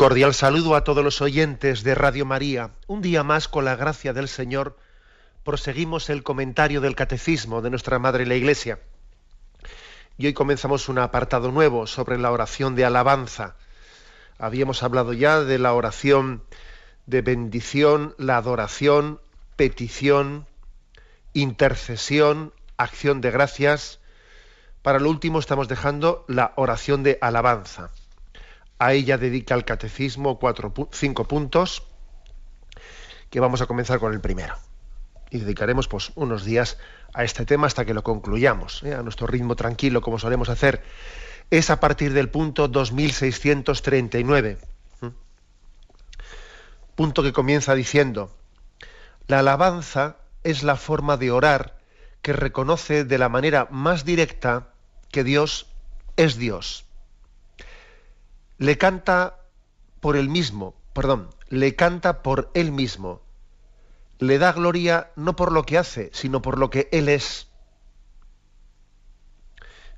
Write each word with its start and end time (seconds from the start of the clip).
Cordial 0.00 0.32
saludo 0.32 0.76
a 0.76 0.82
todos 0.82 1.04
los 1.04 1.20
oyentes 1.20 1.82
de 1.82 1.94
Radio 1.94 2.24
María. 2.24 2.70
Un 2.86 3.02
día 3.02 3.22
más, 3.22 3.48
con 3.48 3.66
la 3.66 3.76
gracia 3.76 4.14
del 4.14 4.28
Señor, 4.28 4.78
proseguimos 5.44 6.08
el 6.08 6.22
comentario 6.22 6.80
del 6.80 6.96
Catecismo 6.96 7.60
de 7.60 7.68
nuestra 7.68 7.98
Madre 7.98 8.24
la 8.24 8.34
Iglesia. 8.34 8.78
Y 10.16 10.24
hoy 10.24 10.32
comenzamos 10.32 10.88
un 10.88 11.00
apartado 11.00 11.52
nuevo 11.52 11.86
sobre 11.86 12.16
la 12.16 12.32
oración 12.32 12.76
de 12.76 12.86
alabanza. 12.86 13.56
Habíamos 14.38 14.82
hablado 14.82 15.12
ya 15.12 15.40
de 15.40 15.58
la 15.58 15.74
oración 15.74 16.44
de 17.04 17.20
bendición, 17.20 18.14
la 18.16 18.38
adoración, 18.38 19.20
petición, 19.56 20.46
intercesión, 21.34 22.54
acción 22.78 23.20
de 23.20 23.32
gracias. 23.32 24.00
Para 24.80 24.98
lo 24.98 25.10
último 25.10 25.40
estamos 25.40 25.68
dejando 25.68 26.24
la 26.26 26.54
oración 26.56 27.02
de 27.02 27.18
alabanza. 27.20 27.90
A 28.80 28.94
ella 28.94 29.18
dedica 29.18 29.54
el 29.54 29.66
catecismo 29.66 30.38
cuatro, 30.38 30.72
cinco 30.90 31.28
puntos, 31.28 31.82
que 33.28 33.38
vamos 33.38 33.60
a 33.60 33.66
comenzar 33.66 34.00
con 34.00 34.14
el 34.14 34.22
primero. 34.22 34.54
Y 35.28 35.40
dedicaremos 35.40 35.86
pues, 35.86 36.12
unos 36.14 36.46
días 36.46 36.78
a 37.12 37.22
este 37.22 37.44
tema 37.44 37.66
hasta 37.66 37.84
que 37.84 37.92
lo 37.92 38.02
concluyamos, 38.02 38.82
¿eh? 38.82 38.94
a 38.94 39.02
nuestro 39.02 39.26
ritmo 39.26 39.54
tranquilo, 39.54 40.00
como 40.00 40.18
solemos 40.18 40.48
hacer. 40.48 40.82
Es 41.50 41.68
a 41.68 41.78
partir 41.78 42.14
del 42.14 42.30
punto 42.30 42.68
2639. 42.68 44.56
Punto 46.94 47.22
que 47.22 47.34
comienza 47.34 47.74
diciendo, 47.74 48.34
la 49.26 49.40
alabanza 49.40 50.16
es 50.42 50.62
la 50.62 50.76
forma 50.76 51.18
de 51.18 51.30
orar 51.30 51.78
que 52.22 52.32
reconoce 52.32 53.04
de 53.04 53.18
la 53.18 53.28
manera 53.28 53.68
más 53.70 54.06
directa 54.06 54.68
que 55.10 55.22
Dios 55.22 55.66
es 56.16 56.38
Dios 56.38 56.86
le 58.60 58.76
canta 58.76 59.38
por 60.00 60.16
él 60.16 60.28
mismo, 60.28 60.74
perdón, 60.92 61.30
le 61.48 61.74
canta 61.76 62.22
por 62.22 62.50
él 62.52 62.72
mismo. 62.72 63.22
Le 64.18 64.38
da 64.38 64.52
gloria 64.52 65.10
no 65.16 65.34
por 65.34 65.50
lo 65.50 65.64
que 65.64 65.78
hace, 65.78 66.10
sino 66.12 66.42
por 66.42 66.58
lo 66.58 66.68
que 66.68 66.88
él 66.92 67.08
es. 67.08 67.48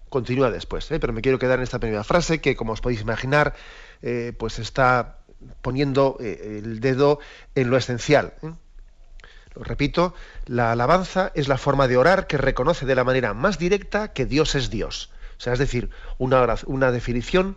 Continúa 0.09 0.53
después, 0.53 0.89
¿eh? 0.93 1.01
pero 1.01 1.13
me 1.13 1.23
quiero 1.23 1.41
quedar 1.41 1.59
en 1.59 1.65
esta 1.65 1.81
primera 1.81 2.05
frase 2.05 2.41
que, 2.41 2.55
como 2.55 2.73
os 2.73 2.81
podéis 2.81 3.01
imaginar, 3.01 3.55
eh, 4.01 4.33
pues 4.39 4.61
está 4.61 5.19
poniendo 5.61 6.17
eh, 6.21 6.61
el 6.63 6.79
dedo 6.79 7.19
en 7.57 7.69
lo 7.69 7.77
esencial. 7.77 8.35
Lo 8.43 9.65
repito, 9.65 10.15
la 10.47 10.71
alabanza 10.71 11.33
es 11.35 11.49
la 11.49 11.59
forma 11.59 11.89
de 11.89 11.97
orar 11.97 12.29
que 12.29 12.39
reconoce 12.39 12.87
de 12.87 12.95
la 12.95 13.03
manera 13.03 13.35
más 13.35 13.59
directa 13.59 14.13
que 14.13 14.25
Dios 14.25 14.55
es 14.55 14.71
Dios. 14.71 15.11
O 15.37 15.41
sea, 15.41 15.53
es 15.53 15.59
decir, 15.59 15.91
una, 16.19 16.47
una 16.67 16.93
definición 16.93 17.57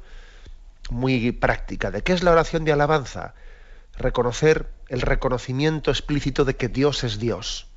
muy 0.89 1.31
práctica 1.31 1.91
de 1.91 2.03
qué 2.03 2.13
es 2.13 2.23
la 2.23 2.31
oración 2.31 2.65
de 2.65 2.71
alabanza. 2.71 3.33
Reconocer 3.97 4.71
el 4.89 5.01
reconocimiento 5.01 5.91
explícito 5.91 6.45
de 6.45 6.55
que 6.55 6.67
Dios 6.67 7.03
es 7.03 7.19
Dios. 7.19 7.67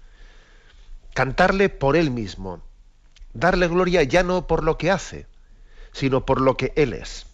Cantarle 1.14 1.68
por 1.68 1.96
Él 1.96 2.10
mismo. 2.10 2.62
Darle 3.32 3.68
gloria 3.68 4.02
ya 4.02 4.22
no 4.22 4.46
por 4.46 4.64
lo 4.64 4.78
que 4.78 4.90
hace, 4.90 5.26
sino 5.92 6.26
por 6.26 6.40
lo 6.40 6.56
que 6.56 6.72
Él 6.76 6.92
es. 6.92 7.26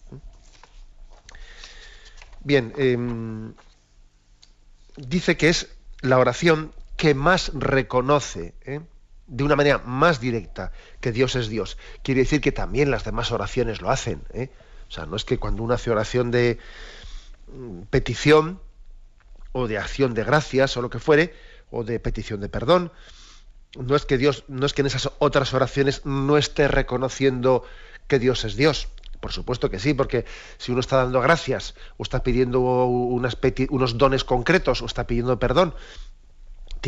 Bien, 2.41 2.73
em, 2.77 3.55
dice 4.97 5.35
que 5.35 5.49
es 5.49 5.69
la 6.01 6.19
oración 6.19 6.71
que 6.95 7.15
más 7.15 7.51
reconoce, 7.53 8.53
¿eh? 8.61 8.81
de 9.27 9.43
una 9.43 9.55
manera 9.55 9.79
más 9.79 10.19
directa, 10.19 10.71
que 11.01 11.11
Dios 11.11 11.35
es 11.35 11.49
Dios. 11.49 11.77
Quiere 12.03 12.21
decir 12.21 12.41
que 12.41 12.51
también 12.51 12.91
las 12.91 13.03
demás 13.03 13.31
oraciones 13.31 13.81
lo 13.81 13.89
hacen. 13.89 14.21
¿eh? 14.31 14.51
O 14.89 14.91
sea, 14.91 15.05
no 15.05 15.15
es 15.15 15.25
que 15.25 15.37
cuando 15.37 15.63
uno 15.63 15.73
hace 15.73 15.91
oración 15.91 16.31
de 16.31 16.59
mm, 17.47 17.81
petición 17.89 18.59
o 19.51 19.67
de 19.67 19.77
acción 19.77 20.13
de 20.13 20.23
gracias 20.23 20.75
o 20.77 20.81
lo 20.81 20.89
que 20.89 20.99
fuere, 20.99 21.33
o 21.71 21.83
de 21.83 21.99
petición 21.99 22.41
de 22.41 22.49
perdón, 22.49 22.91
no 23.77 23.95
es 23.95 24.05
que 24.05 24.17
Dios, 24.17 24.43
no 24.47 24.65
es 24.65 24.73
que 24.73 24.81
en 24.81 24.87
esas 24.87 25.09
otras 25.19 25.53
oraciones 25.53 26.05
no 26.05 26.37
esté 26.37 26.67
reconociendo 26.67 27.63
que 28.07 28.19
Dios 28.19 28.43
es 28.43 28.55
Dios. 28.55 28.87
Por 29.19 29.31
supuesto 29.31 29.69
que 29.69 29.79
sí, 29.79 29.93
porque 29.93 30.25
si 30.57 30.71
uno 30.71 30.81
está 30.81 30.97
dando 30.97 31.19
gracias, 31.19 31.73
o 31.97 32.03
está 32.03 32.21
pidiendo 32.21 32.59
unos 32.59 33.97
dones 33.97 34.23
concretos, 34.23 34.81
o 34.81 34.85
está 34.85 35.07
pidiendo 35.07 35.39
perdón, 35.39 35.73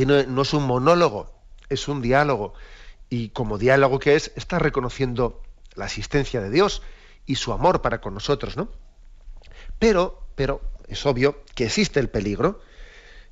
no 0.06 0.42
es 0.42 0.54
un 0.54 0.64
monólogo, 0.64 1.32
es 1.70 1.88
un 1.88 2.02
diálogo. 2.02 2.54
Y 3.10 3.30
como 3.30 3.58
diálogo 3.58 4.00
que 4.00 4.16
es, 4.16 4.32
está 4.36 4.60
reconociendo 4.60 5.42
la 5.76 5.86
existencia 5.86 6.42
de 6.42 6.52
Dios 6.52 6.82
y 7.28 7.36
su 7.36 7.54
amor 7.54 7.82
para 7.82 8.02
con 8.02 8.16
nosotros, 8.16 8.58
¿no? 8.58 8.70
Pero, 9.78 10.24
pero 10.36 10.62
es 10.88 11.06
obvio 11.06 11.44
que 11.54 11.66
existe 11.66 12.00
el 12.00 12.10
peligro, 12.10 12.62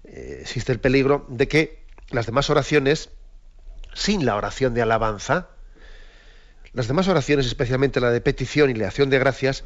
eh, 0.04 0.40
existe 0.42 0.72
el 0.72 0.80
peligro 0.80 1.26
de 1.30 1.48
que 1.48 1.84
las 2.10 2.28
demás 2.28 2.50
oraciones, 2.52 3.10
sin 3.94 4.26
la 4.26 4.36
oración 4.36 4.74
de 4.74 4.84
alabanza, 4.84 5.48
las 6.74 6.88
demás 6.88 7.08
oraciones, 7.08 7.46
especialmente 7.46 8.02
la 8.02 8.12
de 8.12 8.22
petición 8.22 8.70
y 8.70 8.74
la 8.74 8.88
acción 8.88 9.10
de 9.10 9.18
gracias, 9.18 9.64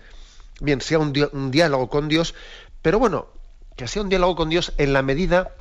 bien, 0.62 0.80
sea 0.80 1.00
un, 1.00 1.12
diálogo 1.52 1.90
con 1.90 2.08
Dios, 2.08 2.36
pero 2.84 3.00
bueno, 3.00 3.28
que 3.76 3.88
sea 3.88 4.04
un 4.04 4.10
diálogo 4.10 4.36
con 4.36 4.50
Dios 4.50 4.74
en 4.78 4.94
la 4.94 5.02
medida 5.02 5.56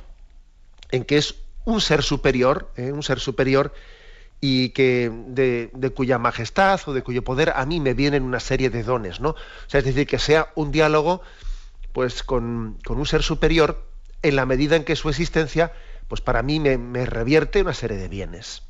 en 0.91 1.03
que 1.03 1.17
es 1.17 1.35
un 1.65 1.81
ser 1.81 2.03
superior, 2.03 2.71
¿eh? 2.77 2.91
un 2.91 3.03
ser 3.03 3.19
superior 3.19 3.73
y 4.41 4.69
que 4.69 5.11
de, 5.27 5.91
cuya 5.95 6.17
majestad 6.17 6.79
o 6.85 6.93
de 6.93 7.03
cuyo 7.03 7.23
poder 7.23 7.53
a 7.55 7.65
mí 7.65 7.79
me 7.79 7.93
vienen 7.93 8.23
una 8.23 8.39
serie 8.39 8.69
de 8.69 8.83
dones, 8.83 9.19
¿no? 9.19 9.31
O 9.31 9.35
sea, 9.67 9.79
es 9.79 9.85
decir, 9.85 10.07
que 10.07 10.19
sea 10.19 10.51
un 10.55 10.71
diálogo 10.71 11.21
pues 11.91 12.23
con, 12.23 12.79
un 12.87 13.05
ser 13.05 13.23
superior 13.23 13.85
en 14.21 14.35
la 14.35 14.45
medida 14.45 14.75
en 14.75 14.83
que 14.83 14.95
su 14.95 15.09
existencia 15.09 15.73
pues 16.07 16.21
para 16.21 16.41
mí 16.41 16.59
me, 16.59 17.05
revierte 17.05 17.61
una 17.61 17.73
serie 17.73 17.97
de 17.97 18.07
bienes. 18.07 18.63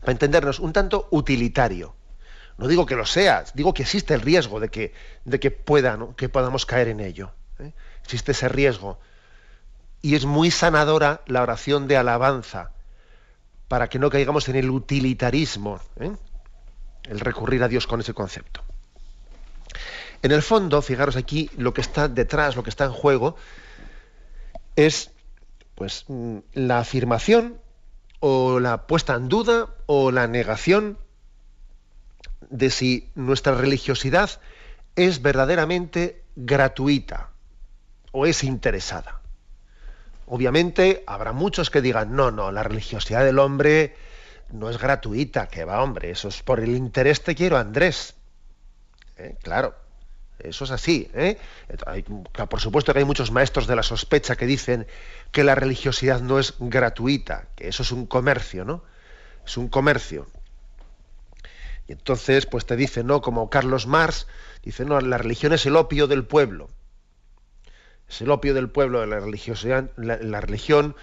Para 0.00 0.12
entendernos, 0.12 0.60
un 0.60 0.72
tanto 0.72 1.08
utilitario. 1.10 1.94
No 2.58 2.68
digo 2.68 2.86
que 2.86 2.96
lo 2.96 3.04
sea, 3.04 3.44
digo 3.54 3.74
que 3.74 3.82
existe 3.82 4.14
el 4.14 4.22
riesgo 4.22 4.60
de 4.60 4.70
que, 4.70 4.94
de 5.24 5.38
que, 5.38 5.50
pueda, 5.50 5.98
que 6.16 6.30
podamos 6.30 6.64
caer 6.64 6.88
en 6.88 7.00
ello. 7.00 7.32
¿eh? 7.58 7.72
Existe 8.02 8.32
ese 8.32 8.48
riesgo. 8.48 8.98
Y 10.00 10.14
es 10.14 10.24
muy 10.24 10.50
sanadora 10.50 11.20
la 11.26 11.42
oración 11.42 11.86
de 11.86 11.98
alabanza 11.98 12.70
para 13.68 13.88
que 13.88 13.98
no 13.98 14.10
caigamos 14.10 14.48
en 14.48 14.56
el 14.56 14.70
utilitarismo, 14.70 15.80
¿eh? 16.00 16.12
el 17.04 17.20
recurrir 17.20 17.62
a 17.62 17.68
Dios 17.68 17.86
con 17.86 18.00
ese 18.00 18.14
concepto. 18.14 18.62
En 20.22 20.32
el 20.32 20.42
fondo, 20.42 20.82
fijaros 20.82 21.16
aquí, 21.16 21.50
lo 21.56 21.74
que 21.74 21.80
está 21.80 22.08
detrás, 22.08 22.56
lo 22.56 22.62
que 22.62 22.70
está 22.70 22.84
en 22.84 22.92
juego, 22.92 23.36
es 24.74 25.10
pues 25.74 26.04
mm, 26.08 26.38
la 26.54 26.78
afirmación 26.78 27.60
o 28.20 28.60
la 28.60 28.86
puesta 28.86 29.14
en 29.14 29.28
duda 29.28 29.68
o 29.86 30.10
la 30.10 30.26
negación 30.26 30.98
de 32.50 32.70
si 32.70 33.10
nuestra 33.14 33.54
religiosidad 33.54 34.30
es 34.94 35.20
verdaderamente 35.22 36.24
gratuita 36.34 37.30
o 38.12 38.26
es 38.26 38.42
interesada. 38.44 39.20
Obviamente 40.26 41.04
habrá 41.06 41.32
muchos 41.32 41.70
que 41.70 41.80
digan, 41.80 42.16
no, 42.16 42.32
no, 42.32 42.50
la 42.50 42.64
religiosidad 42.64 43.24
del 43.24 43.38
hombre 43.38 43.94
no 44.50 44.68
es 44.68 44.78
gratuita, 44.78 45.48
que 45.48 45.64
va, 45.64 45.82
hombre, 45.82 46.10
eso 46.10 46.28
es 46.28 46.42
por 46.42 46.60
el 46.60 46.76
interés 46.76 47.22
te 47.22 47.34
quiero, 47.36 47.56
Andrés. 47.56 48.14
¿Eh? 49.18 49.36
Claro, 49.42 49.76
eso 50.40 50.64
es 50.64 50.72
así. 50.72 51.08
¿eh? 51.14 51.38
por 52.48 52.60
supuesto 52.60 52.92
que 52.92 52.98
hay 52.98 53.04
muchos 53.04 53.30
maestros 53.30 53.68
de 53.68 53.76
la 53.76 53.84
sospecha 53.84 54.34
que 54.34 54.46
dicen 54.46 54.88
que 55.30 55.44
la 55.44 55.54
religiosidad 55.54 56.20
no 56.20 56.40
es 56.40 56.54
gratuita, 56.58 57.46
que 57.54 57.68
eso 57.68 57.84
es 57.84 57.92
un 57.92 58.06
comercio, 58.06 58.64
¿no? 58.64 58.82
Es 59.44 59.56
un 59.56 59.68
comercio. 59.68 60.26
Y 61.86 61.92
entonces, 61.92 62.46
pues 62.46 62.66
te 62.66 62.74
dicen, 62.74 63.06
¿no? 63.06 63.20
Como 63.20 63.48
Carlos 63.48 63.86
Marx, 63.86 64.26
dice, 64.64 64.84
no, 64.84 65.00
la 65.00 65.18
religión 65.18 65.52
es 65.52 65.66
el 65.66 65.76
opio 65.76 66.08
del 66.08 66.24
pueblo 66.24 66.68
es 68.08 68.20
el 68.20 68.30
opio 68.30 68.54
del 68.54 68.68
pueblo, 68.68 69.04
la 69.06 69.20
religiosidad, 69.20 69.90
la, 69.96 70.40
religión, 70.40 70.94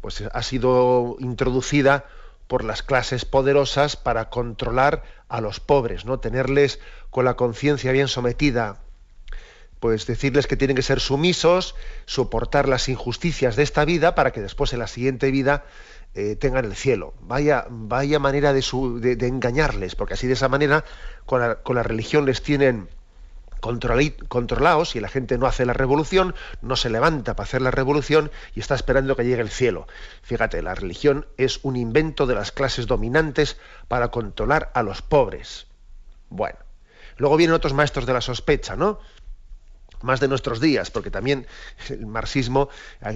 pues 0.00 0.22
ha 0.32 0.42
sido 0.42 1.16
introducida 1.20 2.06
por 2.46 2.64
las 2.64 2.82
clases 2.82 3.24
poderosas 3.24 3.96
para 3.96 4.28
controlar 4.30 5.02
a 5.28 5.40
los 5.40 5.60
pobres, 5.60 6.04
¿no? 6.04 6.20
Tenerles 6.20 6.80
con 7.10 7.24
la 7.24 7.34
conciencia 7.34 7.92
bien 7.92 8.08
sometida, 8.08 8.80
pues 9.80 10.06
decirles 10.06 10.46
que 10.46 10.56
tienen 10.56 10.76
que 10.76 10.82
ser 10.82 11.00
sumisos, 11.00 11.74
soportar 12.04 12.68
las 12.68 12.88
injusticias 12.88 13.56
de 13.56 13.62
esta 13.62 13.84
vida 13.84 14.14
para 14.14 14.32
que 14.32 14.40
después 14.40 14.72
en 14.72 14.80
la 14.80 14.86
siguiente 14.86 15.30
vida 15.30 15.64
eh, 16.14 16.36
tengan 16.36 16.64
el 16.64 16.74
cielo. 16.74 17.14
Vaya, 17.20 17.66
vaya 17.70 18.18
manera 18.18 18.52
de, 18.52 19.16
engañarles, 19.26 19.94
porque 19.94 20.14
así 20.14 20.26
de 20.26 20.34
esa 20.34 20.48
manera 20.48 20.84
con 21.26 21.74
la 21.74 21.82
religión 21.82 22.26
les 22.26 22.42
tienen 22.42 22.88
controlados 23.64 24.94
y 24.94 25.00
la 25.00 25.08
gente 25.08 25.38
no 25.38 25.46
hace 25.46 25.64
la 25.64 25.72
revolución, 25.72 26.34
no 26.60 26.76
se 26.76 26.90
levanta 26.90 27.34
para 27.34 27.44
hacer 27.44 27.62
la 27.62 27.70
revolución 27.70 28.30
y 28.54 28.60
está 28.60 28.74
esperando 28.74 29.16
que 29.16 29.24
llegue 29.24 29.40
el 29.40 29.48
cielo. 29.48 29.86
Fíjate, 30.22 30.60
la 30.60 30.74
religión 30.74 31.26
es 31.38 31.60
un 31.62 31.76
invento 31.76 32.26
de 32.26 32.34
las 32.34 32.52
clases 32.52 32.86
dominantes 32.86 33.56
para 33.88 34.08
controlar 34.08 34.70
a 34.74 34.82
los 34.82 35.00
pobres. 35.00 35.66
Bueno, 36.28 36.58
luego 37.16 37.36
vienen 37.36 37.54
otros 37.54 37.72
maestros 37.72 38.04
de 38.06 38.12
la 38.12 38.20
sospecha, 38.20 38.76
¿no? 38.76 38.98
Más 40.02 40.20
de 40.20 40.28
nuestros 40.28 40.60
días, 40.60 40.90
porque 40.90 41.10
también 41.10 41.46
el 41.88 42.06
marxismo, 42.06 42.68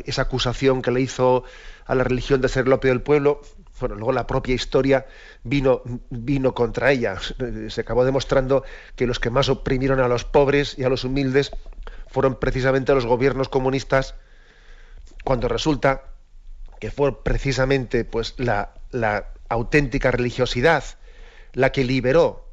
esa 0.06 0.23
acusación 0.23 0.81
que 0.81 0.91
le 0.91 1.03
hizo 1.03 1.45
a 1.85 1.95
la 1.95 2.05
religión 2.05 2.41
de 2.41 2.49
ser 2.49 2.67
el 2.67 2.73
opio 2.73 2.91
del 2.91 3.03
pueblo, 3.03 3.43
bueno, 3.81 3.95
luego 3.95 4.13
la 4.13 4.27
propia 4.27 4.55
historia 4.55 5.07
vino, 5.43 5.83
vino 6.11 6.55
contra 6.55 6.93
ella. 6.93 7.17
Se 7.69 7.81
acabó 7.81 8.05
demostrando 8.05 8.65
que 8.97 9.07
los 9.07 9.19
que 9.19 9.31
más 9.31 9.49
oprimieron 9.49 10.01
a 10.01 10.09
los 10.09 10.25
pobres 10.25 10.79
y 10.79 10.85
a 10.85 10.89
los 10.89 11.05
humildes 11.05 11.51
fueron 12.09 12.37
precisamente 12.37 12.95
los 12.95 13.07
gobiernos 13.07 13.49
comunistas, 13.49 14.15
cuando 15.25 15.49
resulta 15.49 16.05
que 16.81 16.91
fue 16.91 17.23
precisamente 17.23 18.05
pues, 18.05 18.35
la, 18.39 18.75
la 18.91 19.29
auténtica 19.49 20.11
religiosidad 20.11 20.85
la 21.53 21.73
que 21.73 21.85
liberó 21.85 22.48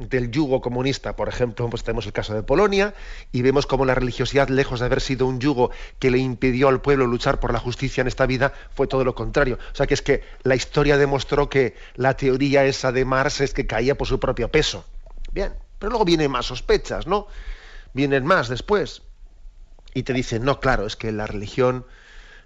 del 0.00 0.30
yugo 0.30 0.62
comunista, 0.62 1.14
por 1.14 1.28
ejemplo, 1.28 1.68
pues 1.68 1.84
tenemos 1.84 2.06
el 2.06 2.12
caso 2.12 2.34
de 2.34 2.42
Polonia 2.42 2.94
y 3.32 3.42
vemos 3.42 3.66
cómo 3.66 3.84
la 3.84 3.94
religiosidad, 3.94 4.48
lejos 4.48 4.80
de 4.80 4.86
haber 4.86 5.02
sido 5.02 5.26
un 5.26 5.40
yugo 5.40 5.70
que 5.98 6.10
le 6.10 6.18
impidió 6.18 6.68
al 6.68 6.80
pueblo 6.80 7.06
luchar 7.06 7.38
por 7.38 7.52
la 7.52 7.60
justicia 7.60 8.00
en 8.00 8.08
esta 8.08 8.24
vida, 8.24 8.54
fue 8.74 8.86
todo 8.86 9.04
lo 9.04 9.14
contrario. 9.14 9.58
O 9.72 9.74
sea 9.74 9.86
que 9.86 9.94
es 9.94 10.00
que 10.00 10.22
la 10.42 10.54
historia 10.54 10.96
demostró 10.96 11.50
que 11.50 11.76
la 11.96 12.14
teoría 12.16 12.64
esa 12.64 12.92
de 12.92 13.04
Marx 13.04 13.42
es 13.42 13.52
que 13.52 13.66
caía 13.66 13.96
por 13.96 14.08
su 14.08 14.18
propio 14.18 14.50
peso. 14.50 14.86
Bien, 15.32 15.52
pero 15.78 15.90
luego 15.90 16.06
vienen 16.06 16.30
más 16.30 16.46
sospechas, 16.46 17.06
¿no? 17.06 17.26
Vienen 17.92 18.24
más 18.24 18.48
después. 18.48 19.02
Y 19.92 20.04
te 20.04 20.14
dicen, 20.14 20.44
no, 20.44 20.60
claro, 20.60 20.86
es 20.86 20.96
que 20.96 21.12
la 21.12 21.26
religión, 21.26 21.84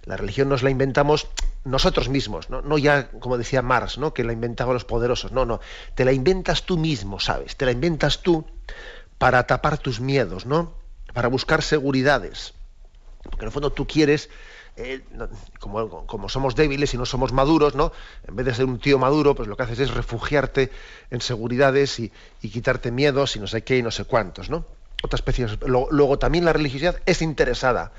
la 0.05 0.17
religión 0.17 0.49
nos 0.49 0.63
la 0.63 0.71
inventamos 0.71 1.29
nosotros 1.65 2.09
mismos, 2.09 2.51
¿no? 2.51 2.61
no 2.63 2.79
ya 2.79 3.11
como 3.11 3.39
decía 3.39 3.63
Marx, 3.63 3.99
¿no? 3.99 4.13
que 4.13 4.25
la 4.25 4.33
inventaban 4.33 4.75
los 4.75 4.85
poderosos, 4.85 5.33
no, 5.33 5.45
no, 5.45 5.61
te 5.95 6.05
la 6.05 6.13
inventas 6.13 6.65
tú 6.65 6.77
mismo, 6.77 7.21
¿sabes? 7.21 7.57
Te 7.57 7.65
la 7.65 7.73
inventas 7.73 8.23
tú 8.23 8.45
para 9.19 9.47
tapar 9.47 9.79
tus 9.79 10.01
miedos, 10.01 10.47
¿no? 10.47 10.75
Para 11.13 11.29
buscar 11.29 11.63
seguridades. 11.63 12.55
Porque 13.23 13.45
en 13.45 13.47
el 13.47 13.53
fondo 13.53 13.73
tú 13.73 13.87
quieres, 13.87 14.29
eh, 14.77 15.03
como, 15.61 16.07
como, 16.07 16.29
somos 16.29 16.55
débiles 16.55 16.93
y 16.95 16.99
no 16.99 17.07
somos 17.07 17.33
maduros, 17.33 17.75
¿no? 17.75 17.93
En 18.27 18.37
vez 18.37 18.47
de 18.47 18.55
ser 18.55 18.67
un 18.67 18.79
tío 18.79 18.99
maduro, 18.99 19.35
pues 19.35 19.49
lo 19.49 19.57
que 19.57 19.63
haces 19.63 19.79
es 19.79 19.95
refugiarte 19.95 20.71
en 21.11 21.21
seguridades 21.21 21.99
y, 22.01 22.13
quitarte 22.41 22.91
miedos 22.91 23.37
y 23.37 23.41
no 23.41 23.47
sé 23.47 23.63
qué 23.63 23.79
y 23.79 23.83
no 23.83 23.91
sé 23.91 24.05
cuántos, 24.05 24.51
¿no? 24.51 24.67
Otra 25.03 25.17
especie. 25.17 25.47
Luego, 25.67 26.19
también 26.19 26.45
la 26.45 26.53
religiosidad 26.53 27.01
es 27.07 27.23
interesada. 27.23 27.93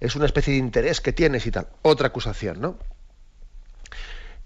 Es 0.00 0.16
una 0.16 0.26
especie 0.26 0.52
de 0.52 0.58
interés 0.58 1.00
que 1.00 1.12
tienes 1.12 1.46
y 1.46 1.50
tal. 1.50 1.68
Otra 1.82 2.08
acusación, 2.08 2.60
¿no? 2.60 2.78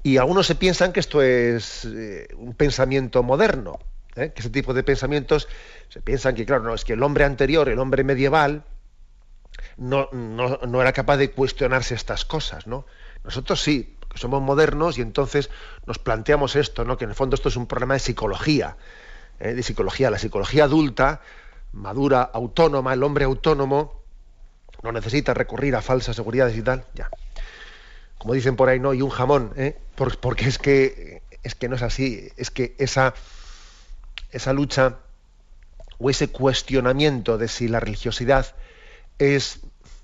Y 0.02 0.17
algunos 0.17 0.47
se 0.47 0.55
piensan 0.55 0.93
que 0.93 1.00
esto 1.00 1.20
es 1.23 1.85
eh, 1.85 2.29
un 2.37 2.55
pensamiento 2.55 3.23
moderno, 3.23 3.79
¿eh? 4.17 4.32
que 4.35 4.41
ese 4.41 4.50
tipo 4.50 4.73
de 4.73 4.82
pensamientos 4.82 5.47
se 5.88 6.00
piensan 6.00 6.35
que, 6.35 6.47
claro, 6.47 6.64
no, 6.64 6.75
es 6.75 6.85
que 6.85 6.94
el 6.94 7.02
hombre 7.02 7.25
anterior, 7.25 7.69
el 7.69 7.79
hombre 7.79 8.02
medieval, 8.02 8.64
no, 9.76 10.08
no, 10.12 10.81
era 10.81 10.93
capaz 10.93 11.19
de 11.19 11.31
cuestionarse 11.31 11.94
estas 11.94 12.25
cosas, 12.25 12.67
¿no? 12.67 12.87
Nosotros 13.25 13.61
sí, 13.61 13.97
que 14.11 14.19
somos 14.19 14.41
modernos 14.41 14.97
y 14.97 15.02
entonces 15.02 15.50
nos 15.87 15.99
planteamos 15.99 16.56
esto, 16.56 16.85
¿no? 16.85 16.97
Que 16.97 17.05
en 17.05 17.11
el 17.11 17.17
fondo 17.17 17.35
esto 17.35 17.50
es 17.50 17.56
un 17.56 17.67
problema 17.67 17.94
de 17.94 18.00
psicología, 18.00 18.76
¿eh? 19.38 19.52
de 19.52 19.62
psicología. 19.62 20.11
La 20.11 20.19
psicología 20.19 20.64
adulta, 20.64 21.20
madura, 21.73 22.23
autónoma, 22.23 22.94
el 22.94 23.02
hombre 23.02 23.26
autónomo, 23.26 24.00
no 24.82 24.93
necesita 24.93 25.35
recurrir 25.35 25.77
a 25.77 25.82
falsas 25.82 26.17
seguridades 26.17 26.56
y 26.56 26.62
tal, 26.62 26.85
ya 26.94 27.11
como 28.21 28.35
dicen 28.35 28.55
por 28.55 28.69
ahí, 28.69 28.79
no, 28.79 28.93
y 28.93 29.00
un 29.00 29.09
jamón, 29.09 29.55
¿eh? 29.56 29.79
porque 29.94 30.47
es 30.47 30.59
que, 30.59 31.23
es 31.43 31.55
que 31.55 31.71
no 31.71 31.77
es 31.77 31.81
así, 31.81 32.29
es 32.37 32.50
que 32.50 32.75
esa, 32.77 33.15
esa 34.31 34.53
lucha 34.53 34.99
o 35.99 36.11
ese 36.11 36.29
cuestionamiento 36.29 37.38
de 37.38 37.49
si 37.49 37.67
la 37.67 37.81
religiosidad 37.81 38.55
es 39.19 39.61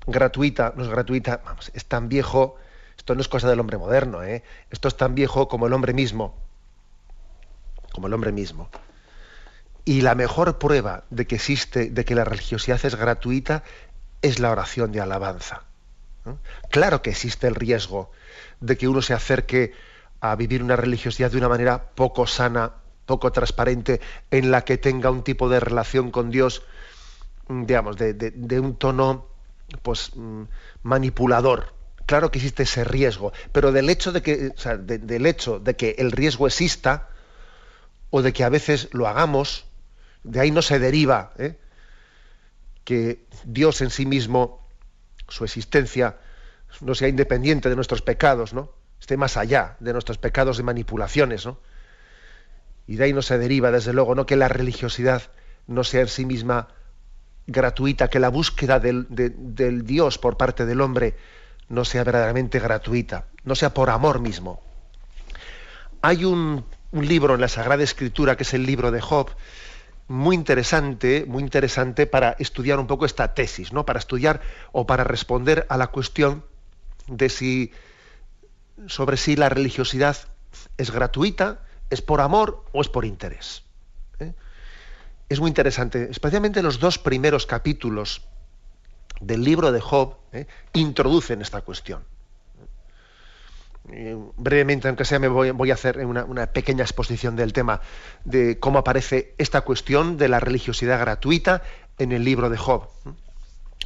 gratuita, 0.07 0.73
no 0.77 0.85
es 0.85 0.89
gratuita, 0.89 1.43
vamos, 1.45 1.71
es 1.75 1.85
tan 1.85 2.09
viejo, 2.09 2.57
esto 2.97 3.15
no 3.15 3.21
es 3.21 3.29
cosa 3.29 3.51
del 3.51 3.61
hombre 3.61 3.77
moderno, 3.77 4.23
¿eh? 4.23 4.43
esto 4.71 4.89
es 4.89 4.97
tan 4.97 5.15
viejo 5.15 5.47
como 5.47 5.67
el 5.67 5.75
hombre 5.75 5.93
mismo, 5.93 6.35
como 7.93 8.07
el 8.07 8.15
hombre 8.15 8.33
mismo. 8.33 8.71
Y 9.85 10.01
la 10.01 10.15
mejor 10.15 10.59
prueba 10.59 11.05
de 11.11 11.27
que 11.27 11.35
existe, 11.35 11.91
de 11.91 12.05
que 12.07 12.15
la 12.15 12.25
religiosidad 12.25 12.81
es 12.83 12.95
gratuita, 12.95 13.63
es 14.23 14.39
la 14.39 14.51
oración 14.51 14.93
de 14.93 15.01
alabanza. 15.01 15.63
Claro 16.71 17.03
que 17.03 17.11
existe 17.11 17.47
el 17.47 17.55
riesgo 17.55 18.11
de 18.61 18.77
que 18.77 18.89
uno 18.89 19.01
se 19.01 19.15
acerque 19.15 19.73
a 20.21 20.35
vivir 20.35 20.63
una 20.63 20.77
religiosidad 20.77 21.31
de 21.31 21.39
una 21.39 21.49
manera 21.49 21.91
poco 21.95 22.27
sana, 22.27 22.73
poco 23.05 23.31
transparente, 23.31 24.01
en 24.31 24.51
la 24.51 24.65
que 24.65 24.79
tenga 24.79 25.11
un 25.11 25.23
tipo 25.23 25.49
de 25.49 25.61
relación 25.61 26.11
con 26.11 26.31
Dios, 26.31 26.63
mm, 27.49 27.65
digamos, 27.65 27.97
de, 27.97 28.61
un 28.61 28.77
tono 28.77 29.29
pues 29.83 30.11
mm, 30.15 30.43
manipulador. 30.83 31.75
Claro 32.07 32.31
que 32.31 32.39
existe 32.39 32.65
ese 32.65 32.85
riesgo, 32.85 33.33
pero 33.53 33.73
del 33.73 33.91
hecho 33.91 34.13
de 34.13 34.23
que, 34.23 34.53
del 34.81 35.27
hecho 35.27 35.59
de 35.59 35.77
que 35.77 35.97
el 35.99 36.13
riesgo 36.13 36.47
exista, 36.47 37.09
o 38.11 38.23
de 38.23 38.33
que 38.33 38.45
a 38.45 38.49
veces 38.49 38.89
lo 38.93 39.09
hagamos, 39.09 39.65
de 40.23 40.41
ahí 40.41 40.51
no 40.51 40.63
se 40.63 40.79
deriva 40.79 41.33
¿eh? 41.39 41.57
Que 42.87 43.27
Dios 43.45 43.81
en 43.83 43.91
sí 43.91 44.07
mismo 44.07 44.65
su 45.29 45.45
existencia 45.45 46.19
no 46.81 46.95
sea 46.95 47.09
independiente 47.09 47.69
de 47.69 47.75
nuestros 47.75 48.01
pecados, 48.01 48.55
¿no? 48.55 48.71
Esté 49.01 49.17
más 49.17 49.37
allá 49.37 49.77
de 49.81 49.93
nuestros 49.93 50.19
pecados 50.19 50.57
de 50.57 50.63
manipulaciones, 50.63 51.45
¿no? 51.45 51.59
Y 52.87 52.95
de 52.95 53.05
ahí 53.05 53.13
no 53.13 53.23
se 53.23 53.39
deriva, 53.39 53.73
desde 53.73 53.93
luego, 53.93 54.15
no 54.15 54.25
que 54.25 54.37
la 54.37 54.47
religiosidad 54.47 55.23
no 55.67 55.83
sea 55.83 56.03
en 56.03 56.09
sí 56.09 56.25
misma 56.25 56.69
gratuita, 57.49 58.09
que 58.09 58.21
la 58.21 58.29
búsqueda 58.29 58.79
del, 58.79 59.09
Dios 59.85 60.19
por 60.19 60.37
parte 60.37 60.65
del 60.65 60.81
hombre 60.81 61.17
no 61.69 61.85
sea 61.85 62.05
verdaderamente 62.05 62.61
gratuita, 62.61 63.27
no 63.43 63.57
sea 63.57 63.75
por 63.75 63.91
amor 63.91 64.21
mismo. 64.21 64.63
Hay 66.03 66.25
un, 66.25 66.65
un 66.93 67.09
libro 67.09 67.35
en 67.35 67.41
la 67.41 67.49
Sagrada 67.49 67.83
Escritura, 67.83 68.37
que 68.37 68.45
es 68.45 68.55
el 68.55 68.65
libro 68.65 68.93
de 68.93 69.01
Job, 69.01 69.31
muy 70.09 70.37
interesante, 70.37 71.25
muy 71.27 71.43
interesante 71.43 72.07
para 72.07 72.37
estudiar 72.39 72.79
un 72.79 72.87
poco 72.87 73.07
esta 73.07 73.35
tesis, 73.35 73.73
¿no? 73.73 73.85
Para 73.85 73.99
estudiar 73.99 74.41
o 74.73 74.87
para 74.87 75.05
responder 75.05 75.67
a 75.69 75.77
la 75.77 75.89
cuestión 75.89 76.45
de 77.09 77.29
si 77.29 77.73
sobre 78.87 79.17
si 79.17 79.37
la 79.37 79.49
religiosidad 79.49 80.17
es 80.77 80.91
gratuita, 80.91 81.63
es 81.91 82.03
por 82.03 82.21
amor 82.21 82.65
o 82.73 82.81
es 82.81 82.89
por 82.89 83.05
interés. 83.05 83.63
¿eh? 84.21 84.35
Es 85.29 85.41
muy 85.41 85.49
interesante, 85.49 86.09
especialmente 86.11 86.63
los 86.63 86.79
dos 86.79 86.99
primeros 86.99 87.47
capítulos 87.47 88.23
del 89.21 89.45
libro 89.45 89.73
de 89.73 89.81
Job 89.81 90.17
¿eh? 90.33 90.47
introducen 90.75 91.41
esta 91.41 91.63
cuestión. 91.63 92.05
Eh, 93.93 94.17
brevemente, 94.37 94.89
aunque 94.89 95.05
sea, 95.05 95.19
me 95.19 95.29
voy, 95.29 95.71
a 95.71 95.75
hacer 95.75 96.05
una, 96.05 96.47
pequeña 96.47 96.83
exposición 96.83 97.37
del 97.37 97.53
tema 97.53 97.81
de 98.25 98.59
cómo 98.59 98.81
aparece 98.81 99.35
esta 99.39 99.61
cuestión 99.61 100.17
de 100.17 100.29
la 100.29 100.41
religiosidad 100.41 100.99
gratuita 100.99 101.63
en 101.99 102.13
el 102.13 102.25
libro 102.25 102.51
de 102.51 102.57
Job. 102.57 102.89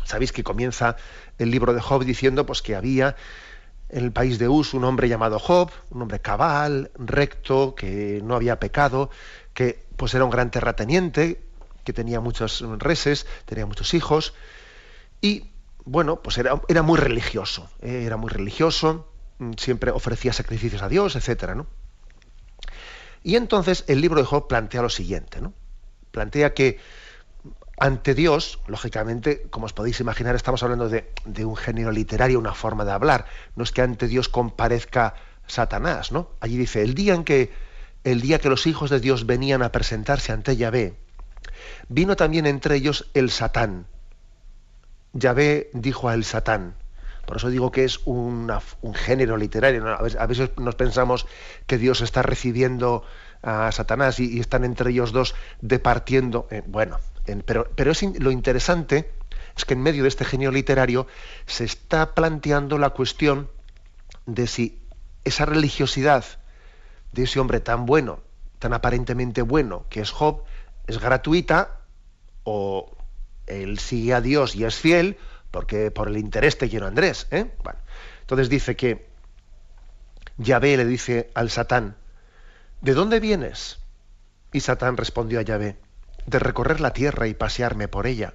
Sabéis 0.05 0.33
que 0.33 0.43
comienza 0.43 0.97
el 1.39 1.51
libro 1.51 1.75
de 1.75 1.81
Job 1.81 2.05
diciendo 2.05 2.47
pues, 2.47 2.63
que 2.63 2.75
había 2.75 3.15
en 3.91 4.05
el 4.05 4.13
país 4.13 4.39
de 4.39 4.49
Us 4.49 4.73
un 4.73 4.85
hombre 4.85 5.09
llamado 5.09 5.39
Job, 5.39 5.71
un 5.91 6.03
hombre 6.03 6.21
cabal, 6.21 6.91
recto, 6.95 7.75
que 7.75 8.21
no 8.25 8.37
había 8.37 8.59
pecado, 8.59 9.11
que 9.53 9.85
pues 9.97 10.15
era 10.15 10.25
un 10.25 10.31
gran 10.31 10.51
terrateniente, 10.51 11.43
que 11.85 11.93
tenía 11.93 12.21
muchos 12.21 12.65
reses, 12.79 13.27
tenía 13.45 13.67
muchos 13.67 13.93
hijos, 13.93 14.33
y 15.21 15.51
bueno, 15.85 16.23
pues 16.23 16.39
era, 16.39 16.83
muy 16.83 16.99
religioso, 16.99 17.69
eh, 17.83 18.05
era 18.07 18.17
muy 18.17 18.31
religioso, 18.31 19.10
Mm, 19.10 19.10
siempre 19.57 19.91
ofrecía 19.91 20.33
sacrificios 20.33 20.83
a 20.83 20.89
Dios, 20.89 21.17
etcétera, 21.17 21.55
¿no? 21.55 21.67
Y 23.23 23.37
entonces 23.37 23.85
el 23.87 24.01
libro 24.01 24.21
de 24.21 24.27
Job 24.27 24.49
plantea 24.49 24.83
lo 24.83 24.89
siguiente, 24.89 25.41
¿no? 25.41 25.53
Plantea 26.11 26.55
que 26.55 26.79
ante 27.79 28.15
Dios, 28.15 28.61
lógicamente, 28.67 29.43
como 29.51 29.67
os 29.67 29.73
podéis 29.73 30.01
imaginar, 30.01 30.35
estamos 30.37 30.63
hablando 30.63 30.89
de, 30.89 31.05
un 31.45 31.57
género 31.57 31.93
literario, 31.93 32.39
una 32.39 32.55
forma 32.55 32.85
de 32.85 32.93
hablar. 32.93 33.27
No 33.57 33.65
es 33.65 33.73
que 33.73 33.83
ante 33.83 34.07
Dios 34.07 34.29
comparezca 34.29 35.15
Satanás, 35.47 36.13
¿no? 36.13 36.31
Allí 36.41 36.57
dice, 36.57 36.83
el 36.83 36.95
día 36.95 37.15
en 37.15 37.25
que, 37.25 37.53
el 38.05 38.21
día 38.21 38.39
que 38.39 38.51
los 38.51 38.67
hijos 38.67 38.91
de 38.91 39.01
Dios 39.01 39.27
venían 39.27 39.63
a 39.63 39.73
presentarse 39.73 40.33
ante 40.33 40.57
Yahvé, 40.57 40.95
vino 41.89 42.17
también 42.17 42.47
entre 42.47 42.77
ellos 42.77 43.11
el 43.15 43.31
Satán, 43.31 43.87
Yahvé 45.13 45.71
dijo 45.73 46.09
a 46.09 46.15
el 46.15 46.25
Satán, 46.25 46.75
por 47.31 47.37
eso 47.37 47.49
digo 47.49 47.71
que 47.71 47.85
es 47.85 48.01
un 48.07 48.51
género 48.93 49.37
literario. 49.37 49.87
A, 49.87 50.27
veces, 50.27 50.51
nos 50.57 50.75
pensamos 50.75 51.29
que 51.69 51.79
Dios 51.79 52.01
está 52.01 52.23
recibiendo 52.23 53.05
a 53.41 53.71
Satanás 53.71 54.19
y, 54.19 54.41
están 54.41 54.65
entre 54.65 54.91
ellos 54.91 55.13
dos 55.13 55.37
departiendo. 55.61 56.49
Eh, 56.51 56.65
bueno, 56.67 56.99
pero, 57.47 57.71
pero 57.77 57.93
es 57.93 58.03
lo 58.19 58.33
interesante 58.33 59.13
es 59.57 59.65
que 59.65 59.75
en 59.75 59.81
medio 59.81 60.03
de 60.03 60.09
este 60.09 60.25
genio 60.25 60.51
literario 60.51 61.07
se 61.47 61.63
está 61.63 62.17
planteando 62.17 62.79
la 62.79 62.91
cuestión 62.91 63.49
de 64.27 64.49
si 64.49 64.83
esa 65.23 65.45
religiosidad 65.45 66.25
de 67.13 67.23
ese 67.23 67.39
hombre 67.39 67.61
tan 67.61 67.87
bueno, 67.87 68.19
tan 68.59 68.73
aparentemente 68.73 69.43
bueno, 69.43 69.85
que 69.89 70.01
es 70.01 70.11
Job, 70.11 70.43
es 70.89 70.99
gratuita 70.99 71.79
o 72.43 72.91
él 73.47 73.79
sigue 73.79 74.15
a 74.15 74.21
Dios 74.21 74.57
y 74.57 74.65
es 74.65 74.75
fiel, 74.75 75.17
porque 75.51 75.91
por 75.91 76.09
el 76.09 76.17
interés 76.17 76.59
te 76.59 76.69
quiero 76.69 76.87
Andrés. 76.87 77.27
¿eh? 77.31 77.51
entonces 78.21 78.49
dice 78.49 78.77
que 78.77 79.09
Yahvé 80.39 80.77
le 80.77 80.85
dice 80.85 81.31
al 81.35 81.51
Satán, 81.51 81.97
¿de 82.81 82.95
dónde 82.95 83.21
vienes? 83.21 83.79
Y 84.53 84.61
Satán 84.61 84.97
respondió 84.97 85.39
a 85.39 85.43
Yahvé, 85.43 85.77
de 86.27 86.39
recorrer 86.39 86.81
la 86.81 86.93
tierra 86.93 87.27
y 87.27 87.35
pasearme 87.35 87.89
por 87.89 88.07
ella. 88.07 88.35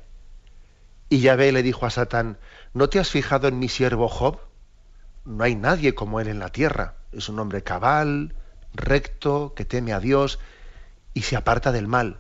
Y 1.10 1.22
Yahvé 1.22 1.52
le 1.52 1.64
dijo 1.64 1.86
a 1.86 1.90
Satán, 1.90 2.38
¿no 2.74 2.90
te 2.90 3.00
has 3.00 3.10
fijado 3.10 3.48
en 3.48 3.60
mi 3.60 3.70
siervo 3.70 4.08
Job? 4.08 4.40
No 5.24 5.44
hay 5.44 5.56
nadie 5.56 5.96
como 5.96 6.20
él 6.20 6.28
en 6.28 6.40
la 6.40 6.50
tierra. 6.50 6.96
Es 7.12 7.30
un 7.30 7.40
hombre 7.40 7.64
cabal, 7.64 8.36
recto, 8.74 9.54
que 9.56 9.66
teme 9.66 9.94
a 9.94 10.00
Dios 10.00 10.40
y 11.14 11.24
se 11.24 11.36
aparta 11.36 11.72
del 11.72 11.88
mal. 11.88 12.20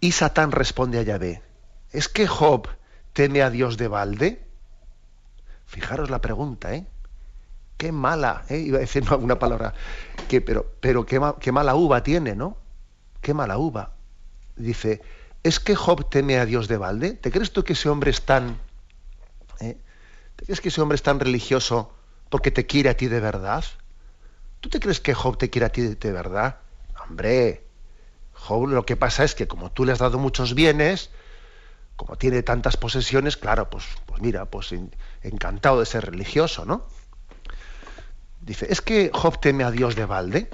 Y 0.00 0.12
Satán 0.12 0.52
responde 0.52 0.98
a 0.98 1.02
Yahvé, 1.02 1.42
¿es 1.92 2.08
que 2.08 2.26
Job 2.26 2.68
teme 3.12 3.42
a 3.42 3.50
Dios 3.50 3.76
de 3.76 3.88
balde? 3.88 4.44
Fijaros 5.66 6.10
la 6.10 6.20
pregunta, 6.20 6.74
¿eh? 6.74 6.86
Qué 7.76 7.92
mala, 7.92 8.44
¿eh? 8.48 8.58
iba 8.58 8.78
a 8.78 8.80
decir 8.80 9.04
una 9.20 9.38
palabra, 9.38 9.72
que, 10.28 10.40
pero, 10.40 10.74
pero 10.80 11.06
qué, 11.06 11.52
mala 11.52 11.74
uva 11.74 12.02
tiene, 12.02 12.34
¿no? 12.34 12.56
Qué 13.20 13.34
mala 13.34 13.56
uva. 13.56 13.92
Dice, 14.56 15.00
¿es 15.42 15.60
que 15.60 15.74
Job 15.74 16.10
teme 16.10 16.38
a 16.38 16.46
Dios 16.46 16.68
de 16.68 16.76
balde? 16.76 17.12
¿Te 17.12 17.30
crees 17.30 17.52
tú 17.52 17.64
que 17.64 17.72
ese 17.74 17.88
hombre 17.88 18.10
es 18.10 18.22
tan... 18.22 18.58
¿eh? 19.60 19.78
¿Te 20.36 20.44
crees 20.44 20.60
que 20.60 20.68
ese 20.68 20.80
hombre 20.80 20.96
es 20.96 21.02
tan 21.02 21.20
religioso 21.20 21.92
porque 22.28 22.50
te 22.50 22.66
quiere 22.66 22.90
a 22.90 22.96
ti 22.96 23.08
de 23.08 23.20
verdad? 23.20 23.64
¿Tú 24.60 24.68
te 24.68 24.80
crees 24.80 25.00
que 25.00 25.14
Job 25.14 25.38
te 25.38 25.50
quiere 25.50 25.66
a 25.66 25.72
ti 25.72 25.82
de 25.82 26.12
verdad? 26.12 26.56
Hombre, 27.02 27.64
Job 28.34 28.68
lo 28.68 28.84
que 28.84 28.96
pasa 28.96 29.24
es 29.24 29.34
que 29.34 29.48
como 29.48 29.70
tú 29.70 29.84
le 29.84 29.92
has 29.92 29.98
dado 29.98 30.18
muchos 30.18 30.54
bienes, 30.54 31.10
como 32.00 32.16
tiene 32.16 32.42
tantas 32.42 32.78
posesiones, 32.78 33.36
claro, 33.36 33.68
pues, 33.68 33.84
pues 34.06 34.22
mira, 34.22 34.46
pues 34.46 34.74
encantado 35.20 35.80
de 35.80 35.84
ser 35.84 36.06
religioso, 36.06 36.64
¿no? 36.64 36.86
Dice, 38.40 38.68
¿es 38.70 38.80
que 38.80 39.10
Job 39.12 39.38
teme 39.38 39.64
a 39.64 39.70
Dios 39.70 39.96
de 39.96 40.06
balde? 40.06 40.50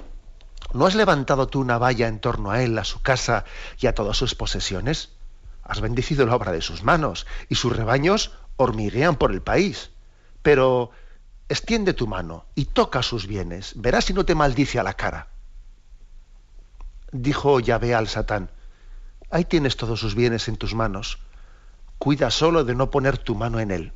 ¿No 0.73 0.85
has 0.85 0.95
levantado 0.95 1.47
tú 1.47 1.61
una 1.61 1.77
valla 1.77 2.09
en 2.09 2.19
torno 2.19 2.51
a 2.51 2.61
él, 2.63 2.77
a 2.77 2.83
su 2.83 3.01
casa 3.01 3.45
y 3.79 3.87
a 3.87 3.95
todas 3.95 4.17
sus 4.17 4.35
posesiones? 4.35 5.11
Has 5.63 5.79
bendecido 5.79 6.25
la 6.25 6.35
obra 6.35 6.51
de 6.51 6.59
sus 6.59 6.83
manos 6.83 7.25
y 7.47 7.55
sus 7.55 7.73
rebaños 7.73 8.33
hormiguean 8.57 9.15
por 9.15 9.31
el 9.31 9.41
país. 9.41 9.91
Pero 10.41 10.91
extiende 11.47 11.93
tu 11.93 12.07
mano 12.07 12.45
y 12.55 12.65
toca 12.65 13.01
sus 13.01 13.25
bienes, 13.25 13.71
verás 13.77 14.03
si 14.03 14.13
no 14.13 14.25
te 14.25 14.35
maldice 14.35 14.79
a 14.79 14.83
la 14.83 14.95
cara. 14.95 15.29
Dijo 17.13 17.61
Yahvé 17.61 17.95
al 17.95 18.09
Satán, 18.09 18.51
ahí 19.31 19.45
tienes 19.45 19.77
todos 19.77 20.01
sus 20.01 20.13
bienes 20.13 20.49
en 20.49 20.57
tus 20.57 20.75
manos, 20.75 21.19
cuida 21.97 22.31
solo 22.31 22.63
de 22.63 22.75
no 22.75 22.91
poner 22.91 23.17
tu 23.17 23.35
mano 23.35 23.59
en 23.59 23.71
él. 23.71 23.93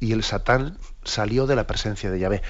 Y 0.00 0.12
el 0.12 0.22
Satán 0.22 0.78
salió 1.02 1.46
de 1.46 1.56
la 1.56 1.66
presencia 1.66 2.10
de 2.10 2.20
Yahvé. 2.20 2.42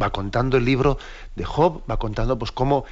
Va 0.00 0.10
contando 0.10 0.56
el 0.56 0.64
libro 0.64 0.98
de 1.34 1.44
Job, 1.44 1.82
va 1.90 1.98
contando 1.98 2.38
pues 2.38 2.52
cómo 2.52 2.84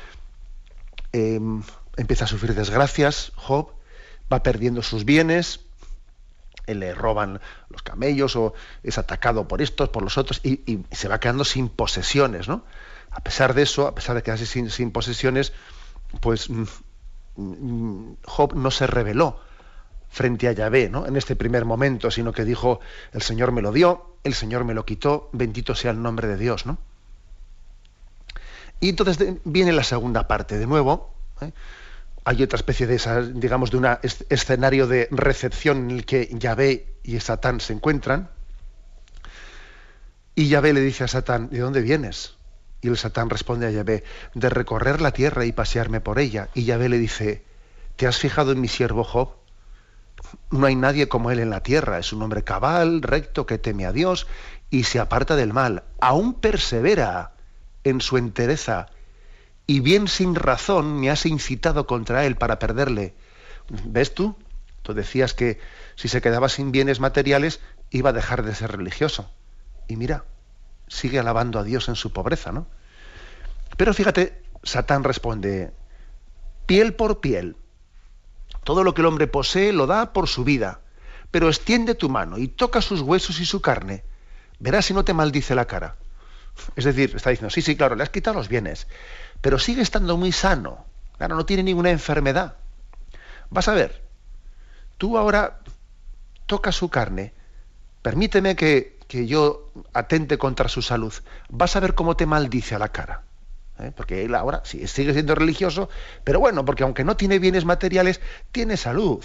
em, 1.13 1.63
empieza 1.97 2.25
a 2.25 2.29
sufrir 2.29 2.55
desgracias 2.55 3.33
Job, 3.37 3.73
va 4.33 4.43
perdiendo 4.43 4.83
sus 4.83 5.05
bienes, 5.05 5.61
le 6.67 6.95
roban 6.95 7.41
los 7.69 7.83
camellos 7.83 8.37
o 8.37 8.55
es 8.83 8.99
atacado 8.99 9.49
por 9.49 9.63
estos, 9.63 9.89
por 9.89 10.03
los 10.03 10.19
otros, 10.19 10.41
y, 10.43 10.81
se 10.91 11.09
va 11.09 11.21
quedando 11.21 11.45
sin 11.45 11.69
posesiones, 11.69 12.49
¿no? 12.49 12.65
A 13.11 13.21
pesar 13.21 13.55
de 13.55 13.63
eso, 13.63 13.87
a 13.87 13.95
pesar 13.95 14.17
de 14.17 14.23
quedarse 14.23 14.47
sin, 14.47 14.91
posesiones, 14.91 15.53
pues 16.21 16.51
mm, 16.51 16.65
mm, 17.37 18.17
Job 18.25 18.55
no 18.55 18.71
se 18.71 18.87
rebeló 18.87 19.41
frente 20.09 20.49
a 20.49 20.53
Yahvé, 20.53 20.89
¿no? 20.89 21.07
En 21.07 21.17
este 21.17 21.37
primer 21.37 21.65
momento, 21.65 22.11
sino 22.11 22.33
que 22.33 22.45
dijo, 22.45 22.81
el 23.13 23.23
Señor 23.23 23.53
me 23.53 23.63
lo 23.63 23.73
dio, 23.73 24.17
el 24.25 24.35
Señor 24.35 24.65
me 24.65 24.75
lo 24.75 24.85
quitó, 24.85 25.31
bendito 25.33 25.75
sea 25.75 25.91
el 25.91 26.03
nombre 26.03 26.29
de 26.29 26.37
Dios, 26.37 26.67
¿no? 26.67 26.79
Y 28.81 28.91
entonces 28.91 29.19
viene 29.45 29.73
la 29.73 29.83
segunda 29.83 30.29
parte, 30.29 30.59
de 30.59 30.67
nuevo, 30.67 31.13
¿eh? 31.41 31.53
hay 32.29 32.43
otra 32.43 32.57
especie 32.57 32.87
de 32.87 32.97
esa, 32.97 33.23
digamos, 33.23 33.71
de 33.71 33.79
un 33.79 33.87
escenario 34.29 34.87
de 34.87 35.09
recepción 35.11 35.79
en 35.79 35.97
el 35.97 36.05
que 36.05 36.29
Yahvé 36.31 36.99
y 37.03 37.19
Satán 37.21 37.59
se 37.59 37.73
encuentran. 37.73 38.29
Y 40.35 40.49
Yahvé 40.49 40.75
le 40.75 40.83
dice 40.83 41.05
a 41.05 41.09
Satán, 41.09 41.49
¿de 41.49 41.61
dónde 41.61 41.81
vienes? 41.81 42.37
Y 42.83 42.89
el 42.89 42.99
Satán 42.99 43.31
responde 43.31 43.67
a 43.67 43.71
Yahvé, 43.71 44.05
de 44.35 44.51
recorrer 44.51 45.01
la 45.01 45.13
tierra 45.13 45.47
y 45.47 45.53
pasearme 45.53 46.03
por 46.03 46.19
ella. 46.19 46.51
Y 46.53 46.65
Yahvé 46.65 46.91
le 46.91 46.99
dice, 46.99 47.45
¿te 47.97 48.07
has 48.07 48.19
fijado 48.19 48.53
en 48.53 48.61
mi 48.61 48.69
siervo 48.69 49.05
Job? 49.05 49.38
No 50.51 50.67
hay 50.67 50.77
nadie 50.77 51.09
como 51.09 51.31
él 51.31 51.39
en 51.39 51.51
la 51.51 51.63
tierra. 51.63 51.99
Es 51.99 52.13
un 52.13 52.23
hombre 52.23 52.45
cabal, 52.45 53.03
recto, 53.03 53.47
que 53.47 53.59
teme 53.59 53.87
a 53.87 53.93
Dios 53.93 54.27
y 54.71 54.85
se 54.85 55.01
aparta 55.01 55.37
del 55.37 55.53
mal. 55.53 55.85
Aún 56.01 56.35
persevera 56.35 57.33
en 57.85 58.01
su 58.01 58.17
entereza 58.17 58.89
y 59.67 59.81
bien 59.81 60.09
sin 60.09 60.35
razón 60.35 60.99
me 60.99 61.11
has 61.11 61.27
incitado 61.27 61.87
contra 61.87 62.25
él 62.25 62.37
para 62.37 62.59
perderle. 62.59 63.15
¿Ves 63.85 64.15
tú? 64.15 64.37
Tú 64.83 64.95
decías 64.95 65.35
que 65.35 65.61
si 65.95 66.09
se 66.09 66.23
quedaba 66.23 66.49
sin 66.49 66.73
bienes 66.73 67.01
materiales 67.01 67.61
iba 67.91 68.11
a 68.11 68.15
dejar 68.15 68.43
de 68.43 68.55
ser 68.55 68.73
religioso. 68.73 69.31
Y 69.87 69.97
mira, 69.97 70.25
sigue 70.89 71.19
alabando 71.19 71.59
a 71.59 71.65
Dios 71.65 71.89
en 71.89 71.97
su 71.97 72.13
pobreza, 72.13 72.53
¿no? 72.53 72.67
Pero 73.77 73.93
fíjate, 73.93 74.43
Satán 74.63 75.05
responde, 75.05 75.73
piel 76.67 76.95
por 76.95 77.21
piel. 77.21 77.57
Todo 78.69 78.85
lo 78.85 78.93
que 78.93 79.01
el 79.01 79.07
hombre 79.07 79.27
posee 79.27 79.73
lo 79.73 79.87
da 79.87 80.13
por 80.13 80.29
su 80.29 80.45
vida, 80.45 80.83
pero 81.31 81.49
extiende 81.49 81.95
tu 81.95 82.11
mano 82.11 82.37
y 82.37 82.49
toca 82.49 82.83
sus 82.83 83.01
huesos 83.01 83.41
y 83.41 83.47
su 83.47 83.63
carne. 83.63 84.05
Verás 84.59 84.85
si 84.85 84.93
no 84.93 85.07
te 85.07 85.15
maldice 85.15 85.55
la 85.55 85.65
cara. 85.65 85.97
Es 86.77 86.85
decir, 86.85 87.15
está 87.17 87.31
diciendo, 87.31 87.49
sí, 87.49 87.63
sí, 87.63 87.77
claro, 87.77 87.97
le 87.97 88.03
has 88.03 88.11
quitado 88.11 88.37
los 88.37 88.51
bienes, 88.51 88.87
pero 89.41 89.59
sigue 89.59 89.81
estando 89.81 90.19
muy 90.19 90.33
sano. 90.33 90.85
Claro, 91.17 91.35
no 91.35 91.47
tiene 91.47 91.63
ninguna 91.63 91.89
enfermedad. 91.89 92.57
Vas 93.49 93.69
a 93.69 93.73
ver, 93.73 94.05
tú 94.99 95.17
ahora 95.17 95.61
tocas 96.45 96.77
su 96.77 96.91
carne, 96.91 97.33
permíteme 98.03 98.55
que, 98.55 98.99
yo 99.09 99.73
atente 99.95 100.37
contra 100.37 100.69
su 100.69 100.83
salud. 100.83 101.15
Vas 101.49 101.75
a 101.75 101.81
ver 101.81 101.95
cómo 101.95 102.19
te 102.19 102.27
maldice 102.27 102.75
a 102.75 102.79
la 102.79 102.93
cara. 102.93 103.23
¿Eh? 103.79 103.93
Porque 103.95 104.25
él 104.25 104.35
ahora 104.35 104.63
sí, 104.65 104.87
sigue 104.87 105.13
siendo 105.13 105.35
religioso, 105.35 105.89
pero 106.25 106.41
bueno, 106.41 106.65
porque 106.65 106.83
aunque 106.83 107.05
no 107.05 107.17
tiene 107.17 107.39
bienes 107.39 107.65
materiales, 107.65 108.21
tiene 108.53 108.77
salud. 108.77 109.25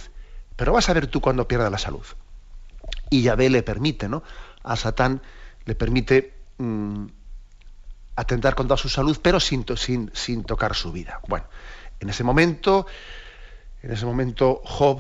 Pero 0.55 0.73
vas 0.73 0.89
a 0.89 0.93
ver 0.93 1.07
tú 1.07 1.21
cuando 1.21 1.47
pierda 1.47 1.69
la 1.69 1.77
salud. 1.77 2.05
Y 3.09 3.23
Yahvé 3.23 3.49
le 3.49 3.63
permite, 3.63 4.07
¿no? 4.07 4.23
A 4.63 4.75
Satán 4.75 5.21
le 5.65 5.75
permite 5.75 6.33
mm, 6.57 7.05
atentar 8.15 8.55
contra 8.55 8.77
su 8.77 8.89
salud, 8.89 9.17
pero 9.21 9.39
sin, 9.39 9.65
sin, 9.77 10.11
sin 10.13 10.43
tocar 10.43 10.75
su 10.75 10.91
vida. 10.91 11.19
Bueno, 11.27 11.45
en 11.99 12.09
ese 12.09 12.23
momento, 12.23 12.85
en 13.81 13.91
ese 13.91 14.05
momento 14.05 14.61
Job, 14.63 14.99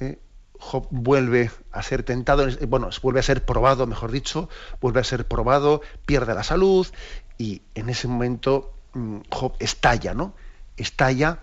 eh, 0.00 0.18
Job 0.58 0.86
vuelve 0.90 1.50
a 1.72 1.82
ser 1.82 2.02
tentado, 2.02 2.46
bueno, 2.68 2.90
vuelve 3.02 3.20
a 3.20 3.22
ser 3.22 3.44
probado, 3.44 3.86
mejor 3.86 4.10
dicho, 4.10 4.48
vuelve 4.80 5.00
a 5.00 5.04
ser 5.04 5.26
probado, 5.26 5.80
pierde 6.04 6.34
la 6.34 6.42
salud 6.42 6.86
y 7.38 7.62
en 7.74 7.88
ese 7.88 8.08
momento 8.08 8.74
Job 9.30 9.54
estalla, 9.58 10.14
¿no? 10.14 10.34
Estalla 10.76 11.38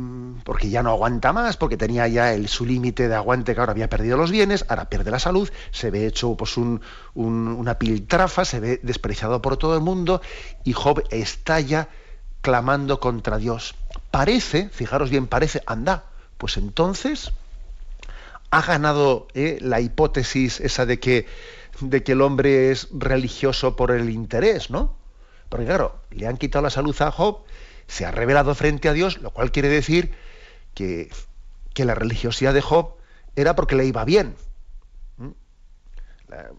Mm, 0.00 0.40
porque 0.44 0.70
ya 0.70 0.82
no 0.82 0.90
aguanta 0.90 1.32
más, 1.32 1.56
porque 1.56 1.76
tenía 1.76 2.06
ya 2.08 2.32
el, 2.32 2.48
su 2.48 2.64
límite 2.64 3.08
de 3.08 3.14
aguante 3.14 3.54
que 3.54 3.60
ahora 3.60 3.72
había 3.72 3.88
perdido 3.88 4.16
los 4.16 4.30
bienes, 4.30 4.64
ahora 4.68 4.88
pierde 4.88 5.10
la 5.10 5.18
salud, 5.18 5.50
se 5.72 5.90
ve 5.90 6.06
hecho 6.06 6.36
pues, 6.36 6.56
un, 6.56 6.80
una 7.14 7.78
piltrafa, 7.78 8.44
se 8.44 8.60
ve 8.60 8.80
despreciado 8.82 9.42
por 9.42 9.56
todo 9.56 9.74
el 9.74 9.82
mundo 9.82 10.22
y 10.64 10.72
Job 10.72 11.02
estalla 11.10 11.88
clamando 12.40 13.00
contra 13.00 13.36
Dios. 13.38 13.74
Parece, 14.10 14.68
fijaros 14.70 15.10
bien, 15.10 15.26
parece, 15.26 15.62
anda, 15.66 16.04
pues 16.38 16.56
entonces 16.56 17.32
ha 18.50 18.62
ganado 18.62 19.28
eh, 19.34 19.58
la 19.60 19.80
hipótesis 19.80 20.60
esa 20.60 20.86
de 20.86 20.98
que, 20.98 21.26
de 21.80 22.02
que 22.02 22.12
el 22.12 22.22
hombre 22.22 22.70
es 22.70 22.88
religioso 22.92 23.76
por 23.76 23.90
el 23.90 24.08
interés, 24.08 24.70
¿no? 24.70 24.99
Porque 25.50 25.66
claro, 25.66 26.00
le 26.10 26.26
han 26.26 26.38
quitado 26.38 26.62
la 26.62 26.70
salud 26.70 26.96
a 27.02 27.10
Job 27.10 27.44
se 27.90 28.06
ha 28.06 28.12
revelado 28.12 28.54
frente 28.54 28.88
a 28.88 28.92
Dios, 28.92 29.20
lo 29.20 29.32
cual 29.32 29.50
quiere 29.50 29.68
decir 29.68 30.14
que, 30.74 31.10
que 31.74 31.84
la 31.84 31.96
religiosidad 31.96 32.54
de 32.54 32.62
Job 32.62 32.94
era 33.34 33.56
porque 33.56 33.74
le 33.74 33.84
iba 33.84 34.04
bien. 34.04 34.36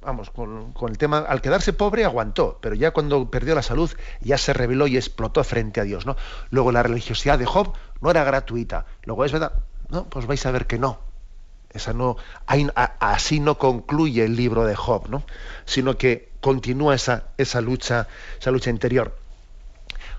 vamos, 0.01 0.29
con, 0.29 0.74
el 0.89 0.98
tema, 0.98 1.19
al 1.19 1.41
quedarse 1.41 1.71
pobre 1.71 2.03
aguantó, 2.03 2.60
pero 2.62 2.75
ya 2.75 2.91
cuando 2.91 3.31
perdió 3.31 3.55
la 3.55 3.62
salud 3.62 3.89
ya 4.19 4.38
se 4.38 4.51
reveló 4.51 4.88
y 4.88 4.98
explotó 4.98 5.41
frente 5.45 5.79
a 5.79 5.86
Dios, 5.86 6.05
¿no? 6.05 6.17
Luego 6.50 6.74
la 6.74 6.83
religiosidad 6.83 7.39
de 7.39 7.45
Job 7.45 7.74
no 8.01 8.12
era 8.12 8.25
gratuita, 8.25 8.86
luego 9.03 9.24
es 9.24 9.31
verdad, 9.31 9.53
no, 9.88 10.10
pues 10.10 10.25
vais 10.27 10.45
a 10.45 10.51
ver 10.51 10.67
que 10.67 10.79
no. 10.79 11.00
Esa 11.69 11.93
no, 11.93 12.17
así 13.00 13.39
no 13.39 13.57
concluye 13.57 14.25
el 14.25 14.36
libro 14.36 14.65
de 14.65 14.75
Job, 14.75 15.07
¿no? 15.07 15.24
Sino 15.63 15.98
que 15.98 16.30
continúa 16.41 16.95
esa, 16.95 17.29
esa 17.38 17.62
lucha, 17.62 18.07
esa 18.39 18.51
lucha 18.51 18.69
interior. 18.69 19.17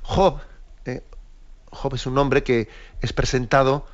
Job, 0.02 0.40
eh, 0.86 1.02
Job 1.70 1.94
es 1.94 2.06
un 2.06 2.16
hombre 2.18 2.42
que 2.42 2.68
es 3.00 3.12
presentado 3.12 3.86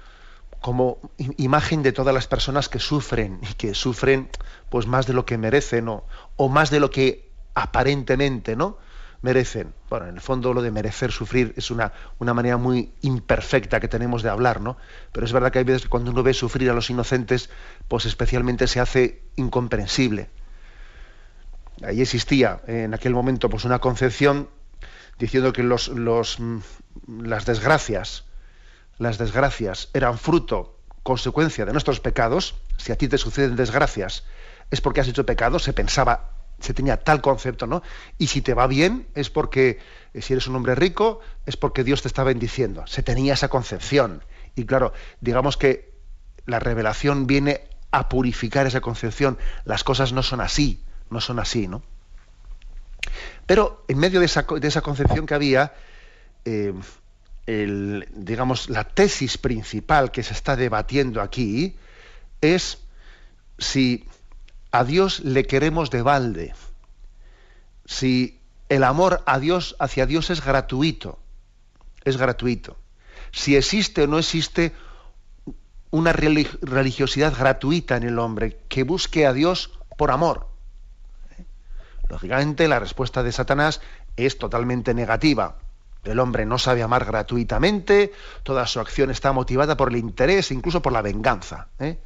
como 0.60 0.98
imagen 1.36 1.82
de 1.82 1.92
todas 1.92 2.14
las 2.14 2.26
personas 2.26 2.68
que 2.68 2.78
sufren 2.78 3.40
y 3.48 3.54
que 3.54 3.74
sufren 3.74 4.28
pues 4.70 4.86
más 4.86 5.06
de 5.06 5.12
lo 5.12 5.24
que 5.24 5.38
merecen 5.38 5.88
o 5.88 6.48
más 6.48 6.70
de 6.70 6.80
lo 6.80 6.90
que 6.90 7.30
aparentemente 7.54 8.56
no 8.56 8.78
merecen. 9.22 9.74
Bueno, 9.88 10.06
en 10.06 10.14
el 10.14 10.20
fondo 10.20 10.54
lo 10.54 10.62
de 10.62 10.70
merecer 10.70 11.12
sufrir 11.12 11.54
es 11.56 11.70
una, 11.70 11.92
una 12.18 12.34
manera 12.34 12.56
muy 12.56 12.92
imperfecta 13.02 13.80
que 13.80 13.88
tenemos 13.88 14.22
de 14.22 14.30
hablar, 14.30 14.60
¿no? 14.60 14.76
Pero 15.12 15.26
es 15.26 15.32
verdad 15.32 15.50
que 15.50 15.58
hay 15.58 15.64
veces 15.64 15.82
que 15.82 15.88
cuando 15.88 16.10
uno 16.10 16.22
ve 16.22 16.34
sufrir 16.34 16.70
a 16.70 16.74
los 16.74 16.90
inocentes, 16.90 17.50
pues 17.88 18.06
especialmente 18.06 18.66
se 18.66 18.80
hace 18.80 19.22
incomprensible. 19.36 20.30
Ahí 21.82 22.00
existía 22.00 22.60
en 22.66 22.94
aquel 22.94 23.14
momento 23.14 23.48
pues 23.48 23.64
una 23.64 23.78
concepción 23.78 24.48
diciendo 25.18 25.52
que 25.52 25.62
mm, 25.62 26.60
las 27.22 27.46
desgracias, 27.46 28.24
las 28.98 29.18
desgracias 29.18 29.88
eran 29.94 30.18
fruto, 30.18 30.78
consecuencia 31.02 31.64
de 31.64 31.72
nuestros 31.72 32.00
pecados, 32.00 32.56
si 32.76 32.92
a 32.92 32.96
ti 32.96 33.08
te 33.08 33.18
suceden 33.18 33.56
desgracias, 33.56 34.24
es 34.70 34.80
porque 34.80 35.00
has 35.00 35.08
hecho 35.08 35.24
pecado, 35.24 35.58
se 35.58 35.72
pensaba, 35.72 36.32
se 36.60 36.74
tenía 36.74 36.98
tal 36.98 37.20
concepto, 37.20 37.66
¿no? 37.66 37.82
Y 38.18 38.26
si 38.26 38.42
te 38.42 38.54
va 38.54 38.66
bien, 38.66 39.08
es 39.14 39.30
porque, 39.30 39.78
eh, 40.12 40.22
si 40.22 40.34
eres 40.34 40.46
un 40.48 40.56
hombre 40.56 40.74
rico, 40.74 41.20
es 41.46 41.56
porque 41.56 41.84
Dios 41.84 42.02
te 42.02 42.08
está 42.08 42.24
bendiciendo. 42.24 42.86
Se 42.86 43.02
tenía 43.02 43.34
esa 43.34 43.48
concepción. 43.48 44.24
Y 44.54 44.66
claro, 44.66 44.92
digamos 45.20 45.56
que 45.56 45.94
la 46.46 46.58
revelación 46.58 47.26
viene 47.26 47.68
a 47.90 48.08
purificar 48.08 48.66
esa 48.66 48.80
concepción. 48.80 49.38
Las 49.64 49.84
cosas 49.84 50.12
no 50.12 50.22
son 50.22 50.40
así, 50.40 50.84
no 51.10 51.20
son 51.20 51.38
así, 51.38 51.68
¿no? 51.68 51.82
Pero 53.46 53.84
en 53.88 53.98
medio 53.98 54.20
de 54.20 54.26
esa, 54.26 54.42
de 54.42 54.68
esa 54.68 54.82
concepción 54.82 55.26
que 55.26 55.34
había, 55.34 55.72
eh, 56.44 56.74
digamos, 57.46 58.68
la 58.68 58.84
tesis 58.84 59.38
principal 59.38 60.10
que 60.10 60.22
se 60.22 60.34
está 60.34 60.54
debatiendo 60.54 61.22
aquí 61.22 61.76
es 62.40 62.78
si 63.58 64.04
a 64.70 64.84
Dios 64.84 65.20
le 65.20 65.44
queremos 65.44 65.90
de 65.90 66.02
balde, 66.02 66.54
si 67.86 68.38
el 68.68 68.84
amor 68.84 69.22
a 69.24 69.38
Dios 69.38 69.76
hacia 69.78 70.04
Dios 70.04 70.28
es 70.28 70.44
gratuito, 70.44 71.18
es 72.04 72.18
gratuito, 72.18 72.76
si 73.32 73.56
existe 73.56 74.02
o 74.02 74.06
no 74.06 74.18
existe 74.18 74.74
una 75.90 76.12
religiosidad 76.12 77.34
gratuita 77.34 77.96
en 77.96 78.02
el 78.02 78.18
hombre 78.18 78.58
que 78.68 78.82
busque 78.82 79.26
a 79.26 79.32
Dios 79.32 79.78
por 79.96 80.10
amor. 80.10 80.47
Lógicamente 82.08 82.68
la 82.68 82.78
respuesta 82.78 83.22
de 83.22 83.32
Satanás 83.32 83.80
es 84.16 84.38
totalmente 84.38 84.94
negativa. 84.94 85.56
El 86.04 86.20
hombre 86.20 86.46
no 86.46 86.58
sabe 86.58 86.82
amar 86.82 87.04
gratuitamente, 87.04 88.12
toda 88.42 88.66
su 88.66 88.80
acción 88.80 89.10
está 89.10 89.32
motivada 89.32 89.76
por 89.76 89.90
el 89.90 89.96
interés, 89.96 90.50
incluso 90.50 90.80
por 90.80 90.92
la 90.92 91.02
venganza. 91.02 91.68
¿eh? 91.78 91.98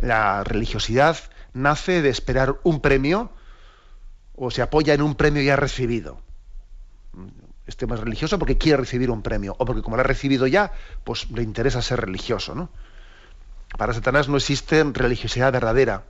La 0.00 0.42
religiosidad 0.42 1.16
nace 1.52 2.02
de 2.02 2.08
esperar 2.08 2.56
un 2.64 2.80
premio 2.80 3.30
o 4.34 4.50
se 4.50 4.62
apoya 4.62 4.94
en 4.94 5.02
un 5.02 5.14
premio 5.14 5.42
ya 5.42 5.56
recibido. 5.56 6.20
Este 7.66 7.86
más 7.86 8.00
religioso 8.00 8.38
porque 8.38 8.58
quiere 8.58 8.78
recibir 8.78 9.10
un 9.10 9.22
premio 9.22 9.54
o 9.58 9.64
porque 9.64 9.82
como 9.82 9.96
lo 9.96 10.00
ha 10.00 10.04
recibido 10.04 10.46
ya, 10.46 10.72
pues 11.04 11.30
le 11.30 11.42
interesa 11.42 11.82
ser 11.82 12.00
religioso. 12.00 12.54
¿no? 12.54 12.70
Para 13.76 13.92
Satanás 13.92 14.28
no 14.28 14.36
existe 14.36 14.84
religiosidad 14.84 15.52
verdadera. 15.52 16.04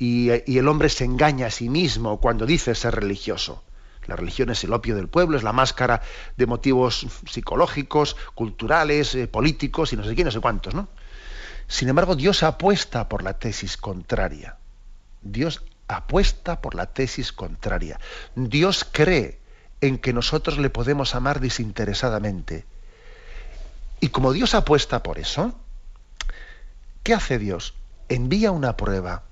Y, 0.00 0.30
el 0.30 0.66
hombre 0.66 0.88
se 0.88 1.04
engaña 1.04 1.48
a 1.48 1.50
sí 1.50 1.68
mismo 1.68 2.20
cuando 2.20 2.46
dice 2.46 2.74
ser 2.74 2.94
religioso. 2.94 3.62
La 4.06 4.16
religión 4.16 4.48
es 4.48 4.64
el 4.64 4.72
opio 4.72 4.96
del 4.96 5.08
pueblo, 5.08 5.36
es 5.36 5.42
la 5.42 5.52
máscara 5.52 6.00
de 6.38 6.46
motivos 6.46 7.06
psicológicos, 7.30 8.16
culturales, 8.34 9.14
eh, 9.14 9.28
políticos 9.28 9.92
y 9.92 9.96
no 9.96 10.04
sé 10.04 10.14
quién, 10.14 10.24
no 10.24 10.30
sé 10.30 10.40
cuántos, 10.40 10.74
¿no? 10.74 10.88
Sin 11.68 11.90
embargo, 11.90 12.16
Dios 12.16 12.42
apuesta 12.42 13.10
por 13.10 13.22
la 13.22 13.38
tesis 13.38 13.76
contraria. 13.76 14.56
Dios 15.20 15.62
apuesta 15.86 16.62
por 16.62 16.74
la 16.74 16.86
tesis 16.86 17.30
contraria. 17.30 18.00
Dios 18.34 18.86
cree 18.90 19.38
en 19.82 19.98
que 19.98 20.14
nosotros 20.14 20.56
le 20.56 20.70
podemos 20.70 21.14
amar 21.14 21.40
desinteresadamente. 21.40 22.64
Y 24.00 24.08
como 24.08 24.32
Dios 24.32 24.54
apuesta 24.54 25.02
por 25.02 25.18
eso, 25.18 25.54
¿qué 27.02 27.12
hace 27.12 27.38
Dios? 27.38 27.74
Envía 28.08 28.50
una 28.50 28.78
prueba. 28.78 29.24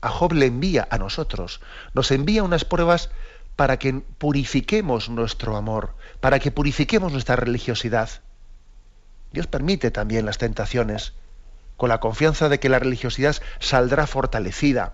A 0.00 0.08
Job 0.08 0.32
le 0.32 0.46
envía 0.46 0.86
a 0.90 0.98
nosotros. 0.98 1.60
Nos 1.94 2.10
envía 2.10 2.42
unas 2.42 2.64
pruebas 2.64 3.10
para 3.56 3.78
que 3.78 3.92
purifiquemos 3.92 5.08
nuestro 5.10 5.56
amor, 5.56 5.94
para 6.20 6.38
que 6.38 6.50
purifiquemos 6.50 7.12
nuestra 7.12 7.36
religiosidad. 7.36 8.08
Dios 9.32 9.46
permite 9.46 9.90
también 9.90 10.26
las 10.26 10.38
tentaciones, 10.38 11.12
con 11.76 11.88
la 11.88 12.00
confianza 12.00 12.48
de 12.48 12.58
que 12.58 12.68
la 12.68 12.78
religiosidad 12.78 13.36
saldrá 13.58 14.06
fortalecida. 14.06 14.92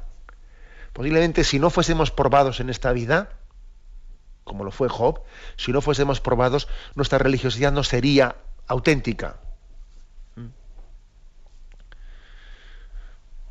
Posiblemente 0.93 1.45
si 1.45 1.59
no 1.59 1.71
fuésemos 1.71 2.11
probados 2.11 2.61
en 2.61 2.71
esta 2.71 2.93
vida, 2.93 3.31
como 4.45 4.65
lo 4.65 4.71
fue 4.71 4.89
Job, 4.89 5.23
si 5.57 5.73
no 5.73 5.81
fuésemos 5.81 6.21
probados, 6.21 6.69
nuestra 6.95 7.19
religiosidad 7.19 7.73
no 7.73 7.85
sería 7.85 8.37
auténtica. 8.67 9.37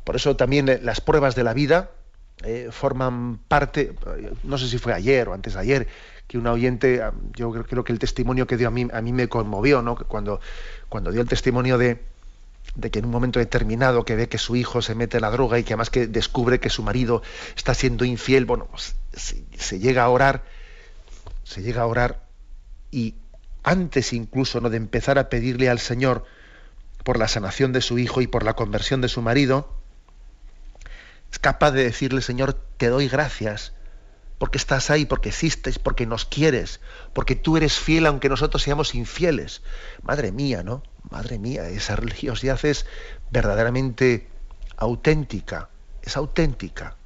Por 0.06 0.14
eso 0.14 0.36
también 0.36 0.68
eh, 0.68 0.78
las 0.80 1.00
pruebas 1.00 1.34
de 1.34 1.42
la 1.42 1.52
vida 1.52 1.90
eh, 2.44 2.68
forman 2.70 3.38
parte, 3.48 3.92
no 4.44 4.56
sé 4.56 4.68
si 4.68 4.78
fue 4.78 4.94
ayer 4.94 5.28
o 5.28 5.34
antes 5.34 5.54
de 5.54 5.60
ayer, 5.60 5.88
que 6.28 6.38
una 6.38 6.52
oyente, 6.52 7.02
ah, 7.02 7.12
yo 7.34 7.50
creo, 7.50 7.82
que 7.82 7.92
el 7.92 7.98
testimonio 7.98 8.46
que 8.46 8.56
dio 8.56 8.68
a 8.68 8.70
mí, 8.70 8.86
a 8.92 9.00
mí 9.02 9.12
me 9.12 9.28
conmovió, 9.28 9.82
¿no? 9.82 9.96
Cuando, 9.96 10.40
cuando 10.88 11.10
dio 11.10 11.20
el 11.22 11.28
testimonio 11.28 11.76
de, 11.76 12.04
de 12.76 12.92
que 12.92 13.00
en 13.00 13.06
un 13.06 13.10
momento 13.10 13.40
determinado 13.40 14.04
que 14.04 14.14
ve 14.14 14.28
que 14.28 14.38
su 14.38 14.54
hijo 14.54 14.80
se 14.80 14.94
mete 14.94 15.16
en 15.16 15.22
la 15.22 15.30
droga 15.32 15.58
y 15.58 15.64
que 15.64 15.72
además 15.72 15.90
que 15.90 16.06
descubre 16.06 16.60
que 16.60 16.70
su 16.70 16.84
marido 16.84 17.20
está 17.56 17.74
siendo 17.74 18.04
infiel, 18.04 18.44
bueno, 18.44 18.68
pues, 18.70 18.94
se, 19.12 19.80
llega 19.80 20.04
a 20.04 20.08
orar, 20.08 20.44
se 21.42 21.62
llega 21.62 21.82
a 21.82 21.86
orar 21.86 22.22
y 22.92 23.16
antes 23.64 24.12
incluso 24.12 24.60
¿no? 24.60 24.70
de 24.70 24.76
empezar 24.76 25.18
a 25.18 25.28
pedirle 25.28 25.68
al 25.68 25.80
Señor 25.80 26.24
por 27.02 27.18
la 27.18 27.26
sanación 27.26 27.72
de 27.72 27.80
su 27.80 27.98
hijo 27.98 28.20
y 28.20 28.28
por 28.28 28.44
la 28.44 28.54
conversión 28.54 29.00
de 29.00 29.08
su 29.08 29.20
marido, 29.20 29.75
es 31.30 31.38
capaz 31.38 31.72
de 31.72 31.84
decirle, 31.84 32.22
Señor, 32.22 32.54
te 32.76 32.88
doy 32.88 33.08
gracias, 33.08 33.72
porque 34.38 34.58
estás 34.58 34.90
ahí, 34.90 35.06
porque 35.06 35.30
existes, 35.30 35.78
porque 35.78 36.06
nos 36.06 36.24
quieres, 36.24 36.80
porque 37.12 37.36
tú 37.36 37.56
eres 37.56 37.78
fiel 37.78 38.06
aunque 38.06 38.28
nosotros 38.28 38.62
seamos 38.62 38.94
infieles. 38.94 39.62
Madre 40.02 40.32
mía, 40.32 40.62
¿no? 40.62 40.82
Madre 41.10 41.38
mía, 41.38 41.68
esa 41.68 41.96
religiosidad 41.96 42.62
es 42.64 42.86
verdaderamente 43.30 44.28
auténtica, 44.76 45.68
es 46.02 46.16
auténtica. 46.16 46.96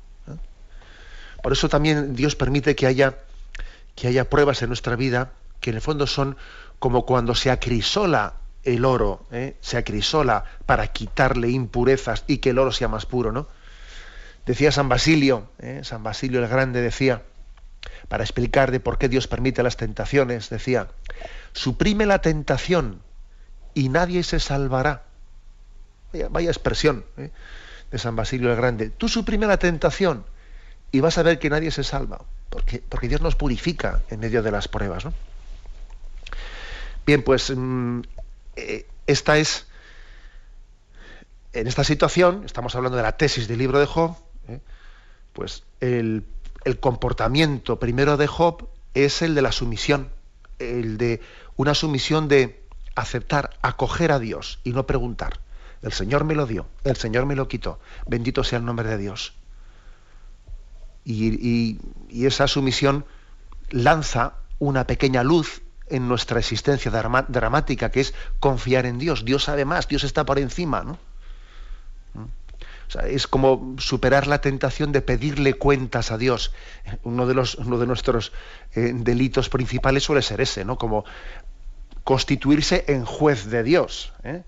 Por 1.42 1.52
eso 1.52 1.68
también 1.68 2.14
Dios 2.14 2.36
permite 2.36 2.76
que 2.76 2.86
haya, 2.86 3.18
que 3.94 4.08
haya 4.08 4.28
pruebas 4.28 4.60
en 4.62 4.68
nuestra 4.68 4.96
vida 4.96 5.32
que 5.60 5.70
en 5.70 5.76
el 5.76 5.82
fondo 5.82 6.06
son 6.06 6.36
como 6.78 7.04
cuando 7.04 7.34
se 7.34 7.50
acrisola 7.50 8.34
el 8.64 8.84
oro, 8.84 9.26
¿eh? 9.30 9.56
se 9.60 9.76
acrisola 9.76 10.44
para 10.66 10.88
quitarle 10.88 11.50
impurezas 11.50 12.24
y 12.26 12.38
que 12.38 12.50
el 12.50 12.58
oro 12.58 12.72
sea 12.72 12.88
más 12.88 13.06
puro, 13.06 13.32
¿no? 13.32 13.46
Decía 14.46 14.72
San 14.72 14.88
Basilio, 14.88 15.48
¿eh? 15.58 15.80
San 15.84 16.02
Basilio 16.02 16.42
el 16.42 16.48
Grande 16.48 16.80
decía, 16.80 17.22
para 18.08 18.24
explicar 18.24 18.70
de 18.70 18.80
por 18.80 18.98
qué 18.98 19.08
Dios 19.08 19.28
permite 19.28 19.62
las 19.62 19.76
tentaciones, 19.76 20.50
decía, 20.50 20.88
suprime 21.52 22.06
la 22.06 22.20
tentación 22.20 23.02
y 23.74 23.88
nadie 23.88 24.22
se 24.22 24.40
salvará. 24.40 25.04
Vaya, 26.30 26.50
expresión 26.50 27.04
¿eh? 27.16 27.30
de 27.90 27.98
San 27.98 28.16
Basilio 28.16 28.50
el 28.50 28.56
Grande. 28.56 28.90
Tú 28.90 29.08
suprime 29.08 29.46
la 29.46 29.58
tentación 29.58 30.24
y 30.90 31.00
vas 31.00 31.18
a 31.18 31.22
ver 31.22 31.38
que 31.38 31.50
nadie 31.50 31.70
se 31.70 31.84
salva, 31.84 32.24
porque, 32.48 32.82
porque 32.88 33.08
Dios 33.08 33.20
nos 33.20 33.36
purifica 33.36 34.02
en 34.10 34.20
medio 34.20 34.42
de 34.42 34.50
las 34.50 34.66
pruebas. 34.66 35.04
Bien, 37.06 37.22
pues 37.22 37.52
mm, 37.54 38.00
eh, 38.56 38.86
esta 39.06 39.38
es, 39.38 39.66
en 41.52 41.66
esta 41.66 41.84
situación, 41.84 42.42
estamos 42.44 42.74
hablando 42.74 42.96
de 42.96 43.02
la 43.02 43.16
tesis 43.16 43.48
del 43.48 43.58
libro 43.58 43.78
de 43.78 43.86
Job. 43.86 44.16
Pues 45.40 45.62
el, 45.80 46.26
comportamiento 46.80 47.78
primero 47.78 48.18
de 48.18 48.26
Job 48.26 48.68
es 48.92 49.22
el 49.22 49.34
de 49.34 49.40
la 49.40 49.52
sumisión, 49.52 50.10
el 50.58 50.98
de 50.98 51.22
una 51.56 51.72
sumisión 51.72 52.28
de 52.28 52.62
aceptar, 52.94 53.56
acoger 53.62 54.12
a 54.12 54.18
Dios 54.18 54.60
y 54.64 54.72
no 54.72 54.84
preguntar. 54.84 55.40
El 55.80 55.94
Señor 55.94 56.24
me 56.24 56.34
lo 56.34 56.44
dio, 56.44 56.66
el 56.84 56.96
Señor 56.96 57.24
me 57.24 57.36
lo 57.36 57.48
quitó. 57.48 57.80
Bendito 58.06 58.44
sea 58.44 58.58
el 58.58 58.66
nombre 58.66 58.86
de 58.86 58.98
Dios. 58.98 59.32
Y, 61.06 61.78
esa 62.10 62.46
sumisión 62.46 63.06
lanza 63.70 64.34
una 64.58 64.86
pequeña 64.86 65.22
luz 65.22 65.62
en 65.86 66.06
nuestra 66.06 66.38
existencia 66.38 66.90
dramática, 66.90 67.90
que 67.90 68.00
es 68.00 68.12
confiar 68.40 68.84
en 68.84 68.98
Dios. 68.98 69.24
Dios 69.24 69.44
sabe 69.44 69.64
más, 69.64 69.88
Dios 69.88 70.04
está 70.04 70.26
por 70.26 70.38
encima. 70.38 70.82
¿no? 70.84 70.98
Es 73.06 73.26
como 73.26 73.76
superar 73.78 74.26
la 74.26 74.40
tentación 74.40 74.92
de 74.92 75.00
pedirle 75.00 75.54
cuentas 75.54 76.10
a 76.10 76.18
Dios. 76.18 76.52
Uno 77.02 77.26
de, 77.26 77.34
los, 77.34 77.54
uno 77.56 77.78
de 77.78 77.86
nuestros 77.86 78.32
eh, 78.74 78.92
delitos 78.94 79.48
principales 79.48 80.04
suele 80.04 80.22
ser 80.22 80.40
ese, 80.40 80.64
¿no? 80.64 80.76
Como 80.76 81.04
constituirse 82.04 82.84
en 82.88 83.04
juez 83.04 83.46
de 83.50 83.62
Dios. 83.62 84.12
¿eh? 84.24 84.42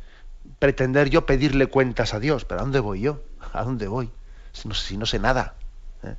Pretender 0.59 1.11
yo 1.11 1.27
pedirle 1.27 1.67
cuentas 1.67 2.15
a 2.15 2.21
Dios. 2.21 2.45
¿Pero 2.45 2.61
a 2.61 2.65
dónde 2.65 2.81
voy 2.81 3.03
yo? 3.03 3.23
¿A 3.53 3.63
dónde 3.63 3.87
voy? 3.87 4.11
Si 4.53 4.97
no, 4.97 5.07
sé 5.07 5.19
nada. 5.19 5.55
¿eh? 6.03 6.17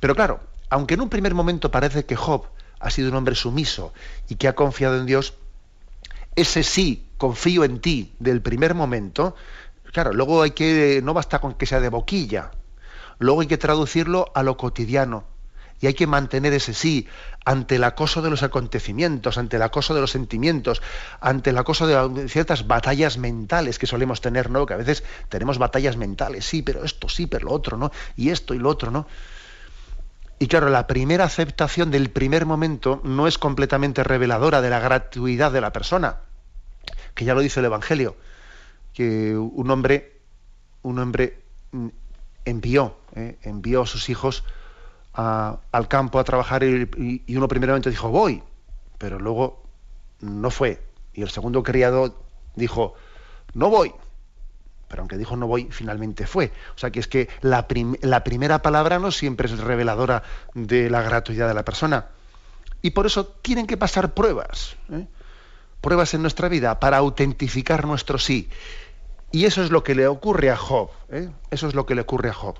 Pero 0.00 0.14
claro, 0.14 0.40
aunque 0.70 0.94
en 0.94 1.02
un 1.02 1.08
primer 1.08 1.34
momento 1.34 1.70
parece 1.70 2.06
que 2.06 2.16
Job 2.16 2.46
ha 2.78 2.90
sido 2.90 3.10
un 3.10 3.16
hombre 3.16 3.34
sumiso 3.34 3.92
y 4.28 4.36
que 4.36 4.48
ha 4.48 4.54
confiado 4.54 4.98
en 4.98 5.06
Dios, 5.06 5.34
ese 6.36 6.62
sí, 6.62 7.06
confío 7.18 7.64
en 7.64 7.80
ti 7.80 8.14
del 8.18 8.40
primer 8.40 8.74
momento, 8.74 9.34
Claro, 9.92 10.12
luego 10.12 10.42
hay 10.42 10.52
que, 10.52 11.00
no 11.02 11.14
basta 11.14 11.40
con 11.40 11.54
que 11.54 11.66
sea 11.66 11.80
de 11.80 11.88
boquilla, 11.88 12.52
luego 13.18 13.40
hay 13.40 13.46
que 13.46 13.58
traducirlo 13.58 14.30
a 14.34 14.42
lo 14.42 14.56
cotidiano 14.56 15.24
y 15.80 15.86
hay 15.86 15.94
que 15.94 16.06
mantener 16.06 16.52
ese 16.52 16.74
sí 16.74 17.08
ante 17.44 17.76
el 17.76 17.84
acoso 17.84 18.22
de 18.22 18.30
los 18.30 18.42
acontecimientos, 18.42 19.38
ante 19.38 19.56
el 19.56 19.62
acoso 19.62 19.94
de 19.94 20.02
los 20.02 20.10
sentimientos, 20.10 20.82
ante 21.20 21.50
el 21.50 21.58
acoso 21.58 21.86
de 21.86 22.28
ciertas 22.28 22.66
batallas 22.66 23.16
mentales 23.16 23.78
que 23.78 23.86
solemos 23.86 24.20
tener, 24.20 24.50
¿no? 24.50 24.66
Que 24.66 24.74
a 24.74 24.76
veces 24.76 25.02
tenemos 25.28 25.58
batallas 25.58 25.96
mentales, 25.96 26.44
sí, 26.44 26.62
pero 26.62 26.84
esto 26.84 27.08
sí, 27.08 27.26
pero 27.26 27.46
lo 27.46 27.52
otro, 27.52 27.78
¿no? 27.78 27.90
Y 28.14 28.28
esto 28.28 28.52
y 28.52 28.58
lo 28.58 28.68
otro, 28.68 28.90
¿no? 28.90 29.06
Y 30.38 30.48
claro, 30.48 30.68
la 30.68 30.86
primera 30.86 31.24
aceptación 31.24 31.90
del 31.90 32.10
primer 32.10 32.46
momento 32.46 33.00
no 33.02 33.26
es 33.26 33.38
completamente 33.38 34.04
reveladora 34.04 34.60
de 34.60 34.70
la 34.70 34.80
gratuidad 34.80 35.50
de 35.50 35.60
la 35.62 35.72
persona, 35.72 36.20
que 37.14 37.24
ya 37.24 37.34
lo 37.34 37.40
dice 37.40 37.60
el 37.60 37.66
Evangelio 37.66 38.16
que 38.94 39.36
un 39.36 39.70
hombre, 39.70 40.20
un 40.82 40.98
hombre 40.98 41.42
mm, 41.72 41.88
envió, 42.44 42.96
eh, 43.14 43.38
envió 43.42 43.82
a 43.82 43.86
sus 43.86 44.08
hijos 44.08 44.44
al 45.12 45.88
campo 45.88 46.18
a 46.18 46.24
trabajar 46.24 46.62
y, 46.62 47.24
uno 47.36 47.48
primeramente 47.48 47.90
dijo 47.90 48.08
voy, 48.08 48.42
pero 48.98 49.18
luego 49.18 49.62
no 50.20 50.50
fue. 50.50 50.80
Y 51.12 51.22
el 51.22 51.30
segundo 51.30 51.62
criado 51.62 52.14
dijo 52.54 52.94
no 53.54 53.68
voy, 53.68 53.92
pero 54.88 55.02
aunque 55.02 55.18
dijo 55.18 55.36
no 55.36 55.46
voy, 55.46 55.68
finalmente 55.70 56.26
fue. 56.26 56.52
O 56.74 56.78
sea 56.78 56.90
que 56.90 57.00
es 57.00 57.08
que 57.08 57.28
la, 57.40 57.66
primera 57.66 58.62
palabra 58.62 58.98
no 58.98 59.10
siempre 59.10 59.46
es 59.46 59.58
reveladora 59.58 60.22
de 60.54 60.88
la 60.88 61.02
gratuidad 61.02 61.48
de 61.48 61.54
la 61.54 61.64
persona. 61.64 62.06
Y 62.82 62.90
por 62.90 63.04
eso 63.06 63.26
tienen 63.26 63.66
que 63.66 63.76
pasar 63.76 64.14
pruebas. 64.14 64.76
¿eh? 64.90 65.06
Pruebas 65.80 66.14
en 66.14 66.22
nuestra 66.22 66.48
vida 66.48 66.80
para 66.80 66.98
autentificar 66.98 67.86
nuestro 67.86 68.18
sí. 68.18 68.48
Y 69.32 69.44
eso 69.44 69.62
es 69.62 69.70
lo 69.70 69.84
que 69.84 69.94
le 69.94 70.06
ocurre 70.06 70.50
a 70.50 70.56
Job. 70.56 70.90
¿eh? 71.10 71.30
Eso 71.50 71.68
es 71.68 71.74
lo 71.74 71.86
que 71.86 71.94
le 71.94 72.02
ocurre 72.02 72.30
a 72.30 72.34
Job. 72.34 72.56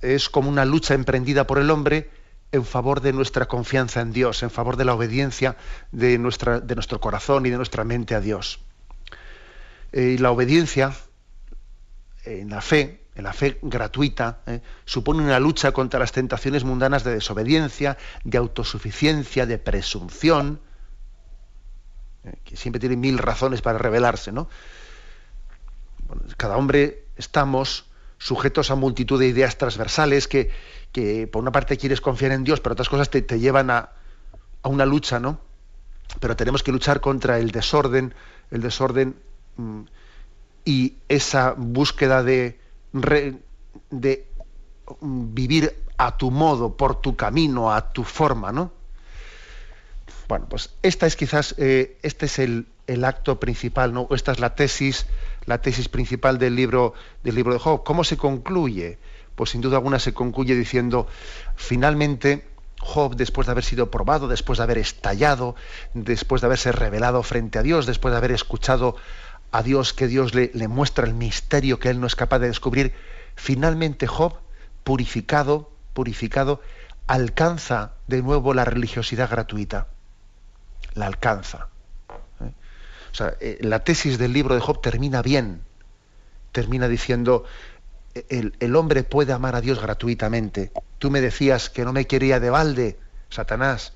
Es 0.00 0.30
como 0.30 0.48
una 0.48 0.64
lucha 0.64 0.94
emprendida 0.94 1.46
por 1.46 1.58
el 1.58 1.70
hombre 1.70 2.10
en 2.52 2.64
favor 2.64 3.00
de 3.00 3.12
nuestra 3.12 3.46
confianza 3.46 4.00
en 4.00 4.12
Dios, 4.12 4.42
en 4.42 4.50
favor 4.50 4.76
de 4.76 4.84
la 4.84 4.94
obediencia 4.94 5.56
de, 5.92 6.18
nuestra, 6.18 6.60
de 6.60 6.74
nuestro 6.74 7.00
corazón 7.00 7.46
y 7.46 7.50
de 7.50 7.56
nuestra 7.56 7.84
mente 7.84 8.14
a 8.14 8.20
Dios. 8.20 8.60
Eh, 9.92 10.14
y 10.14 10.18
la 10.18 10.30
obediencia 10.30 10.92
en 12.24 12.50
la 12.50 12.60
fe, 12.60 13.04
en 13.14 13.24
la 13.24 13.32
fe 13.32 13.58
gratuita, 13.62 14.40
¿eh? 14.46 14.60
supone 14.84 15.22
una 15.22 15.38
lucha 15.38 15.72
contra 15.72 16.00
las 16.00 16.12
tentaciones 16.12 16.64
mundanas 16.64 17.04
de 17.04 17.14
desobediencia, 17.14 17.98
de 18.24 18.38
autosuficiencia, 18.38 19.46
de 19.46 19.58
presunción, 19.58 20.60
eh, 22.24 22.34
que 22.44 22.56
siempre 22.56 22.80
tiene 22.80 22.96
mil 22.96 23.18
razones 23.18 23.62
para 23.62 23.78
rebelarse, 23.78 24.32
¿no? 24.32 24.48
cada 26.36 26.56
hombre 26.56 27.04
estamos 27.16 27.86
sujetos 28.18 28.70
a 28.70 28.74
multitud 28.74 29.18
de 29.18 29.28
ideas 29.28 29.56
transversales 29.56 30.28
que, 30.28 30.50
por 31.32 31.40
una 31.42 31.52
parte 31.52 31.76
quieres 31.76 32.00
confiar 32.00 32.32
en 32.32 32.44
Dios, 32.44 32.60
pero 32.60 32.74
otras 32.74 32.88
cosas 32.88 33.10
te, 33.10 33.22
llevan 33.38 33.70
a, 33.70 33.90
una 34.64 34.84
lucha, 34.84 35.18
¿no? 35.18 35.40
Pero 36.18 36.36
tenemos 36.36 36.62
que 36.62 36.72
luchar 36.72 37.00
contra 37.00 37.38
el 37.38 37.50
desorden, 37.50 38.14
el 38.50 38.60
desorden 38.60 39.16
mm, 39.56 39.82
y 40.64 40.96
esa 41.08 41.54
búsqueda 41.56 42.22
de, 42.22 42.60
de 42.92 44.26
mm, 45.00 45.34
vivir 45.34 45.74
a 45.96 46.16
tu 46.16 46.30
modo, 46.30 46.76
por 46.76 47.00
tu 47.00 47.16
camino, 47.16 47.72
a 47.72 47.92
tu 47.92 48.04
forma, 48.04 48.52
¿no? 48.52 48.72
Bueno, 50.30 50.46
pues 50.48 50.70
esta 50.84 51.08
es 51.08 51.16
quizás, 51.16 51.56
eh, 51.58 51.98
este 52.04 52.26
es 52.26 52.38
el, 52.38 52.68
acto 53.04 53.40
principal, 53.40 53.92
¿no? 53.92 54.06
Esta 54.12 54.30
es 54.30 54.38
la 54.38 54.54
tesis, 54.54 55.06
la 55.44 55.60
tesis 55.60 55.88
principal 55.88 56.38
del 56.38 56.54
libro, 56.54 56.94
del 57.24 57.34
libro 57.34 57.52
de 57.52 57.58
Job. 57.58 57.82
¿Cómo 57.82 58.04
se 58.04 58.16
concluye? 58.16 59.00
Pues 59.34 59.50
sin 59.50 59.60
duda 59.60 59.78
alguna 59.78 59.98
se 59.98 60.14
concluye 60.14 60.54
diciendo, 60.54 61.08
finalmente, 61.56 62.46
Job, 62.78 63.16
después 63.16 63.48
de 63.48 63.50
haber 63.50 63.64
sido 63.64 63.90
probado, 63.90 64.28
después 64.28 64.58
de 64.58 64.62
haber 64.62 64.78
estallado, 64.78 65.56
después 65.94 66.42
de 66.42 66.46
haberse 66.46 66.70
revelado 66.70 67.24
frente 67.24 67.58
a 67.58 67.64
Dios, 67.64 67.86
después 67.86 68.12
de 68.12 68.18
haber 68.18 68.30
escuchado 68.30 68.94
a 69.50 69.64
Dios 69.64 69.92
que 69.92 70.06
Dios 70.06 70.32
le, 70.32 70.52
le 70.54 70.68
muestra 70.68 71.08
el 71.08 71.14
misterio 71.14 71.80
que 71.80 71.88
él 71.90 71.98
no 71.98 72.06
es 72.06 72.14
capaz 72.14 72.38
de 72.38 72.46
descubrir, 72.46 72.94
finalmente 73.34 74.06
Job, 74.06 74.34
purificado, 74.84 75.72
purificado, 75.92 76.60
alcanza 77.08 77.94
de 78.06 78.22
nuevo 78.22 78.54
la 78.54 78.64
religiosidad 78.64 79.28
gratuita 79.28 79.88
la 80.94 81.06
alcanza. 81.06 81.68
¿eh? 82.40 82.52
O 83.12 83.14
sea, 83.14 83.34
eh, 83.40 83.58
la 83.60 83.84
tesis 83.84 84.18
del 84.18 84.32
libro 84.32 84.54
de 84.54 84.60
Job 84.60 84.80
termina 84.80 85.22
bien. 85.22 85.62
Termina 86.52 86.88
diciendo, 86.88 87.44
el, 88.28 88.54
el, 88.60 88.76
hombre 88.76 89.04
puede 89.04 89.32
amar 89.32 89.54
a 89.54 89.60
Dios 89.60 89.80
gratuitamente. 89.80 90.72
Tú 90.98 91.10
me 91.10 91.20
decías 91.20 91.70
que 91.70 91.84
no 91.84 91.92
me 91.92 92.06
quería 92.06 92.40
de 92.40 92.50
balde, 92.50 92.98
Satanás. 93.28 93.92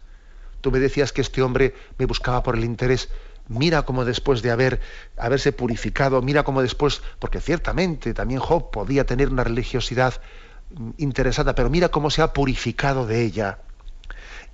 Tú 0.60 0.70
me 0.70 0.78
decías 0.78 1.12
que 1.12 1.20
este 1.20 1.42
hombre 1.42 1.74
me 1.98 2.06
buscaba 2.06 2.42
por 2.42 2.56
el 2.56 2.64
interés. 2.64 3.10
Mira 3.48 3.82
cómo 3.82 4.04
después 4.04 4.40
de 4.40 4.50
haber, 4.50 4.80
haberse 5.18 5.52
purificado, 5.52 6.22
mira 6.22 6.44
cómo 6.44 6.62
después, 6.62 7.02
porque 7.18 7.40
ciertamente 7.40 8.14
también 8.14 8.40
Job 8.40 8.70
podía 8.70 9.04
tener 9.04 9.28
una 9.28 9.44
religiosidad 9.44 10.22
mm, 10.70 10.90
interesada, 10.96 11.54
pero 11.54 11.68
mira 11.68 11.90
cómo 11.90 12.08
se 12.08 12.22
ha 12.22 12.32
purificado 12.32 13.06
de 13.06 13.22
ella 13.22 13.58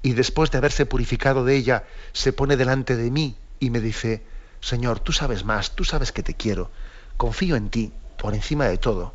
y 0.03 0.13
después 0.13 0.51
de 0.51 0.59
haberse 0.59 0.87
purificado 0.87 1.45
de 1.45 1.57
ella, 1.57 1.85
se 2.13 2.33
pone 2.33 2.57
delante 2.57 2.97
de 2.97 3.11
mí 3.11 3.37
y 3.59 3.71
me 3.71 3.81
dice, 3.81 4.23
Señor, 4.61 5.01
tú 5.01 5.13
sabes 5.13 5.45
más, 5.45 5.77
tú 5.77 5.85
sabes 5.85 6.13
que 6.13 6.23
te 6.23 6.35
quiero, 6.35 6.71
confío 7.17 7.57
en 7.57 7.71
ti 7.71 7.93
por 8.19 8.35
encima 8.35 8.67
de 8.67 8.79
todo. 8.79 9.15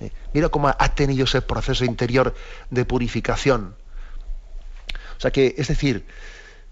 ¿Eh? 0.00 0.12
Mira 0.32 0.48
cómo 0.48 0.68
ha 0.68 0.94
tenido 0.94 1.24
ese 1.24 1.42
proceso 1.42 1.84
interior 1.84 2.34
de 2.70 2.84
purificación. 2.84 3.74
O 5.16 5.20
sea 5.20 5.32
que, 5.32 5.56
es 5.58 5.68
decir, 5.68 6.06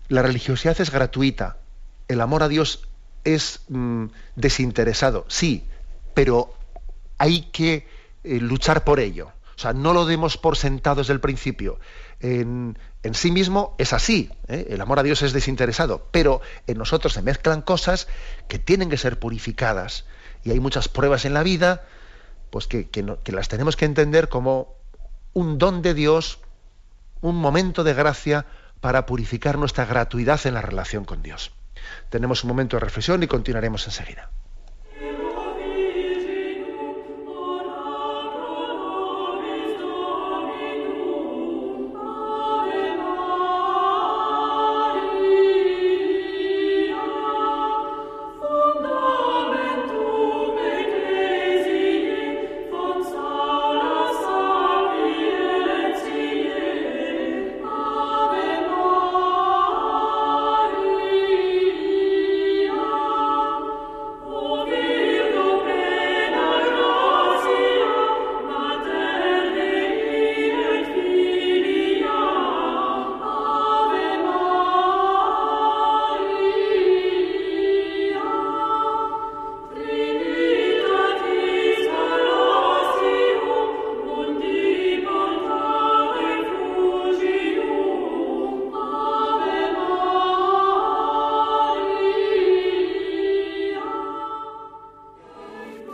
la 0.09 0.23
religiosidad 0.23 0.81
es 0.81 0.91
gratuita, 0.91 1.57
el 2.07 2.21
amor 2.21 2.45
a 2.45 2.49
Dios 2.49 2.89
es 3.25 3.61
mm, 3.69 4.07
desinteresado, 4.37 5.25
sí, 5.29 5.67
pero 6.15 6.55
hay 7.19 7.43
que 7.51 7.89
eh, 8.23 8.39
luchar 8.41 8.85
por 8.85 9.01
ello. 9.01 9.33
O 9.57 9.59
sea, 9.59 9.73
no 9.73 9.93
lo 9.93 10.05
demos 10.05 10.37
por 10.37 10.57
sentado 10.57 10.97
desde 10.97 11.15
el 11.15 11.21
principio. 11.21 11.81
En, 12.21 12.79
sí 13.15 13.31
mismo 13.31 13.75
es 13.79 13.93
así, 13.93 14.31
¿eh? 14.49 14.69
el 14.71 14.81
amor 14.81 14.99
a 14.99 15.03
Dios 15.03 15.23
es 15.23 15.33
desinteresado, 15.33 16.09
pero 16.11 16.41
en 16.67 16.79
nosotros 16.79 17.13
se 17.13 17.23
mezclan 17.23 17.63
cosas 17.63 18.09
que 18.49 18.59
tienen 18.59 18.91
que 18.91 18.97
ser 18.97 19.19
purificadas. 19.19 20.05
Y 20.45 20.51
hay 20.51 20.61
muchas 20.61 20.89
pruebas 20.89 21.25
en 21.25 21.35
la 21.35 21.43
vida 21.43 21.85
pues 22.51 22.67
que, 22.67 22.89
que 22.89 23.33
las 23.33 23.49
tenemos 23.49 23.77
que 23.77 23.85
entender 23.85 24.29
como 24.29 24.75
un 25.33 25.59
don 25.59 25.83
de 25.83 25.93
Dios, 25.93 26.39
un 27.21 27.37
momento 27.37 27.85
de 27.85 27.93
gracia 27.93 28.47
para 28.81 29.05
purificar 29.05 29.59
nuestra 29.59 29.85
gratuidad 29.85 30.47
en 30.47 30.55
la 30.55 30.63
relación 30.63 31.05
con 31.05 31.23
Dios. 31.23 31.53
Tenemos 32.09 32.45
un 32.45 32.49
momento 32.49 32.77
de 32.77 32.81
reflexión 32.81 33.23
y 33.23 33.27
continuaremos 33.27 33.85
enseguida. 33.87 34.31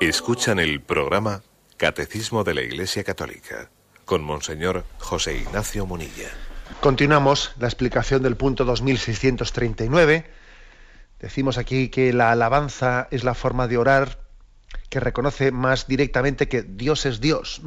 Escuchan 0.09 0.59
el 0.59 0.81
programa 0.81 1.43
Catecismo 1.77 2.43
de 2.43 2.55
la 2.55 2.63
Iglesia 2.63 3.05
Católica 3.05 3.71
con 4.05 4.25
Monseñor 4.25 4.85
José 4.99 5.37
Ignacio 5.37 5.87
Munilla. 5.87 6.29
Continuamos 6.81 7.53
la 7.61 7.69
explicación 7.69 8.21
del 8.25 8.37
punto 8.37 8.65
2639. 8.65 10.27
Decimos 11.21 11.57
aquí 11.57 11.89
que 11.89 12.13
la 12.13 12.33
alabanza 12.33 13.07
es 13.13 13.23
la 13.23 13.35
forma 13.35 13.69
de 13.69 13.79
orar 13.79 14.19
que 14.89 14.99
reconoce 14.99 15.53
más 15.53 15.87
directamente 15.87 16.49
que 16.49 16.63
Dios 16.63 17.07
es 17.07 17.21
Dios. 17.21 17.63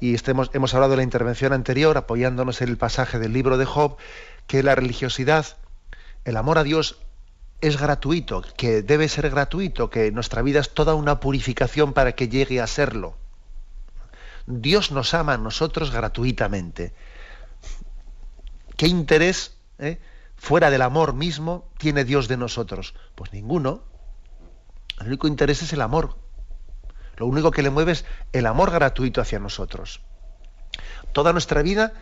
Y 0.00 0.14
hemos 0.24 0.74
hablado 0.74 0.92
en 0.92 0.98
la 0.98 1.02
intervención 1.02 1.52
anterior, 1.52 1.98
apoyándonos 1.98 2.62
en 2.62 2.68
el 2.68 2.78
pasaje 2.78 3.18
del 3.18 3.32
libro 3.32 3.58
de 3.58 3.64
Job, 3.64 3.96
que 4.46 4.62
la 4.62 4.76
religiosidad, 4.76 5.46
el 6.24 6.36
amor 6.36 6.58
a 6.58 6.62
Dios 6.62 7.00
es 7.60 7.78
gratuito, 7.78 8.42
que 8.56 8.82
debe 8.82 9.08
ser 9.08 9.30
gratuito, 9.30 9.90
que 9.90 10.10
nuestra 10.12 10.42
vida 10.42 10.60
es 10.60 10.70
toda 10.70 10.94
una 10.94 11.20
purificación 11.20 11.92
para 11.92 12.12
que 12.12 12.28
llegue 12.28 12.60
a 12.60 12.66
serlo. 12.66 13.16
Dios 14.46 14.92
nos 14.92 15.14
ama 15.14 15.34
a 15.34 15.38
nosotros 15.38 15.90
gratuitamente. 15.90 16.92
¿Qué 18.76 18.86
interés 18.86 19.56
eh, 19.78 19.98
fuera 20.36 20.70
del 20.70 20.82
amor 20.82 21.14
mismo 21.14 21.68
tiene 21.78 22.04
Dios 22.04 22.28
de 22.28 22.36
nosotros? 22.36 22.94
Pues 23.14 23.32
ninguno. 23.32 23.82
El 25.00 25.08
único 25.08 25.26
interés 25.26 25.62
es 25.62 25.72
el 25.72 25.80
amor. 25.80 26.16
Lo 27.16 27.26
único 27.26 27.50
que 27.50 27.62
le 27.62 27.70
mueve 27.70 27.92
es 27.92 28.04
el 28.32 28.46
amor 28.46 28.70
gratuito 28.70 29.20
hacia 29.20 29.38
nosotros. 29.38 30.02
Toda 31.12 31.32
nuestra 31.32 31.62
vida 31.62 31.94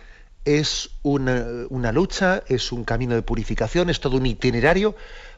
es 0.45 0.91
una, 1.03 1.45
una, 1.71 1.93
lucha, 1.93 2.43
es 2.49 2.73
un 2.73 2.85
camino 2.85 3.15
de 3.15 3.23
purificación, 3.23 3.89
es 3.89 4.01
todo 4.01 4.17
un 4.17 4.27
itinerario 4.27 4.95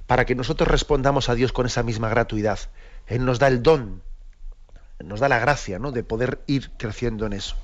para 0.06 0.24
que 0.24 0.34
nosotros 0.34 0.68
respondamos 0.68 1.28
a 1.28 1.34
Dios 1.34 1.52
con 1.52 1.66
esa 1.66 1.82
misma 1.82 2.08
gratuidad. 2.08 2.58
Él 3.06 3.24
nos 3.24 3.38
da 3.38 3.48
el 3.48 3.62
don, 3.62 4.02
nos 5.04 5.20
da 5.20 5.28
la 5.28 5.38
gracia 5.38 5.78
¿no? 5.78 5.92
de 5.92 6.02
poder 6.04 6.40
ir 6.46 6.70
creciendo 6.76 7.26
en 7.26 7.32
eso. 7.32 7.56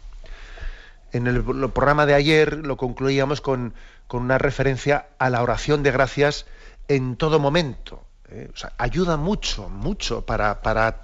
En 1.12 1.26
el, 1.26 1.42
programa 1.42 2.06
de 2.06 2.14
ayer 2.14 2.66
lo 2.66 2.76
concluíamos 2.76 3.40
con, 3.40 3.74
con, 4.06 4.22
una 4.22 4.38
referencia 4.38 5.06
a 5.18 5.28
la 5.28 5.42
oración 5.42 5.82
de 5.82 5.90
gracias 5.90 6.46
en 6.88 7.16
todo 7.16 7.38
momento. 7.38 8.02
¿eh? 8.30 8.50
Ayuda 8.78 9.16
mucho, 9.18 9.68
mucho 9.68 10.24
para, 10.24 10.62
para 10.62 11.02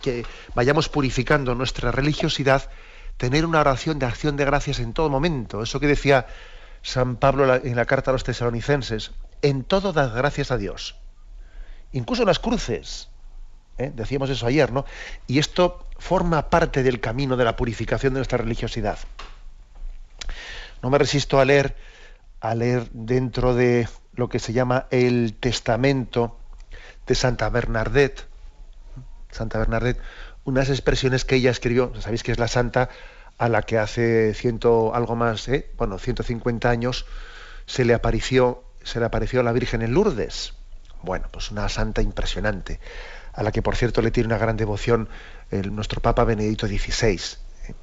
que 0.00 0.24
vayamos 0.54 0.88
purificando 0.88 1.54
nuestra 1.54 1.92
religiosidad, 1.92 2.70
tener 3.18 3.44
una 3.44 3.60
oración 3.60 3.98
de 3.98 4.06
acción 4.06 4.36
de 4.36 4.46
gracias 4.46 4.78
en 4.80 4.94
todo 4.94 5.10
momento. 5.10 5.62
Eso 5.62 5.78
que 5.78 5.86
decía 5.86 6.26
San 6.82 7.16
Pablo 7.16 7.54
en 7.54 7.76
la 7.76 7.84
carta 7.84 8.10
a 8.10 8.14
los 8.14 8.24
tesalonicenses, 8.24 9.10
en 9.42 9.64
todo 9.64 9.92
das 9.92 10.12
gracias 10.12 10.50
a 10.50 10.56
Dios. 10.56 10.96
Incluso 11.92 12.22
en 12.22 12.28
las 12.28 12.38
cruces. 12.38 13.08
¿eh? 13.78 13.92
Decíamos 13.94 14.30
eso 14.30 14.46
ayer, 14.46 14.72
¿no? 14.72 14.84
Y 15.26 15.38
esto 15.38 15.86
forma 15.98 16.50
parte 16.50 16.82
del 16.82 17.00
camino 17.00 17.36
de 17.36 17.44
la 17.44 17.56
purificación 17.56 18.14
de 18.14 18.20
nuestra 18.20 18.38
religiosidad. 18.38 18.98
No 20.82 20.90
me 20.90 20.98
resisto 20.98 21.40
a 21.40 21.44
leer, 21.44 21.76
a 22.40 22.54
leer 22.54 22.88
dentro 22.92 23.54
de 23.54 23.88
lo 24.14 24.28
que 24.28 24.38
se 24.38 24.52
llama 24.52 24.86
el 24.90 25.34
testamento 25.34 26.38
de 27.06 27.14
Santa 27.14 27.48
Bernadette. 27.50 28.26
Santa 29.30 29.58
Bernadette, 29.58 30.00
unas 30.44 30.70
expresiones 30.70 31.24
que 31.24 31.36
ella 31.36 31.50
escribió, 31.50 31.92
sabéis 32.00 32.22
que 32.22 32.32
es 32.32 32.38
la 32.38 32.48
santa 32.48 32.88
a 33.38 33.48
la 33.48 33.62
que 33.62 33.78
hace 33.78 34.34
ciento 34.34 34.94
algo 34.94 35.16
más, 35.16 35.48
¿eh? 35.48 35.70
bueno, 35.76 35.98
150 35.98 36.68
años 36.68 37.06
se 37.66 37.84
le 37.84 37.94
apareció 37.94 38.64
se 38.82 39.00
le 39.00 39.06
apareció 39.06 39.40
a 39.40 39.42
la 39.42 39.52
Virgen 39.52 39.82
en 39.82 39.92
Lourdes. 39.92 40.54
Bueno, 41.02 41.28
pues 41.30 41.50
una 41.50 41.68
santa 41.68 42.02
impresionante, 42.02 42.78
a 43.32 43.42
la 43.42 43.52
que 43.52 43.62
por 43.62 43.76
cierto 43.76 44.02
le 44.02 44.10
tiene 44.10 44.26
una 44.26 44.38
gran 44.38 44.56
devoción 44.56 45.08
nuestro 45.50 46.00
Papa 46.00 46.24
Benedicto 46.24 46.66
XVI. 46.66 47.20
¿eh? 47.68 47.74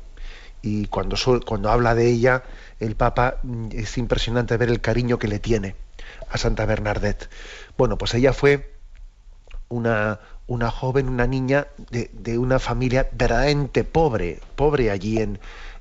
Y 0.61 0.87
cuando, 0.87 1.17
cuando 1.45 1.69
habla 1.69 1.95
de 1.95 2.07
ella, 2.09 2.43
el 2.79 2.95
Papa 2.95 3.37
mm, 3.43 3.69
es 3.71 3.97
impresionante 3.97 4.57
ver 4.57 4.69
el 4.69 4.81
cariño 4.81 5.19
que 5.19 5.27
le 5.27 5.39
tiene 5.39 5.75
a 6.29 6.37
Santa 6.37 6.65
Bernadette. 6.65 7.29
Bueno, 7.77 7.97
pues 7.97 8.13
ella 8.13 8.33
fue 8.33 8.73
una, 9.69 10.19
una 10.47 10.71
joven, 10.71 11.09
una 11.09 11.27
niña 11.27 11.67
de, 11.89 12.09
de 12.13 12.37
una 12.37 12.59
familia 12.59 13.09
verdaderamente 13.11 13.83
pobre, 13.83 14.39
pobre 14.55 14.91
allí 14.91 15.19
en, 15.19 15.39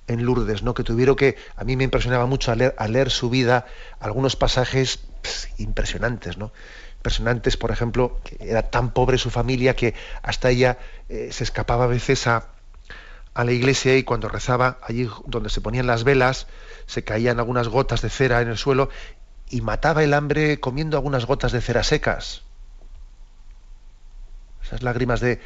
en 0.08 0.24
Lourdes, 0.24 0.62
¿no? 0.62 0.74
que 0.74 0.84
tuvieron 0.84 1.16
que, 1.16 1.36
a 1.56 1.64
mí 1.64 1.76
me 1.76 1.84
impresionaba 1.84 2.26
mucho 2.26 2.52
al 2.52 2.92
leer, 2.92 3.10
su 3.10 3.30
vida, 3.30 3.66
algunos 4.00 4.36
pasajes 4.36 5.00
impresionantes, 5.58 6.38
¿no? 6.38 6.52
Impresionantes, 6.98 7.56
por 7.56 7.70
ejemplo, 7.70 8.20
que 8.24 8.36
era 8.40 8.70
tan 8.70 8.92
pobre 8.92 9.18
su 9.18 9.30
familia 9.30 9.74
que 9.74 9.94
hasta 10.22 10.50
ella 10.50 10.78
eh, 11.08 11.30
se 11.32 11.44
escapaba 11.44 11.84
a 11.84 11.88
veces 11.88 12.26
a, 12.26 12.48
la 13.34 13.52
iglesia 13.52 13.94
y 13.96 14.02
cuando 14.02 14.30
rezaba, 14.30 14.78
allí 14.82 15.06
donde 15.26 15.50
se 15.50 15.60
ponían 15.60 15.86
las 15.86 16.04
velas, 16.04 16.46
se 16.86 17.04
caían 17.04 17.38
algunas 17.38 17.68
gotas 17.68 18.00
de 18.00 18.08
cera 18.08 18.40
en 18.40 18.48
el 18.48 18.56
suelo 18.56 18.88
y 19.50 19.60
mataba 19.60 20.02
el 20.02 20.14
hambre 20.14 20.58
comiendo 20.58 20.96
algunas 20.96 21.26
gotas 21.26 21.52
de 21.52 21.60
cera 21.60 21.82
secas. 21.82 22.44
Esas 24.64 24.82
lágrimas 24.82 25.20
de, 25.20 25.38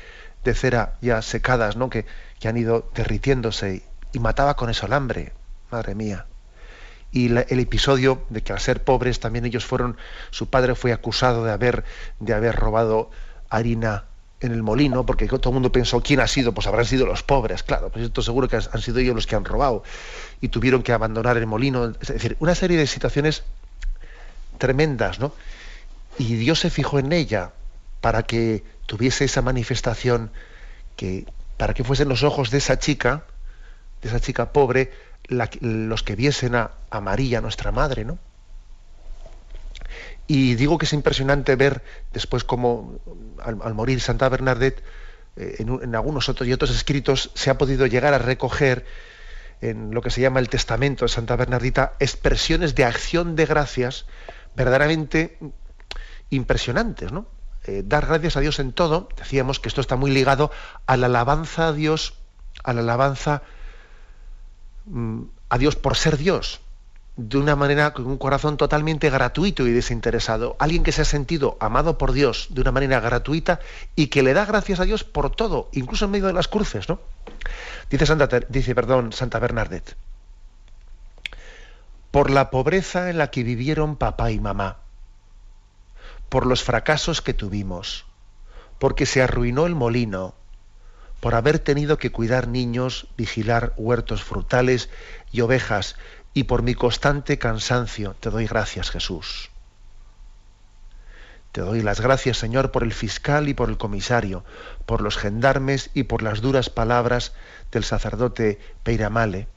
de 0.45 0.55
cera 0.55 0.99
ya 1.01 1.21
secadas, 1.21 1.77
¿no? 1.77 1.91
Que, 1.91 2.07
que 2.39 2.47
han 2.47 2.57
ido 2.57 2.89
derritiéndose 2.95 3.83
y 4.13 4.19
mataba 4.19 4.55
con 4.55 4.71
eso 4.71 4.87
el 4.87 4.93
hambre, 4.93 5.33
madre 5.71 5.95
mía. 5.95 6.27
Y 7.13 7.27
el 7.27 7.59
episodio 7.59 8.25
de 8.31 8.43
que 8.43 8.53
al 8.53 8.61
ser 8.61 8.85
pobres 8.85 9.19
también 9.19 9.45
ellos 9.45 9.65
fueron, 9.65 9.97
su 10.31 10.49
padre 10.49 10.77
fue 10.77 10.93
acusado 10.93 11.45
de 11.45 11.51
haber, 11.51 11.85
de 12.21 12.35
haber 12.35 12.55
robado 12.55 13.11
harina 13.49 14.05
en 14.41 14.53
el 14.53 14.63
molino, 14.63 15.05
porque 15.05 15.27
todo 15.27 15.51
el 15.51 15.55
mundo 15.55 15.73
pensó 15.73 16.01
quién 16.01 16.21
ha 16.21 16.27
sido, 16.27 16.55
pues 16.55 16.67
habrán 16.67 16.87
sido 16.87 17.07
los 17.07 17.23
pobres, 17.23 17.63
claro, 17.63 17.91
pues 17.91 18.07
esto 18.07 18.23
seguro 18.23 18.49
que 18.49 18.57
han 18.57 18.81
sido 18.81 18.99
ellos 18.99 19.15
los 19.15 19.27
que 19.27 19.37
han 19.37 19.45
robado 19.45 19.83
y 20.41 20.49
tuvieron 20.49 20.83
que 20.83 20.93
abandonar 20.93 21.37
el 21.37 21.47
molino, 21.47 21.93
es 22.01 22.09
decir, 22.09 22.37
una 22.41 22.55
serie 22.55 22.79
de 22.79 22.87
situaciones 22.87 23.43
tremendas, 24.59 25.19
¿no? 25.19 25.35
Y 26.19 26.37
Dios 26.37 26.61
se 26.61 26.71
fijó 26.71 26.99
en 26.99 27.13
ella 27.13 27.53
para 28.01 28.23
que 28.23 28.65
tuviese 28.87 29.25
esa 29.25 29.43
manifestación 29.43 30.31
que 30.97 31.27
para 31.57 31.75
que 31.75 31.85
fuesen 31.85 32.09
los 32.09 32.23
ojos 32.23 32.51
de 32.51 32.59
esa 32.59 32.79
chica 32.79 33.25
de 34.01 34.09
esa 34.09 34.21
chica 34.21 34.53
pobre, 34.53 34.91
los 35.29 36.03
que 36.03 36.17
viesen 36.17 36.55
a, 36.55 36.71
María, 37.01 37.41
nuestra 37.41 37.71
madre, 37.71 38.05
¿no? 38.05 38.19
Y 40.27 40.55
digo 40.55 40.79
que 40.79 40.87
es 40.87 40.93
impresionante 40.93 41.57
ver 41.57 41.83
después 42.13 42.45
cómo 42.45 43.01
al, 43.43 43.75
morir 43.75 44.01
Santa 44.01 44.29
Bernadette, 44.29 44.83
eh, 45.37 45.57
en, 45.59 45.95
algunos 45.95 46.29
otros 46.29 46.49
y 46.49 46.53
otros 46.53 46.71
escritos 46.71 47.31
se 47.35 47.51
ha 47.51 47.59
podido 47.59 47.87
llegar 47.87 48.15
a 48.15 48.19
recoger 48.19 48.87
en 49.61 49.93
lo 49.93 50.03
que 50.03 50.11
se 50.11 50.21
llama 50.21 50.41
el 50.41 50.49
testamento 50.49 51.05
de 51.05 51.09
Santa 51.09 51.37
Bernardita 51.37 51.95
expresiones 51.99 52.75
de 52.75 52.85
acción 52.85 53.37
de 53.37 53.47
gracias 53.47 54.07
verdaderamente 54.55 55.39
impresionantes, 56.31 57.13
¿no? 57.13 57.27
Eh, 57.65 57.83
dar 57.85 58.07
gracias 58.07 58.37
a 58.37 58.41
Dios 58.41 58.59
en 58.59 58.73
todo, 58.73 59.09
decíamos 59.17 59.61
que 59.61 59.69
esto 59.69 59.81
está 59.81 59.97
muy 59.97 60.11
ligado 60.13 60.51
a 60.87 60.97
la 60.97 61.07
alabanza 61.07 61.69
a 61.69 61.73
Dios, 61.73 62.15
a 62.63 62.73
la 62.73 62.81
alabanza 62.81 63.43
Mm, 63.43 63.60
a 65.49 65.59
Dios 65.59 65.77
por 65.77 65.97
ser 65.97 66.17
Dios, 66.17 66.61
de 67.17 67.39
una 67.39 67.57
manera, 67.57 67.93
con 67.93 68.07
un 68.07 68.19
corazón 68.19 68.57
totalmente 68.57 69.11
gratuito 69.11 69.67
y 69.67 69.73
desinteresado. 69.73 70.57
Alguien 70.59 70.83
que 70.83 70.93
se 70.93 71.03
ha 71.03 71.05
sentido 71.05 71.57
amado 71.61 71.99
por 71.99 72.13
Dios 72.13 72.49
de 72.51 72.61
una 72.61 72.73
manera 72.73 73.01
gratuita 73.01 73.61
y 73.95 74.07
que 74.07 74.23
le 74.23 74.33
da 74.33 74.47
gracias 74.47 74.81
a 74.81 74.85
Dios 74.85 75.05
por 75.05 75.31
todo, 75.31 75.69
incluso 75.73 76.07
en 76.07 76.13
medio 76.13 76.27
de 76.27 76.33
las 76.33 76.49
cruces, 76.49 76.89
¿no? 76.89 77.01
Dice 77.91 78.07
Santa, 78.07 78.29
dice, 78.49 78.75
perdón, 78.75 79.13
Santa 79.13 79.39
Bernadette. 79.39 79.97
Por 82.11 82.31
la 82.31 82.51
pobreza 82.51 83.11
en 83.11 83.19
la 83.19 83.31
que 83.31 83.43
vivieron 83.45 83.97
papá 83.97 84.31
y 84.31 84.41
mamá, 84.41 84.79
por 86.29 86.47
los 86.47 86.63
fracasos 86.63 87.23
que 87.23 87.35
tuvimos, 87.35 88.07
porque 88.79 89.05
se 89.05 89.23
arruinó 89.23 89.67
el 89.67 89.75
molino, 89.75 90.35
por 91.21 91.35
haber 91.35 91.59
tenido 91.59 91.99
que 91.99 92.11
cuidar 92.11 92.49
niños, 92.49 93.07
vigilar 93.17 93.75
huertos 93.77 94.25
frutales 94.25 94.89
y 95.31 95.43
ovejas, 95.43 95.97
y 96.33 96.45
por 96.45 96.63
mi 96.63 96.75
constante 96.75 97.39
cansancio, 97.39 98.17
te 98.21 98.31
doy 98.31 98.47
gracias, 98.47 98.91
Jesús. 98.91 99.51
Te 101.53 101.61
doy 101.61 101.83
las 101.83 102.01
gracias, 102.01 102.39
Señor, 102.39 102.71
por 102.71 102.85
el 102.85 102.93
fiscal 102.93 103.49
y 103.49 103.55
por 103.55 103.69
el 103.69 103.77
comisario, 103.77 104.45
por 104.87 105.01
los 105.03 105.19
gendarmes 105.19 105.91
y 105.95 106.05
por 106.05 106.23
las 106.23 106.41
duras 106.41 106.71
palabras 106.71 107.33
del 107.73 107.85
sacerdote 107.85 108.59
Peiramale. 108.85 109.49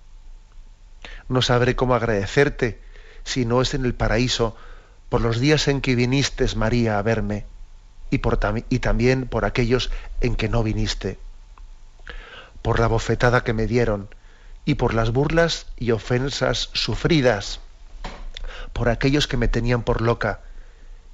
No 1.29 1.41
sabré 1.41 1.75
cómo 1.75 1.95
agradecerte 1.95 2.81
si 3.23 3.45
no 3.45 3.61
es 3.61 3.73
en 3.73 3.85
el 3.85 3.93
paraíso 3.93 4.55
por 5.09 5.21
los 5.21 5.39
días 5.39 5.67
en 5.67 5.79
que 5.79 5.95
viniste, 5.95 6.47
María, 6.55 6.97
a 6.97 7.01
verme, 7.03 7.45
y, 8.09 8.17
por 8.17 8.39
y 8.69 8.79
también 8.79 9.27
por 9.27 9.45
aquellos 9.45 9.91
en 10.21 10.35
que 10.35 10.49
no 10.49 10.63
viniste 10.63 11.19
por 12.63 12.79
la 12.79 12.87
bofetada 12.87 13.43
que 13.43 13.53
me 13.53 13.67
dieron 13.67 14.09
y 14.65 14.75
por 14.75 14.95
las 14.95 15.11
burlas 15.11 15.67
y 15.77 15.91
ofensas 15.91 16.69
sufridas, 16.73 17.59
por 18.71 18.89
aquellos 18.89 19.27
que 19.27 19.37
me 19.37 19.49
tenían 19.49 19.83
por 19.83 20.01
loca 20.01 20.39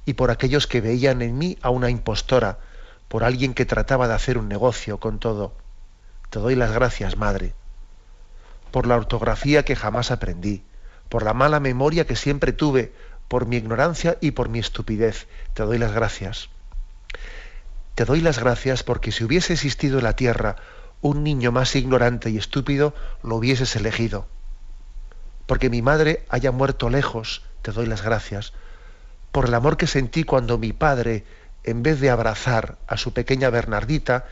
y 0.05 0.13
por 0.13 0.31
aquellos 0.31 0.67
que 0.67 0.79
veían 0.79 1.21
en 1.21 1.37
mí 1.37 1.57
a 1.61 1.71
una 1.71 1.89
impostora, 1.89 2.59
por 3.07 3.23
alguien 3.23 3.55
que 3.55 3.65
trataba 3.65 4.07
de 4.07 4.13
hacer 4.13 4.37
un 4.37 4.47
negocio 4.47 4.99
con 4.99 5.19
todo. 5.19 5.53
Te 6.29 6.39
doy 6.39 6.55
las 6.55 6.71
gracias, 6.71 7.17
Madre, 7.17 7.55
por 8.71 8.85
la 8.85 8.95
ortografía 8.95 9.65
que 9.65 9.75
jamás 9.75 10.11
aprendí, 10.11 10.63
por 11.09 11.23
la 11.23 11.33
mala 11.33 11.59
memoria 11.59 12.05
que 12.05 12.15
siempre 12.15 12.53
tuve, 12.53 12.93
por 13.27 13.47
mi 13.47 13.57
ignorancia 13.57 14.19
y 14.21 14.31
por 14.31 14.49
mi 14.49 14.59
estupidez. 14.59 15.27
Te 15.55 15.63
doy 15.63 15.79
las 15.79 15.93
gracias. 15.93 16.49
Te 17.95 18.05
doy 18.05 18.21
las 18.21 18.37
gracias 18.37 18.83
porque 18.83 19.11
si 19.11 19.23
hubiese 19.23 19.53
existido 19.53 19.97
en 19.97 20.03
la 20.03 20.15
tierra 20.15 20.55
un 21.01 21.23
niño 21.23 21.51
más 21.51 21.75
ignorante 21.75 22.29
y 22.29 22.37
estúpido, 22.37 22.93
lo 23.23 23.35
hubieses 23.35 23.75
elegido. 23.75 24.27
Porque 25.45 25.69
mi 25.69 25.81
madre 25.81 26.25
haya 26.29 26.51
muerto 26.51 26.89
lejos, 26.89 27.43
te 27.61 27.71
doy 27.71 27.85
las 27.85 28.01
gracias. 28.01 28.53
Por 29.31 29.45
el 29.45 29.53
amor 29.53 29.77
que 29.77 29.87
sentí 29.87 30.23
cuando 30.23 30.57
mi 30.57 30.73
padre, 30.73 31.25
en 31.63 31.83
vez 31.83 31.99
de 31.99 32.09
abrazar 32.09 32.77
a 32.87 32.97
su 32.97 33.13
pequeña 33.13 33.49
Bernardita, 33.49 34.25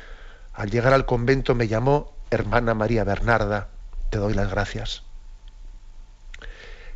al 0.53 0.69
llegar 0.69 0.93
al 0.93 1.05
convento 1.05 1.55
me 1.55 1.67
llamó 1.67 2.13
hermana 2.29 2.73
María 2.73 3.03
Bernarda, 3.03 3.69
te 4.09 4.17
doy 4.17 4.33
las 4.33 4.49
gracias. 4.49 5.03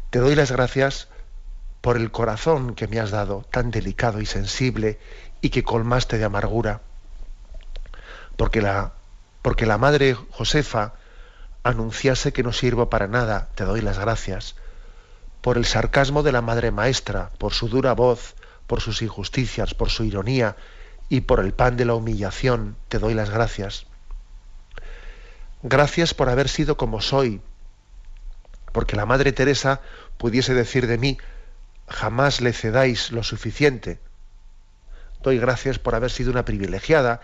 Te 0.10 0.20
doy 0.20 0.36
las 0.36 0.52
gracias 0.52 1.08
por 1.80 1.98
el 1.98 2.12
corazón 2.12 2.76
que 2.76 2.88
me 2.88 3.00
has 3.00 3.12
dado, 3.12 3.46
tan 3.50 3.72
delicado 3.72 4.22
y 4.22 4.26
sensible, 4.26 5.00
y 5.42 5.50
que 5.50 5.64
colmaste 5.64 6.18
de 6.18 6.26
amargura. 6.26 6.82
Porque 8.36 8.62
la 8.62 8.94
porque 9.42 9.66
la 9.66 9.78
madre 9.78 10.14
Josefa 10.14 10.94
anunciase 11.64 12.34
que 12.34 12.44
no 12.44 12.54
sirvo 12.54 12.90
para 12.90 13.08
nada, 13.08 13.50
te 13.56 13.66
doy 13.66 13.82
las 13.82 14.00
gracias, 14.00 14.56
por 15.42 15.58
el 15.58 15.66
sarcasmo 15.66 16.24
de 16.24 16.32
la 16.32 16.42
madre 16.42 16.72
maestra, 16.72 17.32
por 17.38 17.54
su 17.54 17.68
dura 17.68 17.94
voz, 17.94 18.36
por 18.68 18.82
sus 18.82 19.02
injusticias, 19.02 19.74
por 19.74 19.90
su 19.90 20.04
ironía 20.04 20.56
y 21.10 21.22
por 21.22 21.40
el 21.40 21.54
pan 21.54 21.78
de 21.78 21.86
la 21.86 21.96
humillación, 21.96 22.78
te 22.88 23.00
doy 23.00 23.14
las 23.14 23.30
gracias. 23.30 23.86
Gracias 25.64 26.14
por 26.14 26.30
haber 26.30 26.50
sido 26.50 26.78
como 26.78 27.02
soy, 27.02 27.42
porque 28.72 28.96
la 28.96 29.06
Madre 29.06 29.32
Teresa 29.32 29.82
pudiese 30.18 30.54
decir 30.54 30.88
de 30.88 30.98
mí, 30.98 31.18
jamás 31.88 32.42
le 32.42 32.54
cedáis 32.54 33.12
lo 33.12 33.24
suficiente. 33.24 34.00
Doy 35.22 35.38
gracias 35.38 35.78
por 35.78 35.94
haber 35.94 36.10
sido 36.10 36.32
una 36.32 36.46
privilegiada 36.46 37.22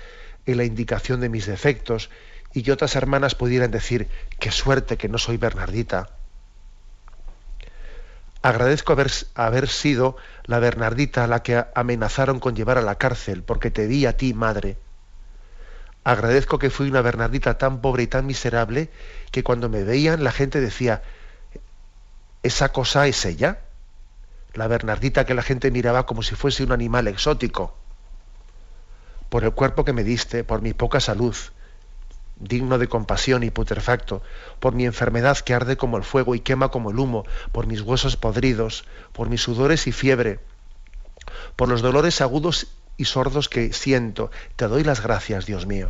en 0.47 0.57
la 0.57 0.63
indicación 0.63 1.19
de 1.19 1.29
mis 1.29 1.45
defectos 1.45 2.09
y 2.53 2.63
que 2.63 2.71
otras 2.71 2.95
hermanas 2.95 3.35
pudieran 3.35 3.69
decir, 3.69 4.07
qué 4.39 4.49
suerte 4.49 4.97
que 4.97 5.09
no 5.09 5.17
soy 5.17 5.37
Bernardita. 5.37 6.09
Agradezco 8.41 8.93
haber, 8.93 9.11
haber, 9.35 9.67
sido 9.67 10.15
la 10.45 10.59
Bernardita 10.59 11.25
a 11.25 11.27
la 11.27 11.43
que 11.43 11.65
amenazaron 11.75 12.39
con 12.39 12.55
llevar 12.55 12.77
a 12.77 12.81
la 12.81 12.95
cárcel, 12.95 13.43
porque 13.43 13.71
te 13.71 13.87
di 13.87 14.05
a 14.05 14.15
ti, 14.15 14.33
madre. 14.33 14.77
Agradezco 16.05 16.57
que 16.57 16.69
fui 16.69 16.87
una 16.87 17.01
Bernardita 17.01 17.57
tan 17.57 17.81
pobre 17.81 18.03
y 18.03 18.07
tan 18.07 18.25
miserable 18.25 18.89
que 19.31 19.43
cuando 19.43 19.67
me 19.67 19.83
veían 19.83 20.23
la 20.23 20.31
gente 20.31 20.61
decía, 20.61 21.01
¿esa 22.41 22.71
cosa 22.71 23.05
es 23.07 23.25
ella? 23.25 23.59
La 24.53 24.67
Bernardita 24.67 25.25
que 25.25 25.33
la 25.33 25.43
gente 25.43 25.71
miraba 25.71 26.05
como 26.05 26.23
si 26.23 26.35
fuese 26.35 26.63
un 26.63 26.71
animal 26.71 27.09
exótico 27.09 27.75
por 29.29 29.43
el 29.43 29.51
cuerpo 29.51 29.83
que 29.83 29.93
me 29.93 30.03
diste, 30.03 30.43
por 30.43 30.61
mi 30.61 30.73
poca 30.73 30.99
salud, 30.99 31.35
digno 32.39 32.77
de 32.77 32.87
compasión 32.87 33.43
y 33.43 33.49
putrefacto, 33.49 34.21
por 34.59 34.73
mi 34.73 34.85
enfermedad 34.85 35.37
que 35.39 35.53
arde 35.53 35.77
como 35.77 35.97
el 35.97 36.03
fuego 36.03 36.35
y 36.35 36.39
quema 36.39 36.69
como 36.69 36.91
el 36.91 36.99
humo, 36.99 37.25
por 37.51 37.67
mis 37.67 37.81
huesos 37.81 38.15
podridos, 38.15 38.85
por 39.11 39.29
mis 39.29 39.41
sudores 39.41 39.87
y 39.87 39.91
fiebre, 39.91 40.39
por 41.55 41.67
los 41.67 41.81
dolores 41.81 42.21
agudos 42.21 42.67
y 42.95 43.05
sordos 43.05 43.49
que 43.49 43.73
siento, 43.73 44.31
te 44.55 44.67
doy 44.67 44.83
las 44.83 45.01
gracias, 45.01 45.45
Dios 45.45 45.65
mío. 45.65 45.89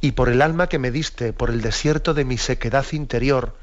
Y 0.00 0.12
por 0.12 0.28
el 0.28 0.40
alma 0.40 0.68
que 0.68 0.78
me 0.78 0.90
diste, 0.90 1.32
por 1.32 1.50
el 1.50 1.60
desierto 1.60 2.14
de 2.14 2.24
mi 2.24 2.38
sequedad 2.38 2.86
interior, 2.92 3.54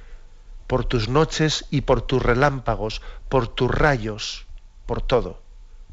por 0.67 0.85
tus 0.85 1.07
noches 1.07 1.65
y 1.71 1.81
por 1.81 2.01
tus 2.01 2.21
relámpagos, 2.21 3.01
por 3.29 3.47
tus 3.47 3.71
rayos, 3.71 4.45
por 4.85 5.01
todo, 5.01 5.41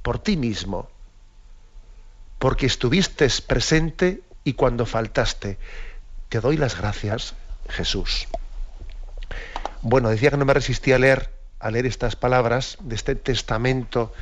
por 0.02 0.18
ti 0.18 0.36
mismo 0.36 0.88
porque 2.44 2.66
estuviste 2.66 3.26
presente 3.46 4.20
y 4.44 4.52
cuando 4.52 4.84
faltaste. 4.84 5.56
Te 6.28 6.40
doy 6.40 6.58
las 6.58 6.76
gracias, 6.76 7.34
Jesús. 7.70 8.28
Bueno, 9.80 10.10
decía 10.10 10.30
que 10.30 10.36
no 10.36 10.44
me 10.44 10.52
resistía 10.52 10.96
a 10.96 10.98
leer, 10.98 11.30
a 11.58 11.70
leer 11.70 11.86
estas 11.86 12.16
palabras 12.16 12.76
de 12.80 12.96
este 12.96 13.14
testamento 13.14 14.12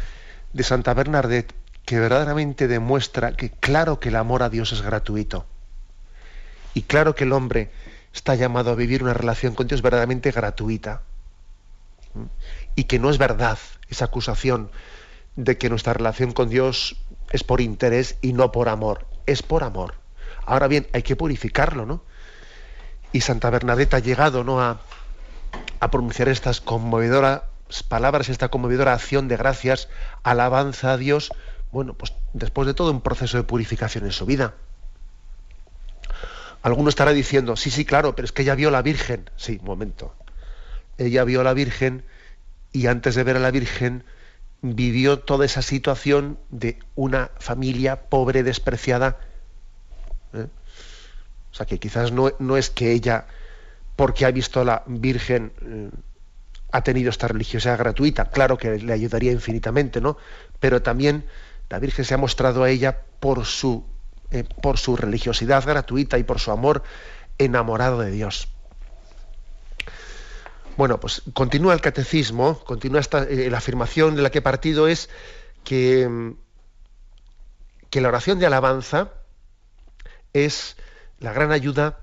de 0.53 0.63
Santa 0.63 0.95
Bernadette, 0.95 1.53
que 1.85 1.99
verdaderamente 1.99 2.69
demuestra 2.69 3.33
que 3.33 3.51
claro 3.51 3.99
que 3.99 4.11
el 4.11 4.15
amor 4.15 4.45
a 4.45 4.51
Dios 4.51 4.71
es 4.71 4.83
gratuito. 4.83 5.45
Y 6.75 6.83
claro 6.83 7.17
que 7.17 7.25
el 7.25 7.33
hombre 7.33 7.73
está 8.15 8.37
llamado 8.37 8.71
a 8.71 8.77
vivir 8.77 9.03
una 9.03 9.15
relación 9.15 9.57
con 9.57 9.67
Dios 9.67 9.83
verdaderamente 9.83 10.31
gratuita. 10.31 11.03
Y 12.77 12.85
que 12.85 13.01
no 13.01 13.11
es 13.11 13.19
verdad 13.19 13.59
esa 13.89 14.05
acusación 14.05 14.71
de 15.35 15.59
que 15.59 15.69
nuestra 15.69 15.93
relación 15.93 16.31
con 16.31 16.49
Dios 16.49 16.97
es 17.31 17.45
por 17.45 17.61
interés 17.61 18.17
y 18.21 18.33
no 18.33 18.53
por 18.53 18.69
amor, 18.69 19.07
es 19.27 19.43
por 19.43 19.65
amor. 19.65 19.95
Ahora 20.45 20.69
bien, 20.69 20.87
hay 20.93 21.03
que 21.03 21.17
purificarlo, 21.17 21.87
¿no? 21.87 22.03
Y 23.13 23.21
Santa 23.21 23.51
Bernadette 23.51 23.95
ha 23.95 23.99
llegado, 24.01 24.45
¿no? 24.45 24.61
A, 24.61 24.81
a 25.81 25.91
pronunciar 25.91 26.29
estas 26.29 26.61
conmovedoras 26.61 27.43
palabras, 27.83 28.29
esta 28.29 28.49
conmovedora 28.49 28.93
acción 28.93 29.29
de 29.29 29.39
gracias, 29.39 29.89
alabanza 30.23 30.93
a 30.93 30.99
Dios, 30.99 31.33
bueno, 31.71 31.95
pues 31.95 32.13
después 32.35 32.67
de 32.67 32.75
todo 32.75 32.91
un 32.91 33.01
proceso 33.01 33.39
de 33.39 33.45
purificación 33.45 34.05
en 34.05 34.13
su 34.13 34.27
vida. 34.27 34.53
Alguno 36.63 36.91
estará 36.91 37.13
diciendo, 37.13 37.57
sí, 37.57 37.71
sí, 37.71 37.87
claro, 37.87 38.15
pero 38.15 38.27
es 38.27 38.33
que 38.33 38.43
ella 38.43 38.55
vio 38.55 38.69
a 38.69 38.73
la 38.73 38.83
Virgen. 38.83 39.31
Sí, 39.37 39.59
un 39.61 39.67
momento. 39.67 40.15
Ella 40.99 41.25
vio 41.25 41.41
a 41.41 41.45
la 41.45 41.55
Virgen 41.55 42.05
y 42.73 42.87
antes 42.87 43.15
de 43.15 43.25
ver 43.25 43.37
a 43.37 43.41
la 43.41 43.51
Virgen 43.51 44.05
vivió 44.63 45.19
toda 45.19 45.45
esa 45.45 45.61
situación 45.61 46.39
de 46.51 46.79
una 46.95 47.31
familia 47.39 48.09
pobre, 48.09 48.43
despreciada. 48.43 49.19
¿eh? 50.33 50.47
O 51.51 51.55
sea, 51.55 51.67
que 51.67 51.79
quizás 51.79 52.13
no, 52.13 52.31
no, 52.39 52.57
es 52.57 52.71
que 52.71 52.93
ella, 52.93 53.27
porque 53.97 54.25
ha 54.25 54.31
visto 54.31 54.61
a 54.61 54.65
la 54.65 54.83
Virgen, 54.87 55.53
eh, 55.61 55.91
ha 56.71 56.83
tenido 56.83 57.11
esta 57.11 57.29
religiosidad 57.29 57.77
gratuita. 57.77 58.31
Claro 58.31 58.57
que 58.57 58.79
le 58.79 58.93
ayudaría 58.93 59.33
infinitamente, 59.33 60.01
¿no? 60.01 60.17
Pero 60.61 60.81
también 60.81 61.25
la 61.69 61.79
Virgen 61.81 62.05
se 62.05 62.15
ha 62.15 62.19
mostrado 62.19 62.63
a 62.63 62.71
ella 62.71 63.01
por 63.21 63.45
su, 63.45 63.85
eh, 64.31 64.45
por 64.63 64.79
su 64.79 64.97
religiosidad 64.97 65.65
gratuita 65.67 66.19
y 66.19 66.23
por 66.23 66.39
su 66.39 66.53
amor 66.53 66.83
enamorado 67.37 68.01
de 68.01 68.13
Dios. 68.13 68.49
Bueno, 70.77 70.99
pues 70.99 71.23
continúa 71.35 71.75
el 71.75 71.81
catecismo, 71.81 72.59
continúa 72.65 73.01
esta, 73.01 73.25
eh, 73.25 73.51
la 73.51 73.59
afirmación 73.59 74.17
de 74.17 74.23
la 74.23 74.31
que 74.31 74.39
he 74.39 74.43
partido 74.43 74.89
es 74.89 75.11
que, 75.65 76.09
mm, 76.09 76.37
que 77.91 78.01
la 78.01 78.09
oración 78.09 78.39
de 78.39 78.47
alabanza 78.47 79.13
es 80.33 80.77
la 81.21 81.33
gran 81.33 81.53
ayuda, 81.53 81.99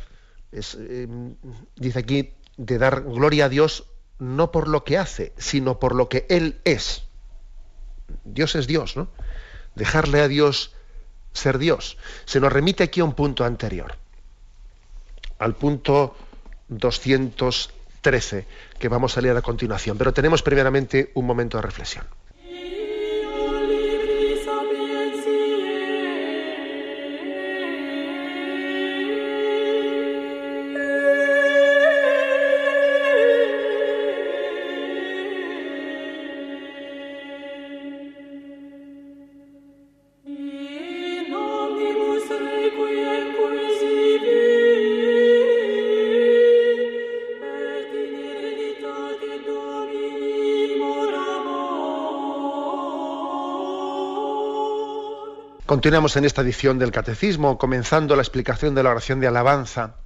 em, 0.51 1.35
dice 1.75 1.99
aquí, 1.99 2.33
de 2.57 2.77
dar 2.77 3.01
gloria 3.01 3.45
a 3.45 3.49
Dios 3.49 3.85
no 4.19 4.51
por 4.51 4.67
lo 4.67 4.83
que 4.83 4.97
hace, 4.97 5.33
sino 5.37 5.79
por 5.79 5.95
lo 5.95 6.07
que 6.07 6.25
Él 6.29 6.61
es. 6.63 7.03
Dios 8.23 8.55
es 8.55 8.67
Dios, 8.67 8.97
¿no? 8.97 9.09
Dejarle 9.75 10.21
a 10.21 10.27
Dios 10.27 10.73
ser 11.33 11.57
Dios. 11.57 11.97
Se 12.25 12.39
nos 12.39 12.51
remite 12.51 12.83
aquí 12.83 12.99
a 12.99 13.05
un 13.05 13.13
punto 13.13 13.45
anterior, 13.45 13.95
al 15.39 15.55
punto 15.55 16.15
200 16.67 17.71
13, 18.01 18.45
que 18.79 18.89
vamos 18.89 19.17
a 19.17 19.21
leer 19.21 19.37
a 19.37 19.41
continuación. 19.41 19.97
Pero 19.97 20.13
tenemos 20.13 20.41
primeramente 20.41 21.11
un 21.15 21.25
momento 21.25 21.57
de 21.57 21.63
reflexión. 21.63 22.05
Continuamos 55.69 56.17
en 56.17 56.25
esta 56.25 56.41
edición 56.41 56.79
del 56.79 56.91
Catecismo, 56.91 57.59
comenzando 57.59 58.15
la 58.15 58.23
explicación 58.23 58.73
de 58.73 58.81
la 58.81 58.89
oración 58.89 59.19
de 59.19 59.27
alabanza. 59.27 59.97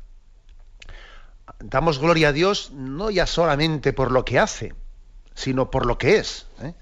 Damos 1.57 1.99
gloria 1.99 2.28
a 2.28 2.32
Dios 2.34 2.72
no 2.74 3.09
ya 3.09 3.26
solamente 3.26 3.93
por 3.93 4.11
lo 4.11 4.26
que 4.26 4.39
hace, 4.39 4.76
sino 5.36 5.72
por 5.72 5.86
lo 5.86 5.97
que 5.97 6.18
es. 6.18 6.47
¿eh? 6.61 6.74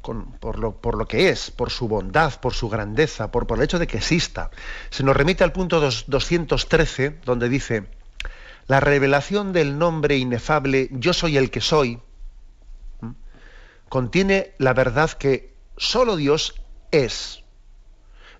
por, 0.00 0.58
lo, 0.58 1.06
que 1.06 1.28
es, 1.28 1.50
por 1.50 1.68
su 1.68 1.86
bondad, 1.86 2.40
por 2.40 2.54
su 2.54 2.70
grandeza, 2.70 3.30
por, 3.30 3.46
el 3.52 3.62
hecho 3.62 3.78
de 3.78 3.86
que 3.86 3.98
exista. 3.98 4.50
Se 4.88 5.02
nos 5.02 5.14
remite 5.14 5.44
al 5.44 5.52
punto 5.52 5.82
213, 5.82 7.18
donde 7.26 7.50
dice, 7.50 7.88
la 8.68 8.80
revelación 8.80 9.52
del 9.52 9.76
nombre 9.76 10.16
inefable 10.16 10.88
Yo 10.92 11.12
soy 11.12 11.36
el 11.36 11.50
que 11.50 11.60
soy, 11.60 12.00
contiene 13.90 14.54
la 14.56 14.72
verdad 14.72 15.10
que 15.10 15.54
sólo 15.76 16.16
Dios 16.16 16.54
es. 16.90 17.42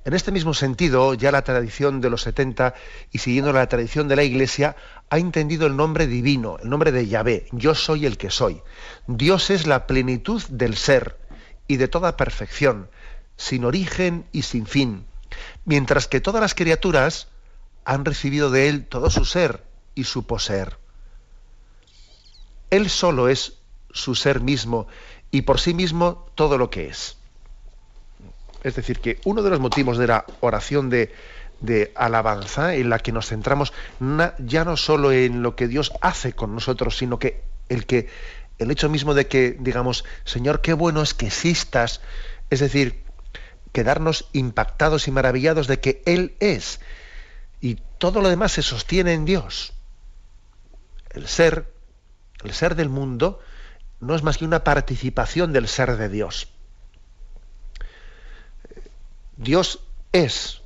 En 0.05 0.15
este 0.15 0.33
mismo 0.33 0.55
sentido, 0.55 1.13
ya 1.15 1.31
la 1.31 1.43
tradición 1.43 2.01
de 2.01 2.09
los 2.09 2.23
70 2.23 2.73
y 3.13 3.19
siguiendo 3.19 3.53
la 3.53 3.69
tradición 3.69 4.09
de 4.09 4.17
la 4.17 4.23
Iglesia, 4.23 4.75
ha 5.11 5.19
entendido 5.19 5.67
el 5.67 5.77
nombre 5.77 6.07
divino, 6.07 6.57
el 6.63 6.71
nombre 6.71 6.93
de 6.93 7.07
Yahvé, 7.07 7.47
yo 7.53 7.75
soy 7.75 8.07
el 8.07 8.17
que 8.17 8.31
soy. 8.31 8.63
Dios 9.07 9.51
es 9.51 9.67
la 9.67 9.87
plenitud 9.87 10.43
del 10.49 10.77
ser 10.77 11.19
y 11.67 11.77
de 11.77 11.89
toda 11.89 12.17
perfección, 12.17 12.89
sin 13.37 13.65
origen 13.65 14.25
y 14.33 14.43
sin 14.43 14.67
fin, 14.67 15.05
mientras 15.67 16.07
que 16.07 16.21
todas 16.21 16.41
las 16.41 16.55
criaturas 16.55 17.29
han 17.85 18.05
recibido 18.05 18.51
de 18.51 18.69
Él 18.69 18.87
todo 18.87 19.11
su 19.11 19.25
ser 19.25 19.65
y 19.95 20.05
su 20.05 20.27
poseer. 20.27 20.79
Él 22.71 22.89
solo 22.89 23.29
es 23.29 23.59
su 23.91 24.15
ser 24.15 24.41
mismo 24.41 24.87
y 25.31 25.43
por 25.43 25.61
sí 25.61 25.75
mismo 25.75 26.31
todo 26.35 26.57
lo 26.57 26.71
que 26.71 26.89
es. 26.89 27.18
Es 28.63 28.75
decir, 28.75 29.01
que 29.01 29.21
uno 29.25 29.43
de 29.43 29.51
los 29.51 29.61
motivos 29.61 29.99
de 29.99 30.07
la 30.07 30.25
oración 30.41 30.91
de, 30.91 31.13
alabanza 31.95 32.75
en 32.75 32.89
la 32.91 32.99
que 33.01 33.13
nos 33.13 33.29
centramos 33.29 33.73
ya 34.39 34.65
no 34.65 34.77
solo 34.77 35.11
en 35.13 35.43
lo 35.43 35.57
que 35.57 35.67
Dios 35.69 35.93
hace 36.01 36.33
con 36.33 36.55
nosotros, 36.55 36.97
sino 36.97 37.19
que 37.19 37.43
el 37.69 37.85
que 37.85 38.09
el 38.59 38.71
hecho 38.71 38.89
mismo 38.89 39.15
de 39.15 39.27
que 39.27 39.57
digamos, 39.59 40.05
Señor, 40.25 40.61
qué 40.61 40.73
bueno 40.73 41.03
es 41.03 41.15
que 41.15 41.27
existas, 41.27 42.01
es 42.51 42.61
decir, 42.61 43.03
quedarnos 43.73 44.29
impactados 44.33 45.09
y 45.09 45.11
maravillados 45.11 45.67
de 45.67 45.81
que 45.81 46.03
Él 46.07 46.35
es 46.41 46.81
y 47.61 47.79
todo 47.99 48.21
lo 48.21 48.29
demás 48.29 48.53
se 48.53 48.63
sostiene 48.63 49.13
en 49.13 49.25
Dios. 49.25 49.73
El 51.11 51.27
ser, 51.27 51.73
el 52.45 52.53
ser 52.53 52.75
del 52.75 52.89
mundo, 52.89 53.41
no 54.01 54.15
es 54.15 54.23
más 54.23 54.39
que 54.39 54.45
una 54.45 54.65
participación 54.65 55.53
del 55.53 55.69
ser 55.69 55.97
de 55.97 56.09
Dios. 56.09 56.49
Dios 59.39 59.80
es 60.12 60.62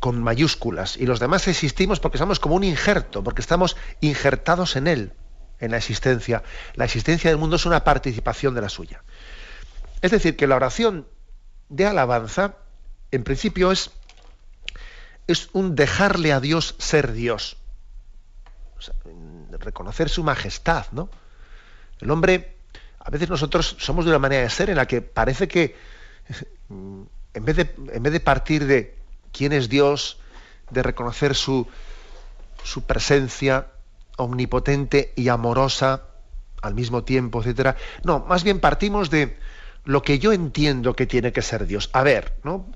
con 0.00 0.22
mayúsculas 0.22 0.96
y 0.96 1.04
los 1.04 1.20
demás 1.20 1.46
existimos 1.48 2.00
porque 2.00 2.18
somos 2.18 2.40
como 2.40 2.54
un 2.54 2.64
injerto, 2.64 3.22
porque 3.22 3.42
estamos 3.42 3.76
injertados 4.00 4.76
en 4.76 4.86
Él, 4.86 5.12
en 5.58 5.72
la 5.72 5.76
existencia. 5.76 6.42
La 6.74 6.84
existencia 6.84 7.28
del 7.30 7.38
mundo 7.38 7.56
es 7.56 7.66
una 7.66 7.84
participación 7.84 8.54
de 8.54 8.60
la 8.62 8.68
suya. 8.68 9.02
Es 10.00 10.12
decir, 10.12 10.36
que 10.36 10.46
la 10.46 10.56
oración 10.56 11.06
de 11.68 11.86
alabanza, 11.86 12.56
en 13.10 13.24
principio, 13.24 13.72
es, 13.72 13.90
es 15.26 15.50
un 15.52 15.74
dejarle 15.74 16.32
a 16.32 16.40
Dios 16.40 16.76
ser 16.78 17.12
Dios. 17.12 17.56
reconocer 19.50 20.08
su 20.08 20.24
majestad, 20.24 20.86
¿no? 20.92 21.08
El 22.00 22.10
hombre, 22.10 22.56
a 22.98 23.10
veces 23.10 23.28
nosotros 23.28 23.76
somos 23.78 24.04
de 24.04 24.10
una 24.10 24.18
manera 24.18 24.42
de 24.42 24.50
ser 24.50 24.70
en 24.70 24.76
la 24.76 24.86
que 24.86 25.02
parece 25.02 25.46
que 25.46 25.76
en 27.34 27.44
vez 27.44 27.56
de, 27.56 27.74
en 27.92 28.02
vez 28.02 28.12
de 28.12 28.20
partir 28.20 28.66
de 28.66 28.94
quién 29.32 29.52
es 29.52 29.68
Dios, 29.68 30.18
de 30.70 30.82
reconocer 30.82 31.34
su, 31.34 31.66
su 32.62 32.82
presencia 32.82 33.68
omnipotente 34.16 35.12
y 35.16 35.28
amorosa 35.28 36.04
al 36.60 36.74
mismo 36.74 37.04
tiempo, 37.04 37.40
etcétera. 37.40 37.76
No, 38.04 38.20
más 38.20 38.44
bien 38.44 38.60
partimos 38.60 39.10
de 39.10 39.36
lo 39.84 40.02
que 40.02 40.18
yo 40.18 40.32
entiendo 40.32 40.94
que 40.94 41.06
tiene 41.06 41.32
que 41.32 41.42
ser 41.42 41.66
Dios. 41.66 41.90
A 41.92 42.02
ver, 42.02 42.34
¿no? 42.44 42.66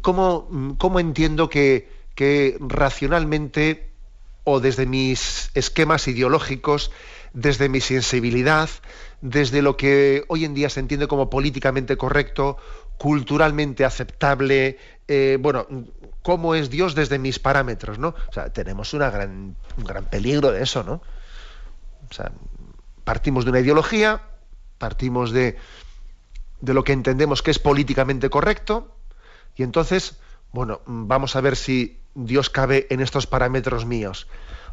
¿Cómo, 0.00 0.76
cómo 0.78 1.00
entiendo 1.00 1.48
que, 1.48 1.90
que 2.14 2.56
racionalmente 2.60 3.90
o 4.44 4.60
desde 4.60 4.86
mis 4.86 5.50
esquemas 5.54 6.08
ideológicos, 6.08 6.90
desde 7.34 7.68
mi 7.68 7.80
sensibilidad, 7.80 8.70
desde 9.20 9.62
lo 9.62 9.76
que 9.76 10.24
hoy 10.28 10.44
en 10.44 10.54
día 10.54 10.70
se 10.70 10.80
entiende 10.80 11.06
como 11.06 11.28
políticamente 11.28 11.96
correcto 11.96 12.56
culturalmente 12.98 13.84
aceptable, 13.84 14.78
eh, 15.06 15.38
bueno, 15.40 15.66
cómo 16.22 16.54
es 16.54 16.68
Dios 16.68 16.94
desde 16.94 17.18
mis 17.18 17.38
parámetros, 17.38 17.98
¿no? 17.98 18.08
O 18.28 18.32
sea, 18.32 18.52
tenemos 18.52 18.92
una 18.92 19.10
gran, 19.10 19.56
un 19.76 19.84
gran 19.84 20.04
peligro 20.04 20.52
de 20.52 20.62
eso, 20.62 20.82
¿no? 20.82 21.00
O 22.10 22.14
sea, 22.14 22.32
partimos 23.04 23.44
de 23.44 23.50
una 23.50 23.60
ideología, 23.60 24.22
partimos 24.78 25.30
de, 25.30 25.56
de 26.60 26.74
lo 26.74 26.84
que 26.84 26.92
entendemos 26.92 27.42
que 27.42 27.50
es 27.50 27.58
políticamente 27.58 28.28
correcto, 28.30 28.94
y 29.56 29.62
entonces, 29.62 30.18
bueno, 30.52 30.80
vamos 30.86 31.36
a 31.36 31.40
ver 31.40 31.56
si 31.56 32.00
Dios 32.14 32.50
cabe 32.50 32.86
en 32.90 33.00
estos 33.00 33.26
parámetros 33.26 33.86
míos. 33.86 34.28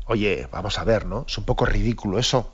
Oye, 0.06 0.48
vamos 0.52 0.78
a 0.78 0.84
ver, 0.84 1.06
¿no? 1.06 1.26
Es 1.28 1.38
un 1.38 1.46
poco 1.46 1.66
ridículo 1.66 2.20
eso. 2.20 2.54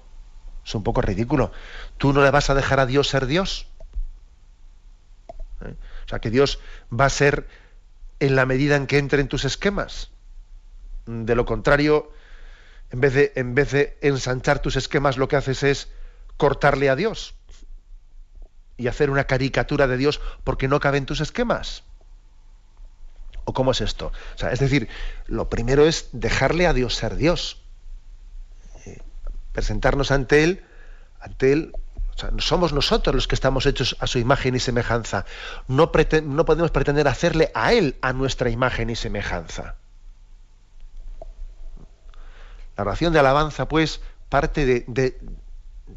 Es 0.66 0.76
un 0.76 0.84
poco 0.84 1.02
ridículo. 1.02 1.52
¿Tú 1.98 2.14
no 2.14 2.24
le 2.24 2.32
vas 2.32 2.50
a 2.50 2.56
dejar 2.56 2.80
a 2.80 2.86
Dios 2.86 3.08
ser 3.10 3.26
Dios? 3.26 3.68
¿Eh? 5.66 5.76
O 6.06 6.10
sea, 6.10 6.20
que 6.20 6.30
Dios 6.30 6.60
va 6.92 7.06
a 7.06 7.10
ser 7.10 7.48
en 8.20 8.36
la 8.36 8.46
medida 8.46 8.76
en 8.76 8.88
que 8.88 8.98
entre 8.98 9.22
en 9.22 9.28
tus 9.28 9.46
esquemas. 9.46 10.12
De 11.06 11.36
lo 11.36 11.46
contrario, 11.46 12.12
en 12.92 13.02
vez 13.02 13.72
de, 13.72 13.98
ensanchar 14.02 14.60
tus 14.60 14.76
esquemas, 14.76 15.18
lo 15.18 15.28
que 15.28 15.36
haces 15.36 15.64
es 15.64 15.90
cortarle 16.38 16.90
a 16.90 16.96
Dios 16.96 17.36
y 18.78 18.88
hacer 18.88 19.10
una 19.10 19.26
caricatura 19.26 19.88
de 19.88 19.98
Dios 19.98 20.22
porque 20.44 20.68
no 20.68 20.80
cabe 20.80 20.98
en 20.98 21.06
tus 21.06 21.22
esquemas. 21.22 21.84
¿O 23.46 23.54
cómo 23.54 23.72
es 23.72 23.82
esto? 23.82 24.12
O 24.36 24.38
sea, 24.38 24.52
es 24.52 24.60
decir, 24.60 24.88
lo 25.28 25.50
primero 25.50 25.86
es 25.86 26.10
dejarle 26.12 26.68
a 26.68 26.74
Dios 26.74 26.96
ser 26.96 27.16
Dios. 27.16 27.64
Eh, 28.86 29.00
presentarnos 29.52 30.12
ante 30.12 30.44
Él, 30.44 30.64
ante 31.20 31.54
Él 31.54 31.72
somos 32.40 32.74
nosotros 32.74 33.16
los 33.16 33.28
que 33.28 33.36
estamos 33.36 33.66
hechos 33.66 33.96
a 34.00 34.08
su 34.08 34.20
imagen 34.20 34.56
y 34.56 34.60
semejanza. 34.60 35.26
No, 35.68 35.92
podemos 35.92 36.72
pretender 36.72 37.08
hacerle 37.08 37.52
a 37.54 37.74
Él 37.74 37.98
a 38.02 38.14
nuestra 38.14 38.50
imagen 38.50 38.90
y 38.90 38.96
semejanza. 38.96 39.76
La 42.78 42.84
oración 42.84 43.14
de 43.14 43.20
alabanza, 43.20 43.68
pues, 43.68 44.02
parte 44.30 44.66
de, 44.66 45.20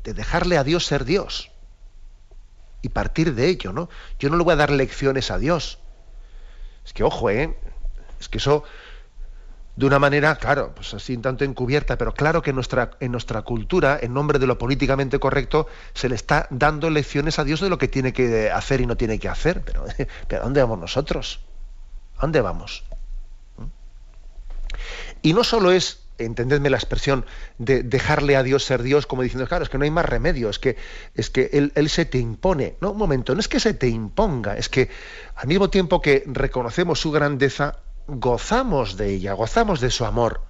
dejarle 0.03 0.59
a 0.59 0.65
Dios 0.65 0.87
ser 0.87 1.05
Dios. 1.05 1.51
Y 2.83 2.91
partir 2.91 3.35
de 3.35 3.49
ello, 3.49 3.73
¿no? 3.73 3.89
Yo 4.19 4.29
no 4.29 4.37
le 4.37 4.45
voy 4.45 4.53
a 4.53 4.57
dar 4.57 4.71
lecciones 4.71 5.31
a 5.31 5.39
Dios. 5.39 5.79
Es 6.85 6.93
que, 6.93 7.03
ojo, 7.03 7.31
¿eh? 7.31 7.59
Es 8.21 8.29
que 8.29 8.39
eso 8.39 8.65
de 9.77 9.87
una 9.87 9.99
manera, 9.99 10.37
claro, 10.37 10.73
pues 10.75 10.95
así 10.95 11.17
tanto 11.19 11.45
encubierta, 11.45 11.99
pero 11.99 12.15
claro 12.15 12.43
que 12.43 12.51
en 12.51 12.57
nuestra, 12.57 12.93
en 13.01 13.11
nuestra 13.11 13.43
cultura, 13.43 13.99
en 14.01 14.15
nombre 14.15 14.39
de 14.39 14.47
lo 14.47 14.57
políticamente 14.57 15.19
correcto, 15.19 15.67
se 15.95 16.09
le 16.09 16.15
está 16.15 16.47
dando 16.51 16.91
lecciones 16.91 17.39
a 17.41 17.45
Dios 17.45 17.61
de 17.61 17.69
lo 17.69 17.79
que 17.79 17.89
tiene 17.89 18.13
que 18.13 18.51
hacer 18.51 18.81
y 18.81 18.87
no 18.87 18.97
tiene 18.97 19.19
que 19.19 19.29
hacer. 19.29 19.63
Pero, 19.63 19.85
pero 20.29 20.43
¿a 20.43 20.45
dónde 20.45 20.63
vamos 20.63 20.79
nosotros? 20.79 21.41
¿A 22.19 22.23
dónde 22.23 22.41
vamos? 22.41 22.85
¿Mm? 23.57 23.65
Y 25.23 25.33
no 25.33 25.43
solo 25.43 25.73
es, 25.73 26.05
entendedme 26.19 26.71
la 26.71 26.77
expresión, 26.77 27.27
de 27.59 27.83
dejarle 27.83 28.37
a 28.37 28.45
Dios 28.45 28.63
ser 28.63 28.81
Dios, 28.85 29.09
como 29.09 29.23
diciendo, 29.23 29.49
claro, 29.49 29.65
es 29.65 29.71
que 29.71 29.79
no 29.79 29.85
hay 29.85 29.91
más 29.91 30.07
remedio, 30.07 30.51
es 30.51 30.61
que, 30.61 30.77
es 31.17 31.31
que 31.31 31.51
él, 31.53 31.73
él 31.75 31.91
se 31.91 32.05
te 32.05 32.19
impone. 32.19 32.77
No, 32.81 32.93
un 32.93 32.99
momento, 32.99 33.35
no 33.35 33.41
es 33.41 33.49
que 33.49 33.59
se 33.59 33.75
te 33.75 33.89
imponga, 33.89 34.57
es 34.57 34.69
que 34.69 34.89
al 35.35 35.49
mismo 35.49 35.69
tiempo 35.69 36.01
que 36.01 36.23
reconocemos 36.27 37.01
su 37.01 37.11
grandeza, 37.11 37.81
gozamos 38.07 38.97
de 38.97 39.15
ella, 39.15 39.33
gozamos 39.33 39.81
de 39.81 39.91
su 39.91 40.05
amor, 40.05 40.43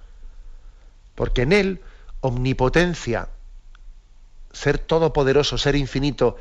porque 1.15 1.43
en 1.43 1.53
él 1.53 1.81
omnipotencia, 2.21 3.29
ser 4.51 4.77
todopoderoso, 4.77 5.57
ser 5.57 5.75
infinito 5.75 6.37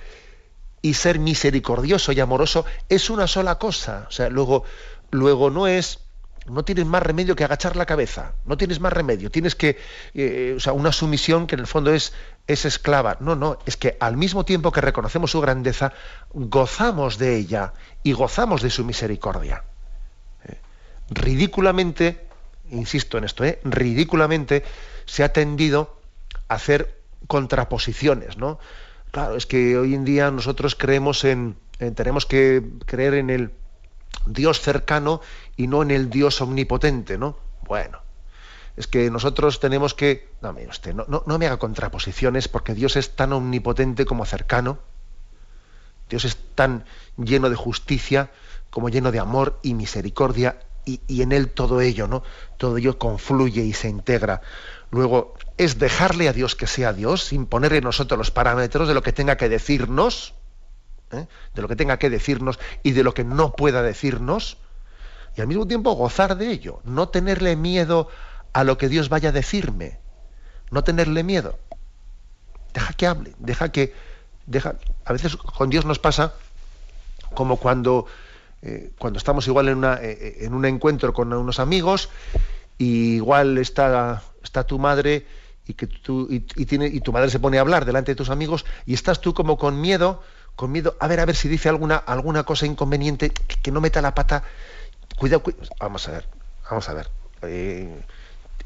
y 0.82 0.94
ser 0.94 1.18
misericordioso 1.18 2.12
y 2.12 2.20
amoroso 2.20 2.64
es 2.88 3.10
una 3.10 3.26
sola 3.26 3.58
cosa. 3.58 4.06
O 4.08 4.12
sea, 4.12 4.28
luego, 4.28 4.64
luego 5.10 5.50
no 5.50 5.66
es, 5.66 6.00
no 6.46 6.64
tienes 6.64 6.86
más 6.86 7.02
remedio 7.02 7.36
que 7.36 7.44
agachar 7.44 7.76
la 7.76 7.86
cabeza, 7.86 8.32
no 8.44 8.56
tienes 8.56 8.80
más 8.80 8.92
remedio, 8.92 9.30
tienes 9.30 9.54
que, 9.54 9.78
eh, 10.14 10.54
o 10.56 10.60
sea, 10.60 10.72
una 10.72 10.92
sumisión 10.92 11.46
que 11.46 11.54
en 11.54 11.60
el 11.60 11.66
fondo 11.66 11.92
es, 11.92 12.12
es 12.46 12.64
esclava. 12.64 13.16
No, 13.20 13.34
no, 13.36 13.58
es 13.66 13.76
que 13.76 13.96
al 14.00 14.16
mismo 14.16 14.44
tiempo 14.44 14.72
que 14.72 14.80
reconocemos 14.80 15.30
su 15.30 15.40
grandeza, 15.40 15.92
gozamos 16.32 17.18
de 17.18 17.36
ella 17.36 17.72
y 18.02 18.12
gozamos 18.12 18.62
de 18.62 18.70
su 18.70 18.84
misericordia 18.84 19.64
ridículamente, 21.14 22.26
insisto 22.70 23.18
en 23.18 23.24
esto, 23.24 23.44
¿eh? 23.44 23.60
ridículamente 23.64 24.64
se 25.06 25.24
ha 25.24 25.32
tendido 25.32 26.00
a 26.48 26.54
hacer 26.54 27.00
contraposiciones, 27.26 28.36
¿no? 28.36 28.58
Claro, 29.10 29.36
es 29.36 29.46
que 29.46 29.78
hoy 29.78 29.94
en 29.94 30.04
día 30.04 30.30
nosotros 30.30 30.74
creemos 30.74 31.24
en, 31.24 31.56
tenemos 31.94 32.26
que 32.26 32.62
creer 32.84 33.14
en 33.14 33.30
el 33.30 33.52
Dios 34.26 34.60
cercano 34.60 35.20
y 35.56 35.66
no 35.68 35.82
en 35.82 35.90
el 35.90 36.10
Dios 36.10 36.40
omnipotente, 36.40 37.16
¿no? 37.16 37.38
Bueno, 37.62 38.00
es 38.76 38.86
que 38.86 39.10
nosotros 39.10 39.60
tenemos 39.60 39.94
que... 39.94 40.28
No, 40.42 40.54
no, 41.06 41.22
no 41.26 41.38
me 41.38 41.46
haga 41.46 41.58
contraposiciones 41.58 42.48
porque 42.48 42.74
Dios 42.74 42.96
es 42.96 43.14
tan 43.14 43.32
omnipotente 43.32 44.04
como 44.04 44.26
cercano 44.26 44.80
Dios 46.08 46.24
es 46.24 46.36
tan 46.54 46.84
lleno 47.16 47.50
de 47.50 47.56
justicia 47.56 48.30
como 48.70 48.88
lleno 48.88 49.12
de 49.12 49.20
amor 49.20 49.58
y 49.62 49.74
misericordia 49.74 50.60
y, 50.84 51.22
en 51.22 51.32
él 51.32 51.48
todo 51.48 51.80
ello, 51.80 52.06
¿no? 52.06 52.22
Todo 52.56 52.78
ello 52.78 52.98
confluye 52.98 53.62
y 53.62 53.72
se 53.72 53.88
integra. 53.88 54.42
Luego, 54.90 55.34
es 55.56 55.78
dejarle 55.78 56.28
a 56.28 56.32
Dios 56.32 56.54
que 56.54 56.66
sea 56.66 56.92
Dios, 56.92 57.24
sin 57.24 57.46
ponerle 57.46 57.80
nosotros 57.80 58.18
los 58.18 58.30
parámetros 58.30 58.88
de 58.88 58.94
lo 58.94 59.02
que 59.02 59.12
tenga 59.12 59.36
que 59.36 59.48
decirnos, 59.48 60.34
¿eh? 61.10 61.26
de 61.54 61.62
lo 61.62 61.68
que 61.68 61.76
tenga 61.76 61.98
que 61.98 62.10
decirnos 62.10 62.58
y 62.82 62.92
de 62.92 63.02
lo 63.02 63.14
que 63.14 63.24
no 63.24 63.52
pueda 63.52 63.82
decirnos, 63.82 64.58
y 65.36 65.40
al 65.40 65.46
mismo 65.46 65.66
tiempo 65.66 65.92
gozar 65.92 66.36
de 66.36 66.50
ello, 66.50 66.80
no 66.84 67.08
tenerle 67.08 67.56
miedo 67.56 68.08
a 68.52 68.64
lo 68.64 68.78
que 68.78 68.88
Dios 68.88 69.08
vaya 69.08 69.30
a 69.30 69.32
decirme, 69.32 69.98
no 70.70 70.84
tenerle 70.84 71.24
miedo. 71.24 71.58
Deja 72.72 72.92
que 72.92 73.06
hable, 73.06 73.34
deja 73.38 73.70
que, 73.70 73.94
deja, 74.46 74.76
a 75.04 75.12
veces 75.12 75.36
con 75.36 75.70
Dios 75.70 75.84
nos 75.84 75.98
pasa 75.98 76.34
como 77.34 77.56
cuando, 77.56 78.06
eh, 78.64 78.90
cuando 78.98 79.18
estamos 79.18 79.46
igual 79.46 79.68
en, 79.68 79.78
una, 79.78 79.98
eh, 80.00 80.38
en 80.40 80.54
un 80.54 80.64
encuentro 80.64 81.12
con 81.12 81.32
unos 81.32 81.60
amigos, 81.60 82.08
y 82.78 83.16
igual 83.16 83.58
está, 83.58 84.22
está 84.42 84.64
tu 84.64 84.78
madre 84.78 85.26
y 85.66 85.74
que 85.74 85.86
tú 85.86 86.26
y, 86.30 86.40
tiene, 86.40 86.86
y 86.86 87.00
tu 87.00 87.12
madre 87.12 87.30
se 87.30 87.38
pone 87.38 87.58
a 87.58 87.60
hablar 87.60 87.84
delante 87.84 88.12
de 88.12 88.16
tus 88.16 88.30
amigos 88.30 88.64
y 88.86 88.94
estás 88.94 89.20
tú 89.20 89.32
como 89.32 89.56
con 89.56 89.80
miedo 89.80 90.22
con 90.56 90.72
miedo 90.72 90.96
a 91.00 91.08
ver 91.08 91.20
a 91.20 91.24
ver 91.24 91.36
si 91.36 91.48
dice 91.48 91.68
alguna 91.68 91.96
alguna 91.96 92.44
cosa 92.44 92.66
inconveniente 92.66 93.30
que, 93.30 93.70
no 93.70 93.80
meta 93.80 94.02
la 94.02 94.14
pata. 94.14 94.44
Cuidado, 95.16 95.42
vamos 95.80 96.08
a 96.08 96.12
ver 96.12 96.28
vamos 96.68 96.88
a 96.88 96.94
ver. 96.94 97.08
Eh, 97.42 98.02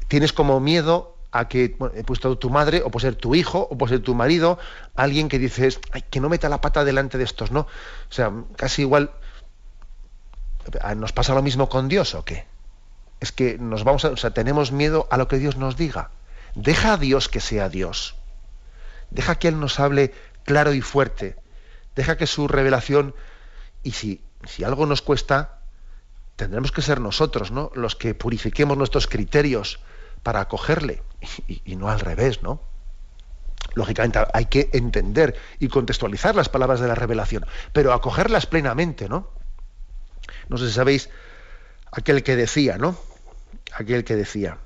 tienes 0.07 0.33
como 0.33 0.59
miedo 0.59 1.15
a 1.31 1.47
que 1.47 1.75
bueno, 1.77 1.95
he 1.95 2.03
puesto 2.03 2.37
tu 2.37 2.49
madre 2.49 2.81
o 2.83 2.89
puede 2.89 3.07
ser 3.07 3.15
tu 3.15 3.35
hijo 3.35 3.67
o 3.69 3.77
puede 3.77 3.95
ser 3.95 4.03
tu 4.03 4.15
marido 4.15 4.57
alguien 4.95 5.29
que 5.29 5.39
dices 5.39 5.79
Ay, 5.91 6.03
que 6.09 6.19
no 6.19 6.29
meta 6.29 6.49
la 6.49 6.59
pata 6.59 6.83
delante 6.83 7.19
de 7.19 7.23
estos 7.23 7.51
no 7.51 7.61
o 7.61 8.11
sea 8.11 8.33
casi 8.55 8.81
igual 8.81 9.11
nos 10.95 11.13
pasa 11.13 11.33
lo 11.33 11.41
mismo 11.41 11.69
con 11.69 11.87
Dios 11.87 12.15
o 12.15 12.23
qué 12.25 12.45
es 13.19 13.31
que 13.31 13.57
nos 13.57 13.83
vamos 13.83 14.05
a, 14.05 14.09
o 14.09 14.17
sea, 14.17 14.31
tenemos 14.31 14.71
miedo 14.71 15.07
a 15.11 15.17
lo 15.17 15.27
que 15.27 15.37
Dios 15.37 15.57
nos 15.57 15.75
diga 15.75 16.11
Deja 16.55 16.93
a 16.93 16.97
Dios 16.97 17.29
que 17.29 17.39
sea 17.39 17.69
Dios. 17.69 18.15
Deja 19.11 19.35
que 19.35 19.47
Él 19.47 19.59
nos 19.59 19.79
hable 19.79 20.13
claro 20.43 20.73
y 20.73 20.81
fuerte. 20.81 21.37
Deja 21.95 22.17
que 22.17 22.27
su 22.27 22.47
revelación, 22.47 23.15
y 23.83 23.91
si, 23.91 24.21
si 24.45 24.63
algo 24.63 24.85
nos 24.85 25.01
cuesta, 25.01 25.59
tendremos 26.35 26.71
que 26.71 26.81
ser 26.81 26.99
nosotros, 26.99 27.51
¿no? 27.51 27.71
Los 27.75 27.95
que 27.95 28.15
purifiquemos 28.15 28.77
nuestros 28.77 29.07
criterios 29.07 29.79
para 30.23 30.41
acogerle, 30.41 31.03
y, 31.47 31.61
y 31.65 31.75
no 31.75 31.89
al 31.89 31.99
revés, 31.99 32.41
¿no? 32.41 32.61
Lógicamente 33.75 34.19
hay 34.33 34.45
que 34.45 34.69
entender 34.73 35.35
y 35.59 35.67
contextualizar 35.67 36.35
las 36.35 36.49
palabras 36.49 36.79
de 36.79 36.87
la 36.87 36.95
revelación, 36.95 37.45
pero 37.73 37.93
acogerlas 37.93 38.45
plenamente, 38.47 39.07
¿no? 39.07 39.29
No 40.47 40.57
sé 40.57 40.67
si 40.67 40.73
sabéis 40.73 41.09
aquel 41.91 42.23
que 42.23 42.35
decía, 42.35 42.77
¿no? 42.77 42.97
Aquel 43.73 44.03
que 44.03 44.15
decía, 44.15 44.57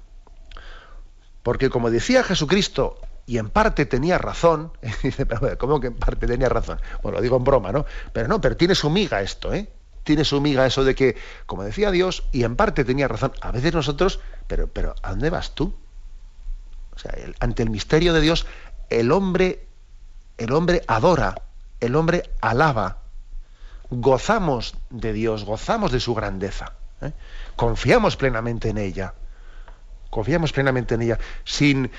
porque 1.44 1.70
como 1.70 1.92
decía 1.92 2.24
Jesucristo, 2.24 3.00
y 3.26 3.38
en 3.38 3.50
parte 3.50 3.86
tenía 3.86 4.18
razón, 4.18 4.72
dice, 5.04 5.26
pero 5.26 5.58
¿cómo 5.58 5.80
que 5.80 5.88
en 5.88 5.96
parte 5.96 6.28
tenía 6.28 6.50
razón? 6.50 6.80
Bueno, 7.02 7.18
lo 7.18 7.22
digo 7.22 7.38
en 7.38 7.44
broma, 7.44 7.72
¿no? 7.72 7.86
Pero 8.12 8.28
no, 8.28 8.42
pero 8.42 8.58
tiene 8.58 8.76
su 8.76 8.90
miga 8.90 9.22
esto, 9.22 9.54
¿eh? 9.54 9.70
Tiene 10.04 10.26
su 10.26 10.42
miga 10.42 10.66
eso 10.66 10.84
de 10.84 10.96
que, 10.96 11.16
como 11.46 11.64
decía 11.64 11.90
Dios, 11.92 12.24
y 12.32 12.44
en 12.44 12.58
parte 12.58 12.84
tenía 12.84 13.08
razón, 13.08 13.32
a 13.42 13.52
veces 13.52 13.74
nosotros, 13.74 14.20
pero, 14.48 14.68
pero 14.68 14.96
¿a 15.02 15.12
dónde 15.12 15.30
vas 15.30 15.56
tú? 15.56 15.74
O 16.96 17.00
sea, 17.00 17.16
ante 17.40 17.64
el 17.64 17.70
misterio 17.70 18.14
de 18.14 18.20
Dios, 18.20 18.46
el 18.90 19.12
hombre, 19.12 19.68
el 20.38 20.52
hombre 20.52 20.84
adora, 20.88 21.42
el 21.80 21.96
hombre 21.96 22.30
alaba, 22.42 23.03
gozamos 24.02 24.76
de 24.90 25.14
Dios, 25.14 25.46
gozamos 25.46 25.92
de 25.92 26.00
su 26.00 26.14
grandeza, 26.14 26.74
¿eh? 27.02 27.12
confiamos 27.56 28.16
plenamente 28.16 28.70
en 28.70 28.78
ella 28.78 29.14
confiamos 30.14 30.54
plenamente 30.54 30.94
en 30.94 31.02
ella, 31.02 31.20
sin, 31.44 31.90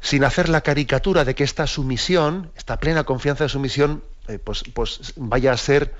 sin 0.00 0.24
hacer 0.24 0.48
la 0.48 0.62
caricatura 0.62 1.24
de 1.24 1.36
que 1.36 1.44
esta 1.44 1.68
sumisión, 1.68 2.50
esta 2.56 2.80
plena 2.80 3.04
confianza 3.04 3.44
de 3.44 3.48
sumisión, 3.48 4.02
eh, 4.26 4.40
pues, 4.40 4.64
pues 4.74 5.14
vaya 5.16 5.52
a 5.52 5.56
ser 5.56 5.94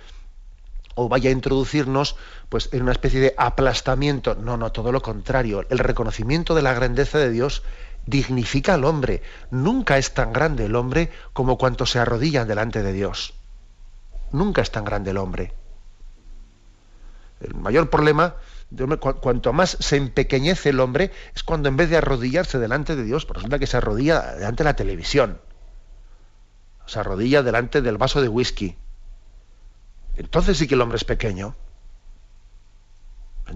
o 0.97 1.09
vaya 1.09 1.31
a 1.31 1.33
introducirnos 1.33 2.17
pues 2.49 2.69
en 2.73 2.83
una 2.83 2.91
especie 2.91 3.21
de 3.21 3.35
aplastamiento. 3.39 4.35
No, 4.35 4.57
no, 4.57 4.73
todo 4.73 4.91
lo 4.91 5.03
contrario. 5.03 5.65
El 5.71 5.79
reconocimiento 5.79 6.57
de 6.57 6.63
la 6.63 6.75
grandeza 6.75 7.19
de 7.19 7.31
Dios 7.31 7.63
dignifica 8.07 8.75
al 8.75 8.85
hombre. 8.85 9.23
Nunca 9.53 9.99
es 9.99 10.13
tan 10.13 10.33
grande 10.33 10.67
el 10.67 10.75
hombre 10.75 11.11
como 11.33 11.59
cuanto 11.59 11.87
se 11.87 12.01
arrodillan 12.01 12.49
delante 12.49 12.83
de 12.83 12.93
Dios. 12.93 13.35
Nunca 14.33 14.63
es 14.63 14.71
tan 14.71 14.85
grande 14.85 15.11
el 15.11 15.17
hombre. 15.17 15.53
El 17.41 17.55
mayor 17.55 17.89
problema 17.91 18.37
cuanto 19.21 19.53
más 19.53 19.77
se 19.81 19.97
empequeñece 19.97 20.69
el 20.69 20.81
hombre, 20.81 21.11
es 21.35 21.43
cuando 21.43 21.69
en 21.69 21.77
vez 21.77 21.91
de 21.91 21.97
arrodillarse 21.97 22.59
delante 22.59 22.95
de 22.95 23.03
Dios, 23.03 23.27
pues 23.27 23.37
resulta 23.37 23.59
que 23.59 23.67
se 23.67 23.77
arrodilla 23.77 24.35
delante 24.35 24.63
de 24.63 24.69
la 24.69 24.77
televisión, 24.77 25.41
se 26.87 27.01
arrodilla 27.01 27.43
delante 27.43 27.83
del 27.83 27.99
vaso 27.99 28.23
de 28.23 28.29
whisky. 28.29 28.77
Entonces 30.17 30.59
sí 30.59 30.69
que 30.69 30.75
el 30.75 30.81
hombre 30.81 30.97
es 30.97 31.05
pequeño. 31.05 31.57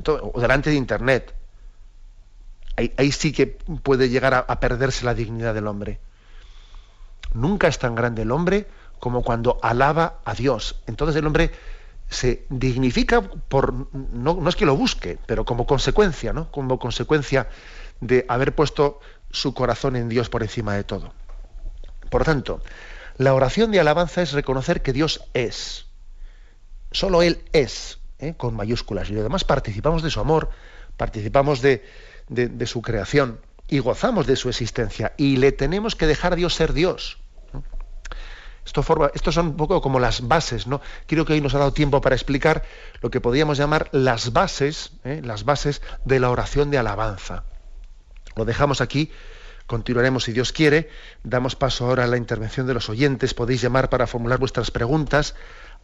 o 0.06 0.40
delante 0.40 0.70
de 0.70 0.76
Internet. 0.76 1.34
Ahí, 2.76 3.12
sí 3.12 3.32
que 3.32 3.46
puede 3.46 4.08
llegar 4.08 4.34
a 4.48 4.60
perderse 4.60 5.04
la 5.04 5.14
dignidad 5.14 5.54
del 5.54 5.68
hombre. 5.68 6.00
Nunca 7.32 7.68
es 7.68 7.78
tan 7.78 7.94
grande 7.94 8.22
el 8.22 8.32
hombre 8.32 8.66
como 9.04 9.20
cuando 9.20 9.58
alaba 9.60 10.20
a 10.24 10.32
Dios. 10.32 10.76
Entonces 10.86 11.14
el 11.16 11.26
hombre 11.26 11.50
se 12.08 12.46
dignifica 12.48 13.20
por, 13.20 13.74
no, 13.92 14.48
es 14.48 14.56
que 14.56 14.64
lo 14.64 14.76
busque, 14.76 15.18
pero 15.26 15.44
como 15.44 15.66
consecuencia, 15.66 16.32
¿no? 16.32 16.50
Como 16.50 16.78
consecuencia 16.78 17.50
de 18.00 18.24
haber 18.30 18.54
puesto 18.54 19.00
su 19.30 19.52
corazón 19.52 19.96
en 19.96 20.08
Dios 20.08 20.30
por 20.30 20.42
encima 20.42 20.72
de 20.74 20.84
todo. 20.84 21.12
Por 22.08 22.24
tanto, 22.24 22.62
la 23.18 23.34
oración 23.34 23.72
de 23.72 23.80
alabanza 23.80 24.22
es 24.22 24.32
reconocer 24.32 24.80
que 24.80 24.94
Dios 24.94 25.20
es. 25.34 25.84
Solo 26.90 27.20
Él 27.20 27.42
es, 27.52 27.98
¿eh? 28.20 28.32
con 28.38 28.56
mayúsculas. 28.56 29.10
Y 29.10 29.18
además 29.18 29.44
participamos 29.44 30.02
de 30.02 30.08
su 30.08 30.20
amor, 30.20 30.48
participamos 30.96 31.60
de, 31.60 31.84
de 32.28 32.66
su 32.66 32.80
creación 32.80 33.38
y 33.68 33.80
gozamos 33.80 34.26
de 34.26 34.36
su 34.36 34.48
existencia. 34.48 35.12
Y 35.18 35.36
le 35.36 35.52
tenemos 35.52 35.94
que 35.94 36.06
dejar 36.06 36.32
a 36.32 36.36
Dios 36.36 36.54
ser 36.54 36.72
Dios. 36.72 37.18
Esto 38.64 38.82
forma, 38.82 39.10
estos 39.14 39.34
son 39.34 39.48
un 39.48 39.56
poco 39.56 39.80
como 39.80 40.00
las 40.00 40.26
bases, 40.26 40.66
¿no? 40.66 40.80
Creo 41.06 41.24
que 41.24 41.34
hoy 41.34 41.40
nos 41.40 41.54
ha 41.54 41.58
dado 41.58 41.72
tiempo 41.72 42.00
para 42.00 42.14
explicar 42.14 42.64
lo 43.02 43.10
que 43.10 43.20
podríamos 43.20 43.58
llamar 43.58 43.88
las 43.92 44.32
bases, 44.32 44.92
¿eh? 45.04 45.20
las 45.22 45.44
bases 45.44 45.82
de 46.04 46.18
la 46.18 46.30
oración 46.30 46.70
de 46.70 46.78
alabanza. 46.78 47.44
Lo 48.36 48.44
dejamos 48.44 48.80
aquí, 48.80 49.10
continuaremos 49.66 50.24
si 50.24 50.32
Dios 50.32 50.52
quiere. 50.52 50.88
Damos 51.22 51.56
paso 51.56 51.86
ahora 51.86 52.04
a 52.04 52.06
la 52.06 52.16
intervención 52.16 52.66
de 52.66 52.74
los 52.74 52.88
oyentes. 52.88 53.34
Podéis 53.34 53.60
llamar 53.60 53.90
para 53.90 54.06
formular 54.06 54.38
vuestras 54.38 54.70
preguntas 54.70 55.34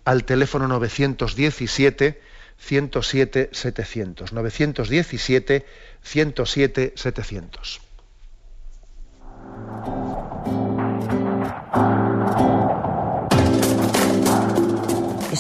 al 0.05 0.25
teléfono 0.25 0.67
917 0.67 2.21
107 2.59 3.51
700. 3.53 4.33
917 4.33 5.67
107 6.03 6.93
700. 6.97 7.81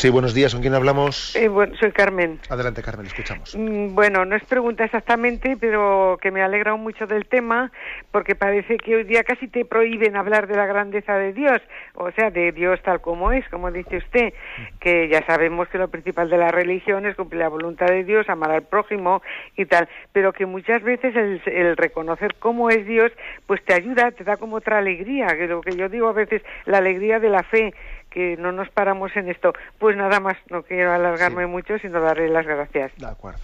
Sí, 0.00 0.08
buenos 0.08 0.32
días. 0.32 0.54
¿Con 0.54 0.62
quién 0.62 0.72
hablamos? 0.72 1.36
Eh, 1.36 1.48
bueno, 1.48 1.76
soy 1.78 1.92
Carmen. 1.92 2.40
Adelante, 2.48 2.80
Carmen, 2.80 3.04
escuchamos. 3.04 3.54
Mm, 3.54 3.94
Bueno, 3.94 4.24
no 4.24 4.34
es 4.34 4.42
pregunta 4.44 4.82
exactamente, 4.82 5.58
pero 5.60 6.16
que 6.22 6.30
me 6.30 6.40
alegra 6.40 6.74
mucho 6.76 7.06
del 7.06 7.26
tema, 7.26 7.70
porque 8.10 8.34
parece 8.34 8.78
que 8.78 8.96
hoy 8.96 9.04
día 9.04 9.24
casi 9.24 9.46
te 9.46 9.66
prohíben 9.66 10.16
hablar 10.16 10.46
de 10.46 10.56
la 10.56 10.64
grandeza 10.64 11.18
de 11.18 11.34
Dios, 11.34 11.60
o 11.92 12.10
sea, 12.12 12.30
de 12.30 12.50
Dios 12.52 12.80
tal 12.82 13.02
como 13.02 13.30
es, 13.30 13.46
como 13.50 13.70
dice 13.70 13.98
usted, 13.98 14.32
que 14.80 15.06
ya 15.08 15.22
sabemos 15.26 15.68
que 15.68 15.76
lo 15.76 15.88
principal 15.88 16.30
de 16.30 16.38
la 16.38 16.48
religión 16.50 17.04
es 17.04 17.14
cumplir 17.14 17.42
la 17.42 17.48
voluntad 17.50 17.88
de 17.88 18.02
Dios, 18.04 18.26
amar 18.30 18.52
al 18.52 18.62
prójimo 18.62 19.20
y 19.54 19.66
tal, 19.66 19.86
pero 20.14 20.32
que 20.32 20.46
muchas 20.46 20.82
veces 20.82 21.14
el, 21.14 21.42
el 21.44 21.76
reconocer 21.76 22.36
cómo 22.38 22.70
es 22.70 22.86
Dios, 22.86 23.12
pues 23.46 23.62
te 23.66 23.74
ayuda, 23.74 24.12
te 24.12 24.24
da 24.24 24.38
como 24.38 24.56
otra 24.56 24.78
alegría, 24.78 25.26
que 25.36 25.46
lo 25.46 25.60
que 25.60 25.76
yo 25.76 25.90
digo 25.90 26.08
a 26.08 26.14
veces, 26.14 26.40
la 26.64 26.78
alegría 26.78 27.20
de 27.20 27.28
la 27.28 27.42
fe, 27.42 27.74
que 28.10 28.36
no 28.36 28.52
nos 28.52 28.68
paramos 28.70 29.12
en 29.16 29.28
esto. 29.28 29.52
Pues 29.78 29.96
nada 29.96 30.20
más, 30.20 30.36
no 30.50 30.62
quiero 30.62 30.92
alargarme 30.92 31.46
mucho, 31.46 31.78
sino 31.78 32.00
darle 32.00 32.28
las 32.28 32.46
gracias. 32.46 32.92
De 32.96 33.06
acuerdo. 33.06 33.40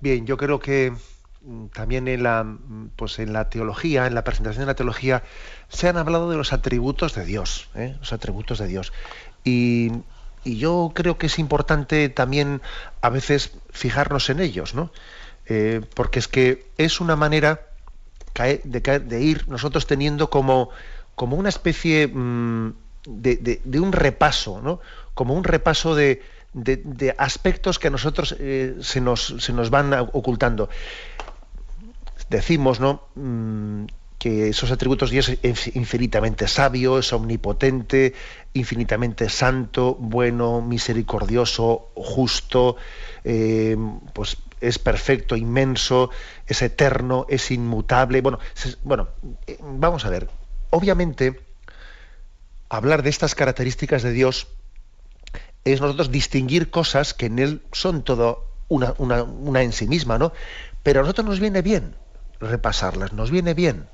Bien, 0.00 0.26
yo 0.26 0.36
creo 0.36 0.58
que 0.58 0.92
mm, 1.42 1.66
también 1.66 2.08
en 2.08 2.22
la, 2.22 2.44
mm, 2.44 2.90
pues 2.96 3.18
en 3.18 3.32
la 3.32 3.48
teología, 3.50 4.06
en 4.06 4.14
la 4.14 4.24
presentación 4.24 4.62
de 4.62 4.66
la 4.66 4.74
teología, 4.74 5.22
se 5.68 5.88
han 5.88 5.96
hablado 5.96 6.30
de 6.30 6.36
los 6.36 6.52
atributos 6.52 7.14
de 7.14 7.24
Dios, 7.24 7.68
¿eh? 7.74 7.94
los 7.98 8.12
atributos 8.12 8.58
de 8.58 8.66
Dios. 8.66 8.92
Y, 9.44 9.92
y 10.44 10.58
yo 10.58 10.92
creo 10.94 11.18
que 11.18 11.26
es 11.26 11.38
importante 11.38 12.08
también 12.08 12.62
a 13.00 13.10
veces 13.10 13.56
fijarnos 13.70 14.30
en 14.30 14.40
ellos, 14.40 14.74
¿no? 14.74 14.90
Eh, 15.46 15.82
porque 15.94 16.18
es 16.18 16.28
que 16.28 16.66
es 16.78 17.00
una 17.00 17.16
manera 17.16 17.60
de, 18.34 18.80
de 19.04 19.20
ir 19.20 19.48
nosotros 19.48 19.86
teniendo 19.86 20.30
como, 20.30 20.70
como 21.14 21.36
una 21.36 21.48
especie 21.48 22.08
mm, 22.08 22.72
de, 23.06 23.80
un 23.80 23.92
repaso, 23.92 24.60
¿no? 24.60 24.80
Como 25.14 25.34
un 25.34 25.44
repaso 25.44 25.94
de, 25.94 26.22
de- 26.52 27.14
aspectos 27.18 27.78
que 27.78 27.88
a 27.88 27.90
nosotros 27.90 28.36
eh, 28.38 28.76
se, 28.80 29.00
nos, 29.00 29.34
se 29.38 29.52
nos 29.52 29.70
van 29.70 29.92
ocultando. 30.12 30.68
Decimos, 32.28 32.80
¿no? 32.80 33.02
Mm, 33.14 33.84
que 34.18 34.50
esos 34.50 34.70
atributos 34.70 35.10
de 35.10 35.14
Dios 35.14 35.36
es 35.42 35.76
infinitamente 35.76 36.46
sabio, 36.46 37.00
es 37.00 37.12
omnipotente, 37.12 38.14
infinitamente 38.52 39.28
santo, 39.28 39.96
bueno, 39.98 40.60
misericordioso, 40.60 41.88
justo, 41.96 42.76
eh, 43.24 43.76
pues 44.12 44.36
es 44.60 44.78
perfecto, 44.78 45.34
inmenso, 45.34 46.10
es 46.46 46.62
eterno, 46.62 47.26
es 47.28 47.50
inmutable. 47.50 48.20
Bueno, 48.20 48.38
bueno, 48.84 49.08
eh, 49.48 49.58
vamos 49.60 50.04
a 50.04 50.10
ver. 50.10 50.28
Obviamente, 50.70 51.40
hablar 52.76 53.02
de 53.02 53.10
estas 53.10 53.34
características 53.34 54.02
de 54.02 54.12
Dios 54.12 54.48
es 55.64 55.80
nosotros 55.80 56.10
distinguir 56.10 56.70
cosas 56.70 57.14
que 57.14 57.26
en 57.26 57.38
Él 57.38 57.62
son 57.72 58.02
todo 58.02 58.46
una, 58.68 58.94
una- 58.98 59.22
una 59.22 59.62
en 59.62 59.72
sí 59.72 59.86
misma, 59.86 60.18
¿no? 60.18 60.32
Pero 60.82 61.00
a 61.00 61.02
nosotros 61.02 61.26
nos 61.26 61.40
viene 61.40 61.62
bien 61.62 61.96
repasarlas, 62.40 63.12
nos 63.12 63.30
viene 63.30 63.54
bien. 63.54 63.88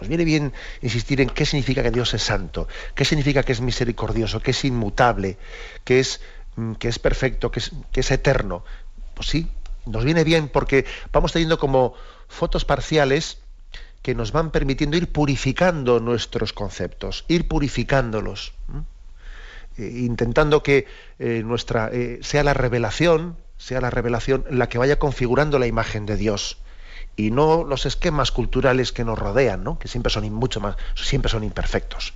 Nos 0.00 0.08
viene 0.08 0.24
bien 0.24 0.52
insistir 0.80 1.20
en 1.20 1.28
qué 1.28 1.44
significa 1.44 1.82
que 1.82 1.90
Dios 1.90 2.14
es 2.14 2.22
santo, 2.22 2.68
qué 2.94 3.04
significa 3.04 3.42
que 3.42 3.52
es 3.52 3.60
misericordioso, 3.60 4.40
que 4.40 4.52
es 4.52 4.64
inmutable, 4.64 5.38
que 5.84 6.00
es, 6.00 6.20
mm, 6.56 6.74
que 6.74 6.88
es 6.88 6.98
perfecto, 6.98 7.50
que 7.50 7.58
es, 7.60 7.72
que 7.92 8.00
es 8.00 8.10
eterno. 8.10 8.64
Pues 9.14 9.28
sí, 9.28 9.50
nos 9.84 10.04
viene 10.04 10.24
bien 10.24 10.48
porque 10.48 10.86
vamos 11.12 11.32
teniendo 11.32 11.58
como 11.58 11.94
fotos 12.28 12.64
parciales 12.64 13.38
que 14.02 14.14
nos 14.14 14.32
van 14.32 14.50
permitiendo 14.50 14.96
ir 14.96 15.12
purificando 15.12 16.00
nuestros 16.00 16.52
conceptos, 16.52 17.24
ir 17.28 17.48
purificándolos. 17.48 18.52
Eh, 19.78 20.02
intentando 20.04 20.62
que 20.62 20.86
eh, 21.18 21.42
nuestra 21.44 21.90
eh, 21.92 22.18
sea 22.22 22.42
la 22.42 22.54
revelación, 22.54 23.36
sea 23.56 23.80
la 23.80 23.90
revelación 23.90 24.44
la 24.50 24.68
que 24.68 24.78
vaya 24.78 24.98
configurando 24.98 25.58
la 25.58 25.66
imagen 25.66 26.06
de 26.06 26.16
Dios 26.16 26.58
y 27.16 27.30
no 27.30 27.64
los 27.64 27.86
esquemas 27.86 28.30
culturales 28.30 28.92
que 28.92 29.04
nos 29.04 29.18
rodean, 29.18 29.62
¿no? 29.62 29.78
que 29.78 29.88
siempre 29.88 30.10
son 30.10 30.30
mucho 30.32 30.60
más, 30.60 30.76
siempre 30.94 31.30
son 31.30 31.44
imperfectos. 31.44 32.14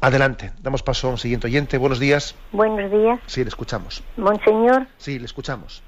Adelante, 0.00 0.52
damos 0.62 0.82
paso 0.82 1.08
a 1.08 1.10
un 1.10 1.18
siguiente 1.18 1.48
oyente. 1.48 1.76
Buenos 1.76 1.98
días. 1.98 2.36
Buenos 2.52 2.90
días, 2.90 3.20
Sí, 3.26 3.42
le 3.42 3.48
escuchamos. 3.48 4.02
Monseñor. 4.16 4.86
Sí, 4.96 5.18
le 5.18 5.24
escuchamos. 5.24 5.82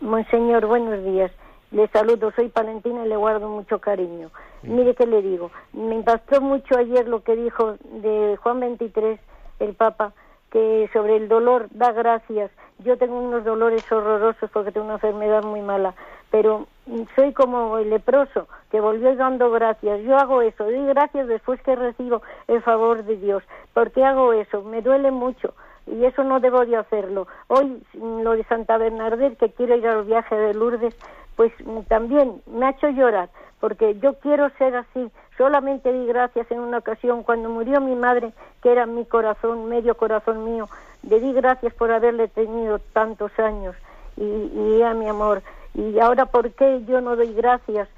Monseñor, 0.00 0.66
buenos 0.66 1.04
días. 1.04 1.30
Le 1.72 1.86
saludo, 1.88 2.32
soy 2.32 2.50
Valentina 2.52 3.04
y 3.04 3.08
le 3.08 3.16
guardo 3.16 3.48
mucho 3.48 3.78
cariño. 3.78 4.30
Mire 4.62 4.94
qué 4.94 5.06
le 5.06 5.22
digo, 5.22 5.50
me 5.72 5.94
impactó 5.94 6.40
mucho 6.40 6.76
ayer 6.76 7.06
lo 7.06 7.22
que 7.22 7.36
dijo 7.36 7.76
de 8.02 8.36
Juan 8.42 8.60
23, 8.60 9.20
el 9.60 9.74
Papa, 9.74 10.12
que 10.50 10.90
sobre 10.92 11.16
el 11.16 11.28
dolor 11.28 11.68
da 11.70 11.92
gracias. 11.92 12.50
Yo 12.80 12.98
tengo 12.98 13.20
unos 13.20 13.44
dolores 13.44 13.90
horrorosos 13.90 14.50
porque 14.50 14.72
tengo 14.72 14.86
una 14.86 14.94
enfermedad 14.94 15.44
muy 15.44 15.60
mala, 15.60 15.94
pero 16.30 16.66
soy 17.14 17.32
como 17.32 17.78
el 17.78 17.90
leproso 17.90 18.48
que 18.70 18.80
volvió 18.80 19.14
dando 19.14 19.50
gracias. 19.50 20.00
Yo 20.02 20.16
hago 20.16 20.42
eso, 20.42 20.64
doy 20.64 20.86
gracias 20.86 21.28
después 21.28 21.62
que 21.62 21.76
recibo 21.76 22.22
el 22.48 22.62
favor 22.62 23.04
de 23.04 23.16
Dios. 23.16 23.44
¿Por 23.74 23.92
qué 23.92 24.04
hago 24.04 24.32
eso? 24.32 24.62
Me 24.62 24.82
duele 24.82 25.12
mucho 25.12 25.54
y 25.86 26.04
eso 26.04 26.24
no 26.24 26.40
debo 26.40 26.64
de 26.64 26.76
hacerlo. 26.76 27.26
Hoy 27.48 27.82
mm, 27.94 28.22
lo 28.22 28.32
de 28.32 28.44
Santa 28.44 28.76
Bernadette, 28.78 29.38
que 29.38 29.52
quiero 29.52 29.76
ir 29.76 29.86
al 29.86 30.04
viaje 30.04 30.34
de 30.34 30.54
Lourdes, 30.54 30.96
pues 31.40 31.52
mm, 31.64 31.84
también 31.88 32.42
me 32.52 32.66
ha 32.66 32.70
hecho 32.72 32.90
llorar, 32.90 33.30
porque 33.60 33.98
yo 34.00 34.18
quiero 34.18 34.50
ser 34.58 34.76
así. 34.76 35.10
Solamente 35.38 35.90
di 35.90 36.04
gracias 36.04 36.50
en 36.50 36.60
una 36.60 36.76
ocasión 36.76 37.22
cuando 37.22 37.48
murió 37.48 37.80
mi 37.80 37.94
madre, 37.94 38.34
que 38.62 38.70
era 38.70 38.84
mi 38.84 39.06
corazón, 39.06 39.66
medio 39.70 39.96
corazón 39.96 40.44
mío. 40.44 40.68
Le 41.02 41.18
di 41.18 41.32
gracias 41.32 41.72
por 41.72 41.90
haberle 41.92 42.28
tenido 42.28 42.78
tantos 42.92 43.32
años 43.38 43.74
y, 44.18 44.22
y 44.22 44.82
a 44.82 44.92
mi 44.92 45.08
amor. 45.08 45.42
Y 45.72 45.98
ahora, 45.98 46.26
¿por 46.26 46.52
qué 46.52 46.84
yo 46.84 47.00
no 47.00 47.16
doy 47.16 47.32
gracias? 47.32 47.88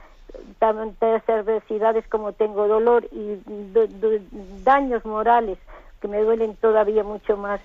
tantas 0.60 1.28
adversidades 1.28 2.06
como 2.06 2.32
tengo 2.34 2.68
dolor 2.68 3.08
y 3.10 3.42
do- 3.44 3.88
do- 3.88 4.20
daños 4.62 5.04
morales 5.04 5.58
que 6.00 6.06
me 6.06 6.22
duelen 6.22 6.54
todavía 6.58 7.02
mucho 7.02 7.36
más. 7.36 7.60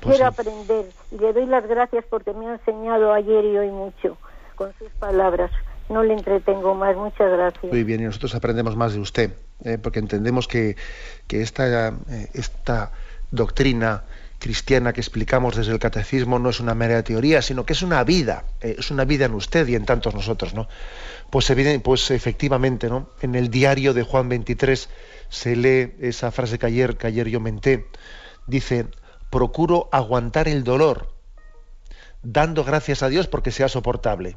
Quiero 0.00 0.26
aprender 0.26 0.86
y 1.10 1.18
le 1.18 1.34
doy 1.34 1.44
las 1.44 1.66
gracias 1.66 2.06
porque 2.08 2.32
me 2.32 2.48
ha 2.48 2.52
enseñado 2.54 3.12
ayer 3.12 3.44
y 3.44 3.58
hoy 3.58 3.70
mucho 3.70 4.16
con 4.54 4.72
sus 4.78 4.90
palabras. 4.98 5.50
No 5.88 6.02
le 6.02 6.14
entretengo 6.14 6.74
más. 6.74 6.96
Muchas 6.96 7.30
gracias. 7.30 7.64
Muy 7.72 7.84
bien, 7.84 8.00
y 8.00 8.04
nosotros 8.04 8.34
aprendemos 8.34 8.74
más 8.76 8.94
de 8.94 9.00
usted, 9.00 9.34
¿eh? 9.64 9.78
porque 9.78 9.98
entendemos 9.98 10.48
que, 10.48 10.76
que 11.26 11.42
esta, 11.42 11.88
eh, 11.88 12.28
esta 12.34 12.92
doctrina 13.30 14.04
cristiana 14.38 14.92
que 14.92 15.00
explicamos 15.00 15.56
desde 15.56 15.72
el 15.72 15.78
catecismo 15.78 16.38
no 16.38 16.50
es 16.50 16.60
una 16.60 16.74
mera 16.74 17.02
teoría, 17.02 17.40
sino 17.42 17.64
que 17.64 17.72
es 17.72 17.82
una 17.82 18.02
vida, 18.04 18.44
eh, 18.60 18.76
es 18.78 18.90
una 18.90 19.04
vida 19.04 19.24
en 19.26 19.34
usted 19.34 19.66
y 19.68 19.74
en 19.74 19.84
tantos 19.86 20.14
nosotros, 20.14 20.54
¿no? 20.54 20.68
Pues, 21.30 21.48
eviden- 21.50 21.80
pues 21.82 22.10
efectivamente, 22.10 22.88
¿no? 22.88 23.08
En 23.22 23.34
el 23.34 23.48
diario 23.50 23.94
de 23.94 24.02
Juan 24.02 24.28
23 24.28 24.88
se 25.30 25.56
lee 25.56 25.94
esa 26.00 26.30
frase 26.30 26.58
que 26.58 26.66
ayer, 26.66 26.96
que 26.96 27.06
ayer 27.06 27.28
yo 27.28 27.40
menté, 27.40 27.86
dice, 28.46 28.86
procuro 29.30 29.88
aguantar 29.92 30.46
el 30.48 30.62
dolor, 30.62 31.08
dando 32.22 32.64
gracias 32.64 33.02
a 33.02 33.08
Dios 33.08 33.26
porque 33.26 33.50
sea 33.50 33.68
soportable. 33.68 34.36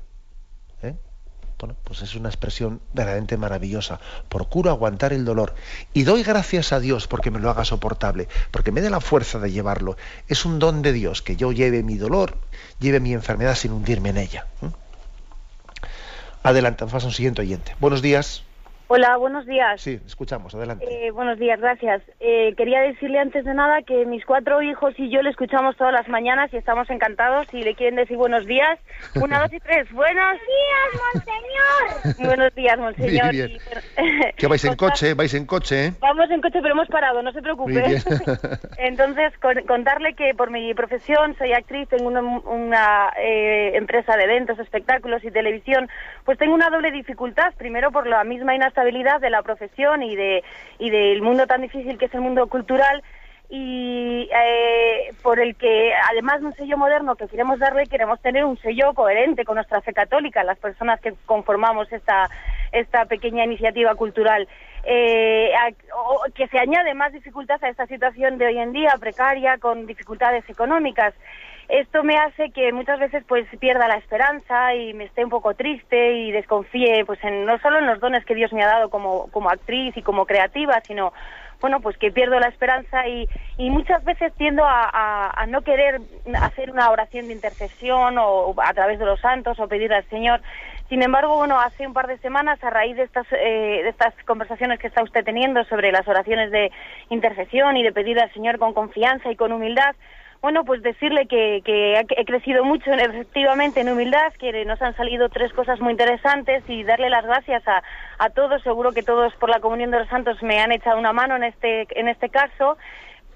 Bueno, 1.60 1.76
pues 1.84 2.04
es 2.04 2.14
una 2.14 2.30
expresión 2.30 2.82
verdaderamente 2.94 3.36
maravillosa. 3.36 4.00
Procuro 4.30 4.70
aguantar 4.70 5.12
el 5.12 5.26
dolor 5.26 5.56
y 5.92 6.04
doy 6.04 6.22
gracias 6.22 6.72
a 6.72 6.80
Dios 6.80 7.08
porque 7.08 7.32
me 7.32 7.40
lo 7.40 7.50
haga 7.50 7.66
soportable, 7.66 8.28
porque 8.52 8.72
me 8.72 8.82
dé 8.82 8.92
la 8.92 9.00
fuerza 9.00 9.40
de 9.40 9.52
llevarlo. 9.52 9.98
Es 10.28 10.46
un 10.46 10.60
don 10.60 10.84
de 10.84 10.94
Dios 10.94 11.24
que 11.24 11.36
yo 11.36 11.52
lleve 11.52 11.82
mi 11.82 11.98
dolor, 11.98 12.38
lleve 12.80 13.00
mi 13.00 13.14
enfermedad 13.14 13.56
sin 13.56 13.72
hundirme 13.72 14.10
en 14.10 14.18
ella. 14.18 14.46
Adelante, 16.44 16.84
a 16.84 16.88
un 16.88 17.12
siguiente 17.12 17.42
oyente. 17.42 17.76
Buenos 17.80 18.02
días. 18.02 18.47
Hola, 18.90 19.18
buenos 19.18 19.46
días. 19.46 19.82
Sí, 19.82 20.00
escuchamos, 20.06 20.56
adelante. 20.56 20.86
Eh, 21.08 21.12
buenos 21.12 21.38
días, 21.38 21.60
gracias. 21.60 22.02
Eh, 22.22 22.54
quería 22.56 22.80
decirle 22.80 23.20
antes 23.20 23.44
de 23.44 23.54
nada 23.54 23.82
que 23.82 24.06
mis 24.06 24.26
cuatro 24.26 24.62
hijos 24.62 24.94
y 24.98 25.10
yo 25.10 25.22
le 25.22 25.30
escuchamos 25.30 25.76
todas 25.76 25.92
las 25.92 26.08
mañanas 26.08 26.54
y 26.54 26.58
estamos 26.58 26.90
encantados. 26.90 27.48
Si 27.52 27.62
le 27.64 27.76
quieren 27.76 27.98
decir 27.98 28.16
buenos 28.16 28.46
días, 28.46 28.80
una, 29.16 29.42
dos 29.42 29.52
y 29.52 29.60
tres. 29.60 29.92
¡Buenos 29.92 30.38
días, 30.40 31.04
monseñor! 31.14 32.28
buenos 32.28 32.56
días, 32.56 32.80
monseñor. 32.80 33.32
Bien. 33.32 33.58
¿Que 34.38 34.48
vais 34.48 34.64
en 34.64 34.76
coche? 34.78 35.14
¿Vais 35.16 35.34
en 35.34 35.46
coche? 35.46 35.88
eh? 35.88 35.94
Vamos 36.00 36.30
en 36.32 36.40
coche, 36.40 36.60
pero 36.62 36.74
hemos 36.74 36.88
parado, 36.88 37.22
no 37.22 37.34
se 37.34 37.42
preocupe. 37.42 37.84
Entonces, 38.78 39.38
con- 39.42 39.64
contarle 39.68 40.14
que 40.14 40.34
por 40.34 40.50
mi 40.50 40.74
profesión 40.74 41.36
soy 41.38 41.52
actriz, 41.52 41.90
tengo 41.90 42.08
una, 42.08 42.22
una, 42.22 43.10
eh, 43.20 43.72
empresa 43.76 44.16
de 44.16 44.24
eventos, 44.24 44.58
espectáculos 44.60 45.22
y 45.26 45.32
televisión, 45.32 45.90
pues 46.24 46.38
tengo 46.38 46.54
una 46.54 46.70
doble 46.70 46.92
dificultad. 46.92 47.54
Primero, 47.58 47.92
por 47.92 48.08
la 48.08 48.24
misma 48.24 48.56
inestabilidad 48.82 49.20
de 49.20 49.30
la 49.32 49.42
profesión 49.42 50.04
y, 50.04 50.16
de, 50.16 50.44
y 50.80 50.90
del 50.92 51.22
mundo 51.22 51.48
tan 51.48 51.62
difícil 51.62 51.98
que 51.98 52.06
es 52.06 52.14
el 52.14 52.22
mundo 52.22 52.48
cultural 52.48 53.02
y 53.50 54.30
eh, 54.36 55.14
por 55.24 55.40
el 55.40 55.56
que, 55.56 55.94
además 56.12 56.42
de 56.42 56.48
un 56.48 56.54
sello 56.56 56.78
moderno 56.78 57.16
que 57.16 57.28
queremos 57.28 57.58
darle, 57.60 57.88
queremos 57.88 58.22
tener 58.22 58.44
un 58.46 58.58
sello 58.60 58.94
coherente 58.94 59.46
con 59.46 59.56
nuestra 59.56 59.82
fe 59.82 59.94
católica, 59.94 60.44
las 60.44 60.60
personas 60.60 61.00
que 61.00 61.14
conformamos 61.26 61.92
esta, 61.92 62.30
esta 62.74 63.06
pequeña 63.06 63.46
iniciativa 63.46 63.96
cultural. 63.96 64.48
Eh, 64.84 65.52
o- 65.96 66.24
que 66.36 66.48
se 66.50 66.60
añade 66.60 66.94
más 66.94 67.12
dificultad 67.14 67.62
a 67.64 67.70
esta 67.70 67.88
situación 67.88 68.38
de 68.38 68.46
hoy 68.48 68.58
en 68.60 68.74
día, 68.74 68.94
precaria, 69.00 69.58
con 69.58 69.86
dificultades 69.88 70.48
económicas. 70.50 71.14
Esto 71.70 72.02
me 72.04 72.16
hace 72.18 72.52
que 72.52 72.72
muchas 72.72 72.98
veces 72.98 73.24
pues 73.28 73.46
pierda 73.60 73.90
la 73.90 73.96
esperanza 73.98 74.74
y 74.74 74.94
me 74.94 75.04
esté 75.04 75.24
un 75.26 75.30
poco 75.30 75.54
triste 75.54 76.14
y 76.14 76.32
desconfíe 76.32 77.04
pues 77.06 77.22
en, 77.24 77.46
no 77.46 77.60
solo 77.60 77.80
en 77.80 77.88
los 77.88 78.00
dones 78.00 78.24
que 78.24 78.36
Dios 78.36 78.54
me 78.54 78.64
ha 78.64 78.68
dado 78.68 78.90
como, 78.90 79.30
como 79.32 79.50
actriz 79.50 79.96
y 79.98 80.02
como 80.02 80.26
creativa, 80.26 80.82
sino 80.88 81.12
bueno 81.60 81.82
pues 81.82 81.98
que 81.98 82.12
pierdo 82.12 82.40
la 82.40 82.48
esperanza 82.48 83.06
y, 83.08 83.28
y 83.58 83.70
muchas 83.70 84.02
veces 84.06 84.32
tiendo 84.38 84.64
a, 84.64 85.32
a- 85.36 85.46
no 85.48 85.62
querer 85.62 86.00
hacer 86.42 86.72
una 86.72 86.90
oración 86.90 87.28
de 87.28 87.34
intercesión 87.34 88.18
o 88.18 88.56
a 88.64 88.74
través 88.74 88.98
de 89.00 89.06
los 89.06 89.20
santos 89.20 89.60
o 89.60 89.68
pedir 89.68 89.92
al 89.94 90.08
Señor. 90.10 90.40
Sin 90.88 91.02
embargo, 91.04 91.36
bueno, 91.36 91.60
hace 91.60 91.86
un 91.86 91.94
par 91.94 92.08
de 92.08 92.18
semanas, 92.20 92.64
a 92.64 92.70
raíz 92.70 92.96
de 92.96 93.04
estas, 93.04 93.28
eh, 93.34 93.82
de 93.84 93.90
estas 93.90 94.14
conversaciones 94.24 94.80
que 94.80 94.88
está 94.88 95.04
usted 95.04 95.26
teniendo 95.26 95.66
sobre 95.66 95.92
las 95.92 96.08
oraciones 96.08 96.50
de 96.52 96.72
intercesión 97.10 97.76
y 97.76 97.84
de 97.84 97.92
pedir 97.92 98.18
al 98.22 98.32
Señor 98.34 98.58
con 98.58 98.74
confianza 98.74 99.30
y 99.30 99.36
con 99.36 99.52
humildad, 99.52 99.96
bueno, 100.42 100.64
pues 100.66 100.82
decirle 100.84 101.26
que, 101.28 101.62
que 101.66 102.00
he 102.00 102.26
crecido 102.26 102.64
mucho 102.64 102.92
en- 102.92 103.00
efectivamente 103.00 103.82
en 103.82 103.90
humildad, 103.90 104.32
que 104.40 104.66
nos 104.66 104.82
han 104.82 104.96
salido 104.96 105.30
tres 105.30 105.52
cosas 105.54 105.80
muy 105.80 105.92
interesantes 105.92 106.64
y 106.68 106.84
darle 106.84 107.10
las 107.10 107.26
gracias 107.26 107.68
a, 107.68 107.82
a 108.20 108.30
todos. 108.30 108.62
Seguro 108.64 108.92
que 108.92 109.04
todos 109.04 109.34
por 109.36 109.50
la 109.50 109.60
comunión 109.60 109.92
de 109.92 110.00
los 110.00 110.10
santos 110.10 110.42
me 110.44 110.60
han 110.60 110.72
echado 110.72 111.00
una 111.00 111.14
mano 111.14 111.36
en 111.36 111.44
este, 111.44 111.88
en 112.00 112.08
este 112.08 112.30
caso. 112.30 112.78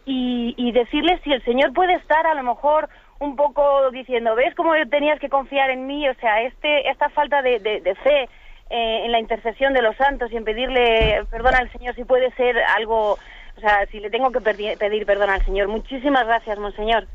Y, 0.06 0.56
y 0.58 0.72
decirle 0.72 1.20
si 1.24 1.32
el 1.32 1.43
Señor 1.43 1.74
puede 1.74 1.93
estar 1.93 2.26
a 2.26 2.34
lo 2.34 2.41
mejor 2.43 2.89
un 3.20 3.36
poco 3.36 3.91
diciendo, 3.91 4.34
¿ves 4.36 4.56
cómo 4.56 4.74
tenías 4.89 5.20
que 5.20 5.30
confiar 5.30 5.70
en 5.70 5.86
mí? 5.86 6.10
O 6.10 6.14
sea, 6.16 6.41
este, 6.41 6.89
esta 6.89 7.10
falta 7.10 7.41
de, 7.43 7.60
de- 7.60 7.82
de 7.82 7.95
fe 7.95 8.24
eh, 8.72 9.02
en 9.06 9.12
la 9.12 9.20
intercesión 9.20 9.74
de 9.74 9.82
los 9.84 9.95
santos 9.97 10.32
y 10.32 10.38
en 10.38 10.43
pedirle 10.43 11.24
perdón 11.30 11.54
al 11.56 11.72
Señor 11.72 11.93
si 11.93 12.04
puede 12.04 12.32
ser 12.32 12.58
algo, 12.78 13.20
o 13.62 13.68
sea, 13.68 13.88
si 13.91 13.99
le 13.99 14.09
tengo 14.09 14.32
que 14.32 14.41
pedir 14.41 15.05
perdón 15.05 15.30
al 15.30 15.45
Señor. 15.45 15.68
Muchísimas 15.68 16.26
gracias, 16.26 16.57
Monseñor. 16.57 17.07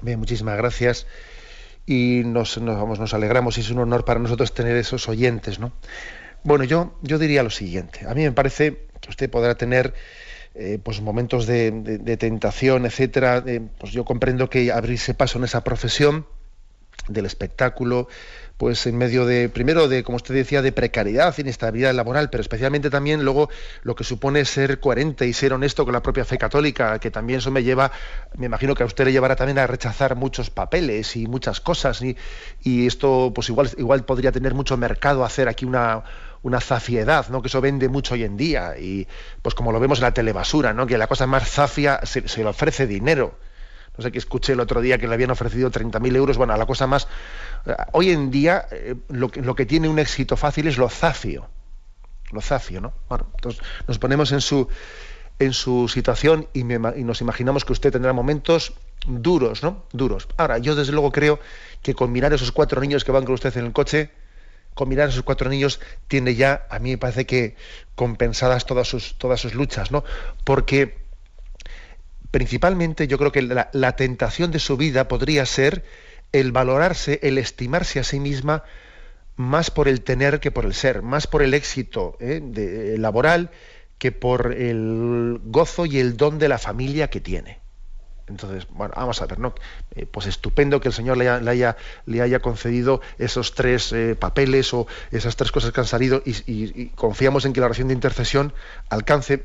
Bien, 0.00 0.18
muchísimas 0.18 0.56
gracias. 0.56 1.06
Y 1.86 2.22
nos, 2.24 2.58
nos, 2.58 2.76
vamos, 2.76 2.98
nos 2.98 3.14
alegramos 3.14 3.56
y 3.56 3.60
es 3.60 3.70
un 3.70 3.78
honor 3.78 4.04
para 4.04 4.18
nosotros 4.18 4.52
tener 4.52 4.76
esos 4.76 5.08
oyentes, 5.08 5.60
¿no? 5.60 5.72
Bueno, 6.42 6.64
yo, 6.64 6.94
yo 7.02 7.18
diría 7.18 7.44
lo 7.44 7.50
siguiente. 7.50 8.00
A 8.08 8.14
mí 8.14 8.22
me 8.22 8.32
parece 8.32 8.86
que 9.00 9.10
usted 9.10 9.30
podrá 9.30 9.54
tener 9.54 9.94
eh, 10.56 10.80
pues 10.82 11.00
momentos 11.00 11.46
de 11.46 12.16
tentación, 12.18 12.84
etcétera. 12.84 13.44
Eh, 13.46 13.60
pues 13.78 13.92
yo 13.92 14.04
comprendo 14.04 14.50
que 14.50 14.72
abrirse 14.72 15.14
paso 15.14 15.38
en 15.38 15.44
esa 15.44 15.62
profesión 15.62 16.26
del 17.06 17.26
espectáculo, 17.26 18.08
pues 18.62 18.86
en 18.86 18.96
medio 18.96 19.26
de, 19.26 19.48
primero 19.48 19.88
de, 19.88 20.04
como 20.04 20.14
usted 20.14 20.36
decía, 20.36 20.62
de 20.62 20.70
precariedad, 20.70 21.36
inestabilidad 21.36 21.92
laboral, 21.94 22.30
pero 22.30 22.42
especialmente 22.42 22.90
también 22.90 23.24
luego 23.24 23.50
lo 23.82 23.96
que 23.96 24.04
supone 24.04 24.44
ser 24.44 24.78
coherente 24.78 25.26
y 25.26 25.32
ser 25.32 25.52
honesto 25.52 25.84
con 25.84 25.92
la 25.92 26.00
propia 26.00 26.24
fe 26.24 26.38
católica, 26.38 27.00
que 27.00 27.10
también 27.10 27.40
eso 27.40 27.50
me 27.50 27.64
lleva, 27.64 27.90
me 28.36 28.46
imagino 28.46 28.76
que 28.76 28.84
a 28.84 28.86
usted 28.86 29.04
le 29.06 29.10
llevará 29.10 29.34
también 29.34 29.58
a 29.58 29.66
rechazar 29.66 30.14
muchos 30.14 30.50
papeles 30.50 31.16
y 31.16 31.26
muchas 31.26 31.60
cosas, 31.60 32.02
y, 32.02 32.16
y 32.62 32.86
esto 32.86 33.32
pues 33.34 33.48
igual, 33.48 33.68
igual 33.78 34.04
podría 34.04 34.30
tener 34.30 34.54
mucho 34.54 34.76
mercado 34.76 35.24
hacer 35.24 35.48
aquí 35.48 35.64
una 35.64 36.04
una 36.42 36.60
zafiedad, 36.60 37.28
¿no? 37.30 37.42
que 37.42 37.48
eso 37.48 37.60
vende 37.60 37.88
mucho 37.88 38.14
hoy 38.14 38.22
en 38.22 38.36
día, 38.36 38.78
y 38.78 39.08
pues 39.42 39.56
como 39.56 39.72
lo 39.72 39.80
vemos 39.80 39.98
en 39.98 40.04
la 40.04 40.14
telebasura, 40.14 40.72
¿no? 40.72 40.86
que 40.86 40.98
la 40.98 41.08
cosa 41.08 41.26
más 41.26 41.50
zafia 41.50 41.98
se, 42.04 42.28
se 42.28 42.44
le 42.44 42.48
ofrece 42.48 42.86
dinero, 42.86 43.34
no 43.96 44.02
sé 44.02 44.10
que 44.10 44.18
escuché 44.18 44.54
el 44.54 44.60
otro 44.60 44.80
día 44.80 44.96
que 44.96 45.06
le 45.06 45.12
habían 45.12 45.30
ofrecido 45.30 45.70
30.000 45.70 46.16
euros. 46.16 46.38
Bueno, 46.38 46.56
la 46.56 46.64
cosa 46.64 46.86
más. 46.86 47.08
Hoy 47.92 48.10
en 48.10 48.30
día 48.30 48.66
eh, 48.70 48.96
lo, 49.08 49.30
que, 49.30 49.40
lo 49.40 49.54
que 49.54 49.66
tiene 49.66 49.88
un 49.88 49.98
éxito 49.98 50.36
fácil 50.36 50.66
es 50.66 50.78
lo 50.78 50.88
zafio. 50.88 51.48
Lo 52.30 52.40
zafio, 52.40 52.80
¿no? 52.80 52.92
Bueno, 53.08 53.26
entonces 53.34 53.62
nos 53.86 53.98
ponemos 53.98 54.32
en 54.32 54.40
su, 54.40 54.68
en 55.38 55.52
su 55.52 55.88
situación 55.88 56.48
y, 56.52 56.64
me 56.64 56.76
y 56.98 57.04
nos 57.04 57.20
imaginamos 57.20 57.64
que 57.64 57.72
usted 57.72 57.92
tendrá 57.92 58.12
momentos 58.12 58.74
duros, 59.06 59.62
¿no? 59.62 59.84
Duros. 59.92 60.28
Ahora, 60.36 60.58
yo 60.58 60.74
desde 60.74 60.92
luego 60.92 61.12
creo 61.12 61.40
que 61.82 61.94
con 61.94 62.10
mirar 62.10 62.32
esos 62.32 62.52
cuatro 62.52 62.80
niños 62.80 63.04
que 63.04 63.12
van 63.12 63.24
con 63.24 63.34
usted 63.34 63.56
en 63.56 63.66
el 63.66 63.72
coche, 63.72 64.10
con 64.74 64.88
mirar 64.88 65.10
esos 65.10 65.22
cuatro 65.22 65.50
niños 65.50 65.80
tiene 66.08 66.34
ya, 66.34 66.66
a 66.70 66.78
mí 66.78 66.90
me 66.90 66.98
parece 66.98 67.26
que 67.26 67.56
compensadas 67.94 68.66
todas 68.66 68.88
sus, 68.88 69.18
todas 69.18 69.40
sus 69.40 69.54
luchas, 69.54 69.90
¿no? 69.90 70.04
Porque 70.44 71.02
principalmente 72.30 73.06
yo 73.06 73.18
creo 73.18 73.30
que 73.30 73.42
la 73.42 73.96
tentación 73.96 74.50
de 74.50 74.58
su 74.58 74.78
vida 74.78 75.06
podría 75.06 75.44
ser 75.44 75.84
el 76.32 76.52
valorarse, 76.52 77.20
el 77.22 77.38
estimarse 77.38 78.00
a 78.00 78.04
sí 78.04 78.20
misma 78.20 78.64
más 79.36 79.70
por 79.70 79.88
el 79.88 80.02
tener 80.02 80.40
que 80.40 80.50
por 80.50 80.64
el 80.64 80.74
ser, 80.74 81.02
más 81.02 81.26
por 81.26 81.42
el 81.42 81.54
éxito 81.54 82.16
¿eh? 82.20 82.40
de- 82.42 82.98
laboral 82.98 83.50
que 83.98 84.12
por 84.12 84.52
el 84.52 85.40
gozo 85.44 85.86
y 85.86 85.98
el 85.98 86.16
don 86.16 86.38
de 86.38 86.48
la 86.48 86.58
familia 86.58 87.08
que 87.08 87.20
tiene. 87.20 87.60
Entonces, 88.28 88.66
bueno, 88.70 88.94
vamos 88.96 89.20
a 89.20 89.26
ver, 89.26 89.38
¿no? 89.38 89.54
Eh, 89.94 90.06
pues 90.06 90.26
estupendo 90.26 90.80
que 90.80 90.88
el 90.88 90.94
Señor 90.94 91.18
le 91.18 91.28
haya, 91.28 92.38
concedido 92.40 93.00
esos 93.18 93.54
tres 93.54 93.92
eh, 93.92 94.14
papeles 94.18 94.72
o 94.74 94.86
esas 95.10 95.36
tres 95.36 95.52
cosas 95.52 95.72
que 95.72 95.80
han 95.80 95.86
salido 95.86 96.22
y, 96.24 96.30
y- 96.50 96.72
y 96.82 96.86
confiamos 96.90 97.44
en 97.44 97.52
que 97.52 97.60
la 97.60 97.66
oración 97.66 97.88
de 97.88 97.94
intercesión 97.94 98.54
alcance 98.88 99.44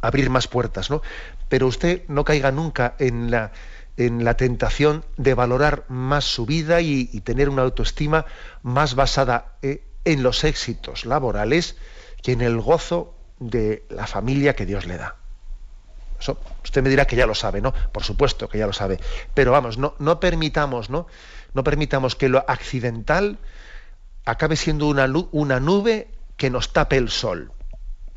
a 0.00 0.08
abrir 0.08 0.30
más 0.30 0.48
puertas, 0.48 0.90
¿no? 0.90 1.02
Pero 1.48 1.66
usted 1.66 2.02
no 2.08 2.24
caiga 2.24 2.50
nunca 2.50 2.94
en 2.98 3.30
la, 3.30 3.52
en 3.96 4.24
la 4.24 4.36
tentación 4.36 5.04
de 5.16 5.34
valorar 5.34 5.84
más 5.88 6.24
su 6.24 6.46
vida 6.46 6.80
y, 6.80 7.06
tener 7.20 7.48
una 7.48 7.62
autoestima 7.62 8.24
más 8.62 8.94
basada 8.94 9.56
eh, 9.62 9.84
en 10.04 10.22
los 10.22 10.44
éxitos 10.44 11.04
laborales 11.04 11.76
que 12.22 12.32
en 12.32 12.40
el 12.40 12.60
gozo 12.60 13.14
de 13.38 13.84
la 13.90 14.06
familia 14.06 14.54
que 14.54 14.66
Dios 14.66 14.86
le 14.86 14.96
da. 14.96 15.16
Eso, 16.18 16.38
usted 16.62 16.82
me 16.82 16.88
dirá 16.88 17.04
que 17.04 17.16
ya 17.16 17.26
lo 17.26 17.34
sabe, 17.34 17.60
¿no? 17.60 17.74
Por 17.92 18.04
supuesto 18.04 18.48
que 18.48 18.58
ya 18.58 18.66
lo 18.66 18.72
sabe. 18.72 19.00
Pero 19.34 19.52
vamos, 19.52 19.76
no, 19.76 19.94
no 19.98 20.20
permitamos, 20.20 20.88
¿no? 20.88 21.06
No 21.52 21.64
permitamos 21.64 22.14
que 22.14 22.28
lo 22.28 22.44
accidental 22.48 23.38
acabe 24.24 24.56
siendo 24.56 24.86
una, 24.86 25.12
una 25.32 25.60
nube 25.60 26.08
que 26.36 26.50
nos 26.50 26.72
tape 26.72 26.96
el 26.96 27.10
sol. 27.10 27.52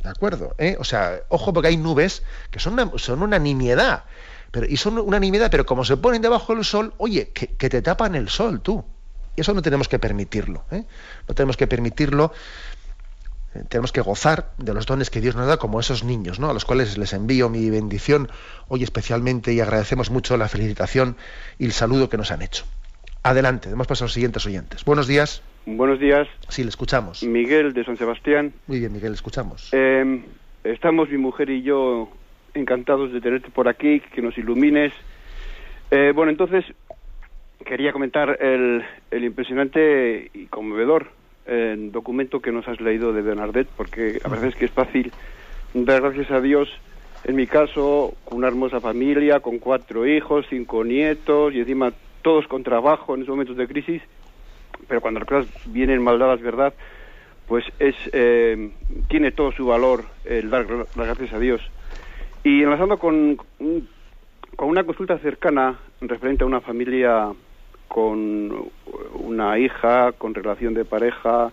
¿De 0.04 0.10
acuerdo? 0.10 0.54
¿Eh? 0.60 0.78
O 0.80 0.84
sea, 0.84 1.22
ojo 1.30 1.52
porque 1.52 1.70
hay 1.70 1.78
nubes 1.78 2.24
que 2.52 2.60
son 2.60 2.74
una, 2.74 2.92
son 2.98 3.24
una 3.24 3.40
nimiedad. 3.40 4.04
Pero, 4.56 4.68
y 4.70 4.78
son 4.78 4.97
una 4.99 5.20
nimiedad, 5.20 5.51
pero 5.51 5.66
como 5.66 5.84
se 5.84 5.97
ponen 5.97 6.22
debajo 6.22 6.56
del 6.56 6.64
sol, 6.64 6.93
oye, 6.95 7.32
que, 7.34 7.47
que 7.47 7.70
te 7.70 7.82
tapan 7.82 8.16
el 8.16 8.30
sol 8.30 8.62
tú. 8.62 8.86
Y 9.36 9.41
eso 9.41 9.53
no 9.53 9.62
tenemos 9.62 9.89
que 9.89 9.99
permitirlo. 9.99 10.64
¿eh? 10.72 10.86
No 11.28 11.36
tenemos 11.36 11.58
que 11.58 11.68
permitirlo. 11.68 12.32
Eh, 13.53 13.64
tenemos 13.68 13.91
que 13.91 13.99
gozar 13.99 14.53
de 14.58 14.74
los 14.74 14.86
dones 14.86 15.10
que 15.10 15.20
Dios 15.20 15.36
nos 15.36 15.45
da, 15.47 15.58
como 15.58 15.82
esos 15.82 16.06
niños, 16.06 16.39
¿no? 16.39 16.49
a 16.49 16.53
los 16.53 16.64
cuales 16.64 16.97
les 16.97 17.12
envío 17.12 17.49
mi 17.49 17.70
bendición 17.70 18.30
hoy 18.70 18.82
especialmente 18.84 19.51
y 19.51 19.60
agradecemos 19.60 20.10
mucho 20.10 20.38
la 20.38 20.47
felicitación 20.47 21.18
y 21.60 21.66
el 21.66 21.74
saludo 21.74 22.08
que 22.08 22.16
nos 22.16 22.32
han 22.32 22.41
hecho. 22.41 22.64
Adelante, 23.24 23.68
demos 23.68 23.88
paso 23.88 24.06
a 24.06 24.06
los 24.06 24.14
siguientes 24.14 24.45
oyentes. 24.45 24.86
Buenos 24.86 25.06
días. 25.06 25.41
Buenos 25.66 25.99
días. 25.99 26.30
Sí, 26.47 26.64
le 26.64 26.70
escuchamos. 26.70 27.24
Miguel 27.24 27.74
de 27.74 27.84
San 27.84 27.97
Sebastián. 27.97 28.53
Muy 28.68 28.80
bien, 28.80 28.93
Miguel, 28.93 29.12
le 29.12 29.16
escuchamos. 29.16 29.68
Eh, 29.74 30.24
estamos 30.64 31.10
mi 31.10 31.18
mujer 31.18 31.49
y 31.49 31.62
yo 31.62 32.10
encantados 32.56 33.12
de 33.12 33.22
tenerte 33.22 33.49
por 33.49 33.68
aquí, 33.68 33.99
que 33.99 34.22
nos 34.22 34.38
ilumines. 34.38 34.93
Eh, 35.91 36.12
bueno, 36.16 36.32
entonces 36.32 36.66
quería 37.66 37.91
comentar 37.91 38.38
el, 38.41 38.84
el 39.12 39.24
impresionante 39.24 40.30
y 40.34 40.45
conmovedor 40.47 41.08
eh, 41.47 41.76
documento 41.91 42.39
que 42.39 42.51
nos 42.51 42.68
has 42.68 42.82
leído 42.82 43.14
de 43.14 43.22
Bernadette, 43.22 43.70
porque 43.76 44.20
a 44.24 44.30
veces 44.30 44.56
que 44.56 44.66
es 44.66 44.72
fácil 44.72 45.12
dar 45.74 46.01
gracias 46.01 46.32
a 46.32 46.41
Dios. 46.41 46.70
En 47.24 47.36
mi 47.36 47.47
caso, 47.47 48.14
con 48.24 48.39
una 48.39 48.47
hermosa 48.47 48.80
familia, 48.80 49.39
con 49.39 49.60
cuatro 49.60 50.08
hijos, 50.08 50.45
cinco 50.49 50.84
nietos 50.84 51.53
y 51.53 51.60
encima 51.60 51.93
todos 52.22 52.47
con 52.47 52.64
trabajo 52.64 53.16
en 53.16 53.22
esos 53.22 53.34
momentos 53.34 53.58
de 53.58 53.68
crisis, 53.68 54.01
pero 54.88 55.01
cuando 55.01 55.20
las 55.20 55.30
cosas 55.30 55.47
vienen 55.66 56.03
mal 56.03 56.20
dadas, 56.20 56.41
¿verdad? 56.41 56.74
pues 57.47 57.66
es 57.80 57.95
eh, 58.12 58.72
tiene 59.08 59.32
todo 59.32 59.51
su 59.51 59.66
valor 59.66 60.06
el 60.26 60.49
dar 60.49 60.66
las 60.70 60.95
gracias 60.95 61.34
a 61.34 61.39
Dios. 61.39 61.62
Y 62.46 62.62
enlazando 62.62 63.00
con, 63.00 63.38
con 64.56 64.70
una 64.70 64.84
consulta 64.84 65.18
cercana 65.18 65.80
referente 66.00 66.43
a 66.43 66.48
una 66.48 66.62
familia 66.62 67.34
con 67.88 68.70
una 69.16 69.58
hija, 69.58 70.12
con 70.12 70.36
relación 70.36 70.76
de 70.76 70.86
pareja 70.86 71.52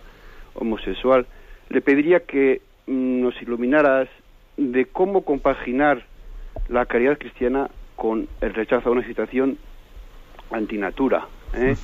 homosexual, 0.53 1.25
le 1.69 1.81
pediría 1.81 2.19
que 2.19 2.61
mm, 2.85 3.21
nos 3.21 3.41
iluminaras 3.41 4.07
de 4.55 4.85
cómo 4.85 5.25
compaginar 5.25 6.05
la 6.69 6.85
caridad 6.85 7.17
cristiana 7.17 7.71
con 7.95 8.27
el 8.41 8.53
rechazo 8.53 8.89
a 8.89 8.91
una 8.91 9.07
situación 9.07 9.57
antinatura. 10.51 11.25
¿eh? 11.55 11.75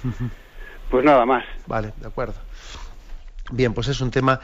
pues 0.92 1.04
nada 1.04 1.26
más. 1.26 1.46
Vale, 1.66 1.94
de 1.98 2.08
acuerdo. 2.08 2.36
Bien, 3.52 3.74
pues 3.74 3.88
es 3.88 4.02
un 4.02 4.12
tema, 4.12 4.40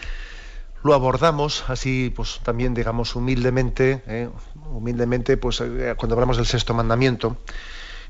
lo 0.86 0.94
abordamos 0.94 1.66
así, 1.68 2.14
pues 2.16 2.40
también 2.44 2.74
digamos 2.74 3.16
humildemente, 3.16 4.04
¿eh? 4.08 4.30
humildemente, 4.72 5.36
pues 5.36 5.60
eh, 5.62 5.96
cuando 5.98 6.16
hablamos 6.16 6.38
del 6.38 6.46
sexto 6.46 6.74
mandamiento. 6.74 7.38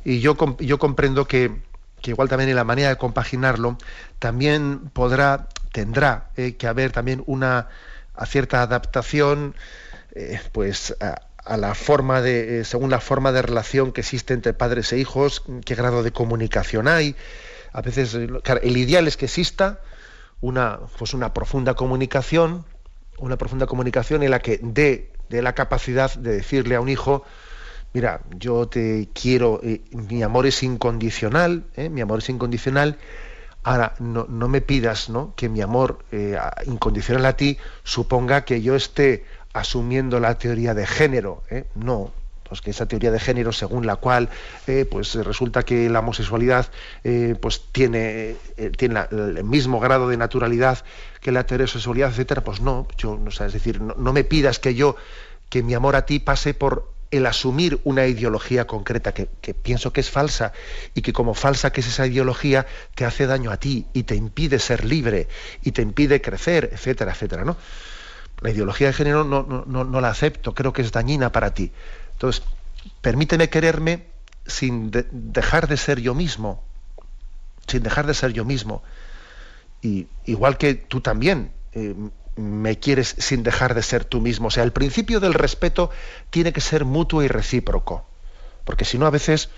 Y 0.04 0.20
yo, 0.20 0.36
yo 0.60 0.78
comprendo 0.78 1.28
que, 1.28 1.62
que, 2.02 2.12
igual 2.12 2.30
también 2.30 2.50
en 2.50 2.56
la 2.56 2.64
manera 2.64 2.90
de 2.90 2.98
compaginarlo, 2.98 3.78
también 4.20 4.92
podrá, 4.94 5.48
tendrá 5.72 6.30
que 6.36 6.68
haber 6.68 6.92
también 6.92 7.24
una 7.26 7.70
cierta 8.28 8.62
adaptación, 8.62 9.56
pues 10.52 10.96
a, 11.00 11.22
a 11.46 11.58
la 11.58 11.76
forma 11.76 12.22
de, 12.22 12.60
eh, 12.60 12.64
según 12.66 12.90
la 12.90 13.00
forma 13.00 13.32
de 13.32 13.42
relación 13.42 13.92
que 13.92 14.02
existe 14.02 14.34
entre 14.34 14.54
padres 14.54 14.92
e 14.92 14.98
hijos, 14.98 15.44
qué 15.64 15.76
grado 15.76 16.04
de 16.04 16.12
comunicación 16.12 16.88
hay. 16.88 17.16
A 17.72 17.82
veces, 17.82 18.16
eh, 18.16 18.28
el 18.64 18.78
ideal 18.78 19.08
es 19.08 19.16
que 19.16 19.26
exista 19.26 19.80
una, 20.42 20.80
pues 20.98 21.14
una 21.14 21.34
profunda 21.34 21.74
comunicación, 21.74 22.66
una 23.18 23.38
profunda 23.38 23.66
comunicación 23.66 24.24
en 24.24 24.32
la 24.32 24.40
que 24.40 24.60
dé, 24.62 25.12
de 25.30 25.42
la 25.42 25.54
capacidad 25.54 26.14
de 26.14 26.34
decirle 26.36 26.76
a 26.76 26.82
un 26.82 26.90
hijo, 26.90 27.24
mira, 27.94 28.22
yo 28.38 28.68
te 28.68 29.10
quiero, 29.14 29.60
eh, 29.64 29.82
mi 29.92 30.22
amor 30.22 30.46
es 30.46 30.62
incondicional, 30.64 31.64
mi 31.90 32.02
amor 32.02 32.20
es 32.20 32.30
incondicional, 32.30 32.98
ahora 33.64 33.96
no, 34.00 34.26
no 34.30 34.48
me 34.48 34.62
pidas 34.62 35.10
¿no? 35.10 35.34
que 35.36 35.50
mi 35.50 35.62
amor 35.62 36.06
incondicional 36.68 37.26
a 37.26 37.36
ti 37.36 37.58
suponga 37.84 38.46
que 38.46 38.62
yo 38.62 38.76
esté 38.76 39.26
asumiendo 39.56 40.20
la 40.20 40.38
teoría 40.38 40.74
de 40.74 40.86
género, 40.86 41.42
¿eh? 41.50 41.66
no, 41.76 42.12
pues 42.48 42.62
que 42.62 42.72
esa 42.72 42.86
teoría 42.86 43.12
de 43.12 43.20
género 43.20 43.52
según 43.52 43.86
la 43.86 43.96
cual 43.96 44.30
eh, 44.68 44.86
pues 44.90 45.16
resulta 45.16 45.64
que 45.64 45.90
la 45.90 46.00
homosexualidad 46.00 46.68
eh, 47.04 47.36
pues 47.42 47.64
tiene, 47.72 48.36
tiene 48.78 49.06
el 49.12 49.44
mismo 49.44 49.80
grado 49.80 50.10
de 50.10 50.18
naturalidad 50.18 50.80
que 51.22 51.32
la 51.32 51.42
heterosexualidad, 51.42 52.12
etcétera, 52.12 52.44
pues 52.44 52.62
no, 52.62 52.88
yo, 52.98 53.18
no 53.18 53.30
es 53.30 53.54
decir, 53.54 53.82
no, 53.82 54.14
me 54.14 54.24
pidas 54.24 54.60
que 54.60 54.76
yo, 54.76 54.96
que 55.50 55.64
mi 55.64 55.74
amor 55.74 55.96
a 55.96 56.06
ti 56.06 56.20
pase 56.20 56.54
por 56.54 56.94
el 57.12 57.26
asumir 57.26 57.80
una 57.84 58.08
ideología 58.08 58.68
concreta 58.68 59.14
que, 59.14 59.30
que, 59.42 59.54
pienso 59.54 59.94
que 59.94 60.02
es 60.02 60.10
falsa 60.10 60.54
y 60.94 61.02
que 61.02 61.14
como 61.14 61.34
falsa 61.34 61.72
que 61.72 61.82
es 61.82 61.88
esa 61.88 62.06
ideología 62.06 62.66
te 62.94 63.06
hace 63.06 63.26
daño 63.26 63.52
a 63.52 63.58
ti 63.58 63.88
y 63.94 64.04
te 64.04 64.16
impide 64.16 64.60
ser 64.60 64.86
libre 64.86 65.28
y 65.64 65.72
te 65.72 65.82
impide 65.82 66.22
crecer, 66.22 66.70
etcétera, 66.74 67.14
etcétera, 67.14 67.46
¿no? 67.46 67.58
La 68.42 68.52
ideología 68.52 68.88
de 68.88 68.94
género 68.94 69.24
no, 69.24 69.44
no, 69.66 70.02
la 70.02 70.10
acepto, 70.10 70.54
creo 70.54 70.74
que 70.74 70.82
es 70.82 70.92
dañina 70.92 71.32
para 71.32 71.54
ti. 71.54 71.72
Entonces, 72.16 72.44
permíteme 73.02 73.50
quererme 73.50 74.06
sin 74.46 74.92
dejar 74.92 75.68
de 75.68 75.78
ser 75.78 76.00
yo 76.00 76.14
mismo, 76.14 76.64
sin 77.68 77.84
dejar 77.84 78.08
de 78.08 78.14
ser 78.14 78.32
yo 78.32 78.46
mismo. 78.46 78.84
Y 79.82 80.08
igual 80.26 80.58
que 80.58 80.76
tú 80.76 81.02
también 81.02 81.52
eh, 81.74 81.94
me 82.36 82.80
quieres 82.80 83.16
sin 83.18 83.44
dejar 83.44 83.76
de 83.76 83.84
ser 83.84 84.06
tú 84.06 84.22
mismo. 84.22 84.48
O 84.48 84.52
sea, 84.52 84.64
el 84.64 84.72
principio 84.72 85.20
del 85.20 85.34
respeto 85.34 85.90
tiene 86.30 86.54
que 86.54 86.62
ser 86.62 86.86
mutuo 86.86 87.24
y 87.24 87.28
recíproco. 87.28 88.06
Porque 88.64 88.86
si 88.86 88.98
no, 88.98 89.06
a 89.06 89.12
veces 89.12 89.50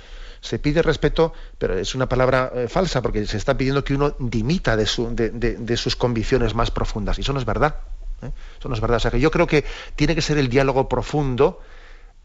se 0.41 0.59
pide 0.59 0.81
respeto, 0.81 1.33
pero 1.57 1.77
es 1.77 1.95
una 1.95 2.09
palabra 2.09 2.51
eh, 2.53 2.67
falsa, 2.67 3.01
porque 3.01 3.25
se 3.25 3.37
está 3.37 3.57
pidiendo 3.57 3.83
que 3.83 3.93
uno 3.93 4.15
dimita 4.19 4.75
de, 4.75 4.85
su, 4.85 5.13
de 5.13 5.77
sus 5.77 5.95
convicciones 5.95 6.55
más 6.55 6.71
profundas. 6.71 7.17
Y 7.17 7.21
eso 7.21 7.33
no 7.33 7.39
es 7.39 7.45
verdad. 7.45 7.75
¿eh? 8.21 8.31
Eso 8.59 8.69
no 8.69 8.75
es 8.75 8.81
verdad. 8.81 8.97
O 8.97 8.99
sea 8.99 9.11
que 9.11 9.19
yo 9.19 9.31
creo 9.31 9.47
que 9.47 9.65
tiene 9.95 10.15
que 10.15 10.21
ser 10.21 10.37
el 10.37 10.49
diálogo 10.49 10.89
profundo 10.89 11.61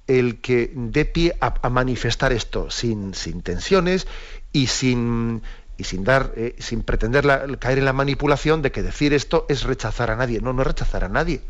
el 0.06 0.40
que 0.40 0.72
dé 0.74 1.04
pie 1.04 1.36
a, 1.40 1.68
manifestar 1.68 2.32
esto 2.32 2.70
sin, 2.70 3.14
sin, 3.14 3.42
tensiones 3.42 4.06
y 4.52 4.66
sin 4.66 5.42
y 5.78 5.84
sin 5.84 6.04
dar 6.04 6.32
eh, 6.36 6.54
sin 6.58 6.82
pretender 6.82 7.58
caer 7.58 7.78
en 7.78 7.84
la 7.84 7.92
manipulación 7.92 8.62
de 8.62 8.72
que 8.72 8.82
decir 8.82 9.14
esto 9.14 9.46
es 9.48 9.62
rechazar 9.62 10.10
a 10.10 10.16
nadie. 10.16 10.40
No 10.40 10.52
no 10.52 10.62
es 10.62 10.68
rechazar 10.68 11.04
a 11.04 11.08
nadie. 11.08 11.40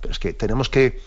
Pero 0.00 0.12
es 0.12 0.18
que 0.18 0.32
tenemos 0.32 0.68
que, 0.68 1.00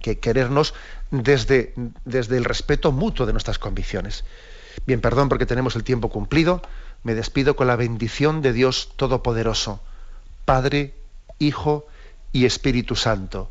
que 0.00 0.18
querernos 0.18 0.74
desde, 1.10 1.74
desde 2.04 2.36
el 2.36 2.44
respeto 2.44 2.92
mutuo 2.92 3.26
de 3.26 3.32
nuestras 3.32 3.58
convicciones. 3.58 4.24
Bien 4.86 5.00
perdón 5.00 5.28
porque 5.28 5.46
tenemos 5.46 5.76
el 5.76 5.84
tiempo 5.84 6.08
cumplido. 6.08 6.62
Me 7.02 7.14
despido 7.14 7.56
con 7.56 7.66
la 7.66 7.76
bendición 7.76 8.42
de 8.42 8.52
Dios 8.52 8.92
todopoderoso 8.96 9.80
Padre 10.44 10.94
Hijo 11.38 11.86
y 12.32 12.46
Espíritu 12.46 12.96
Santo. 12.96 13.50